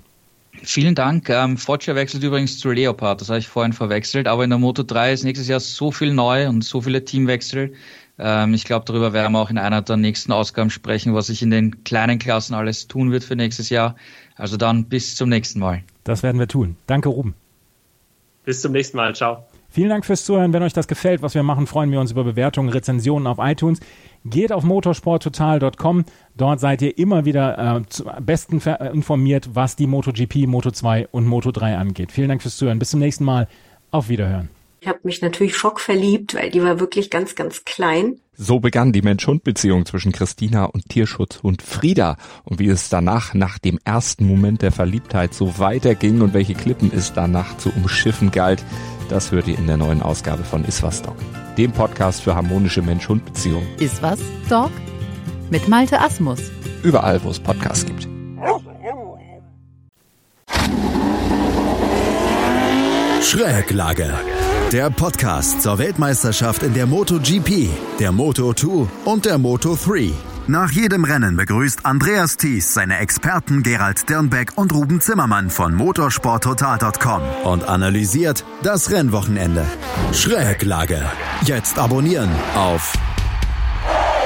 Vielen 0.63 0.95
Dank. 0.95 1.29
Ähm, 1.29 1.57
Foggia 1.57 1.95
wechselt 1.95 2.23
übrigens 2.23 2.59
zu 2.59 2.71
Leopard, 2.71 3.21
das 3.21 3.29
habe 3.29 3.39
ich 3.39 3.47
vorhin 3.47 3.73
verwechselt, 3.73 4.27
aber 4.27 4.43
in 4.43 4.51
der 4.51 4.59
Moto 4.59 4.83
3 4.83 5.13
ist 5.13 5.23
nächstes 5.23 5.47
Jahr 5.47 5.59
so 5.59 5.91
viel 5.91 6.13
neu 6.13 6.47
und 6.47 6.63
so 6.63 6.81
viele 6.81 7.03
Teamwechsel. 7.03 7.73
Ähm, 8.19 8.53
ich 8.53 8.65
glaube, 8.65 8.85
darüber 8.85 9.13
werden 9.13 9.33
wir 9.33 9.39
auch 9.39 9.49
in 9.49 9.57
einer 9.57 9.81
der 9.81 9.97
nächsten 9.97 10.31
Ausgaben 10.31 10.69
sprechen, 10.69 11.15
was 11.15 11.27
sich 11.27 11.41
in 11.41 11.49
den 11.49 11.83
kleinen 11.83 12.19
Klassen 12.19 12.53
alles 12.53 12.87
tun 12.87 13.11
wird 13.11 13.23
für 13.23 13.35
nächstes 13.35 13.69
Jahr. 13.69 13.95
Also 14.35 14.57
dann 14.57 14.85
bis 14.85 15.15
zum 15.15 15.29
nächsten 15.29 15.59
Mal. 15.59 15.83
Das 16.03 16.21
werden 16.21 16.39
wir 16.39 16.47
tun. 16.47 16.75
Danke, 16.85 17.09
Ruben. 17.09 17.33
Bis 18.45 18.61
zum 18.61 18.71
nächsten 18.71 18.97
Mal. 18.97 19.15
Ciao. 19.15 19.45
Vielen 19.69 19.89
Dank 19.89 20.05
fürs 20.05 20.25
Zuhören. 20.25 20.51
Wenn 20.51 20.63
euch 20.63 20.73
das 20.73 20.87
gefällt, 20.87 21.21
was 21.21 21.33
wir 21.33 21.43
machen, 21.43 21.65
freuen 21.65 21.91
wir 21.91 22.01
uns 22.01 22.11
über 22.11 22.23
Bewertungen, 22.23 22.69
Rezensionen 22.69 23.25
auf 23.25 23.37
iTunes. 23.39 23.79
Geht 24.23 24.51
auf 24.51 24.63
motorsporttotal.com. 24.63 26.05
Dort 26.35 26.59
seid 26.59 26.81
ihr 26.81 26.97
immer 26.97 27.25
wieder 27.25 27.57
äh, 27.57 27.61
am 27.61 27.85
besten 28.25 28.61
informiert, 28.93 29.49
was 29.53 29.75
die 29.75 29.87
MotoGP, 29.87 30.45
Moto2 30.45 31.07
und 31.11 31.27
Moto3 31.27 31.75
angeht. 31.75 32.11
Vielen 32.11 32.29
Dank 32.29 32.41
fürs 32.41 32.57
Zuhören. 32.57 32.79
Bis 32.79 32.91
zum 32.91 32.99
nächsten 32.99 33.23
Mal. 33.23 33.47
Auf 33.93 34.07
Wiederhören. 34.07 34.49
Ich 34.79 34.87
habe 34.87 34.99
mich 35.03 35.21
natürlich 35.21 35.55
schockverliebt, 35.55 36.33
weil 36.33 36.49
die 36.49 36.63
war 36.63 36.79
wirklich 36.79 37.11
ganz, 37.11 37.35
ganz 37.35 37.65
klein. 37.65 38.19
So 38.33 38.59
begann 38.59 38.91
die 38.91 39.03
Mensch-Hund-Beziehung 39.03 39.85
zwischen 39.85 40.11
Christina 40.11 40.65
und 40.65 40.89
Tierschutz 40.89 41.37
und 41.43 41.61
Frieda. 41.61 42.17
Und 42.43 42.57
wie 42.57 42.67
es 42.67 42.89
danach, 42.89 43.35
nach 43.35 43.59
dem 43.59 43.77
ersten 43.85 44.25
Moment 44.25 44.63
der 44.63 44.71
Verliebtheit, 44.71 45.35
so 45.35 45.59
weiterging 45.59 46.21
und 46.21 46.33
welche 46.33 46.55
Klippen 46.55 46.91
es 46.91 47.13
danach 47.13 47.57
zu 47.57 47.69
umschiffen 47.69 48.31
galt, 48.31 48.63
das 49.09 49.31
hört 49.31 49.47
ihr 49.47 49.59
in 49.59 49.67
der 49.67 49.77
neuen 49.77 50.01
Ausgabe 50.01 50.43
von 50.43 50.65
Iswas 50.65 51.03
Dog, 51.03 51.17
dem 51.57 51.71
Podcast 51.71 52.21
für 52.21 52.35
harmonische 52.35 52.81
Mensch-Hund-Beziehungen. 52.81 53.67
Iswas 53.79 54.19
Dog? 54.49 54.71
Mit 55.49 55.67
Malte 55.67 55.99
Asmus. 55.99 56.39
Überall, 56.83 57.23
wo 57.23 57.29
es 57.29 57.39
Podcasts 57.39 57.85
gibt. 57.85 58.07
Schräglage. 63.21 64.11
Der 64.71 64.89
Podcast 64.89 65.61
zur 65.61 65.77
Weltmeisterschaft 65.77 66.63
in 66.63 66.73
der 66.73 66.85
MotoGP, 66.85 67.69
der 67.99 68.11
Moto2 68.11 68.87
und 69.05 69.25
der 69.25 69.37
Moto3. 69.37 70.11
Nach 70.51 70.69
jedem 70.69 71.05
Rennen 71.05 71.37
begrüßt 71.37 71.85
Andreas 71.85 72.35
Thies 72.35 72.73
seine 72.73 72.97
Experten 72.97 73.63
Gerald 73.63 74.09
Dirnbeck 74.09 74.57
und 74.57 74.73
Ruben 74.73 74.99
Zimmermann 74.99 75.49
von 75.49 75.73
motorsporttotal.com 75.73 77.21
und 77.45 77.63
analysiert 77.69 78.43
das 78.61 78.91
Rennwochenende. 78.91 79.65
Schräglage. 80.11 81.09
Jetzt 81.45 81.79
abonnieren 81.79 82.29
auf 82.53 82.91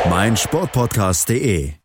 meinsportpodcast.de. 0.10 1.85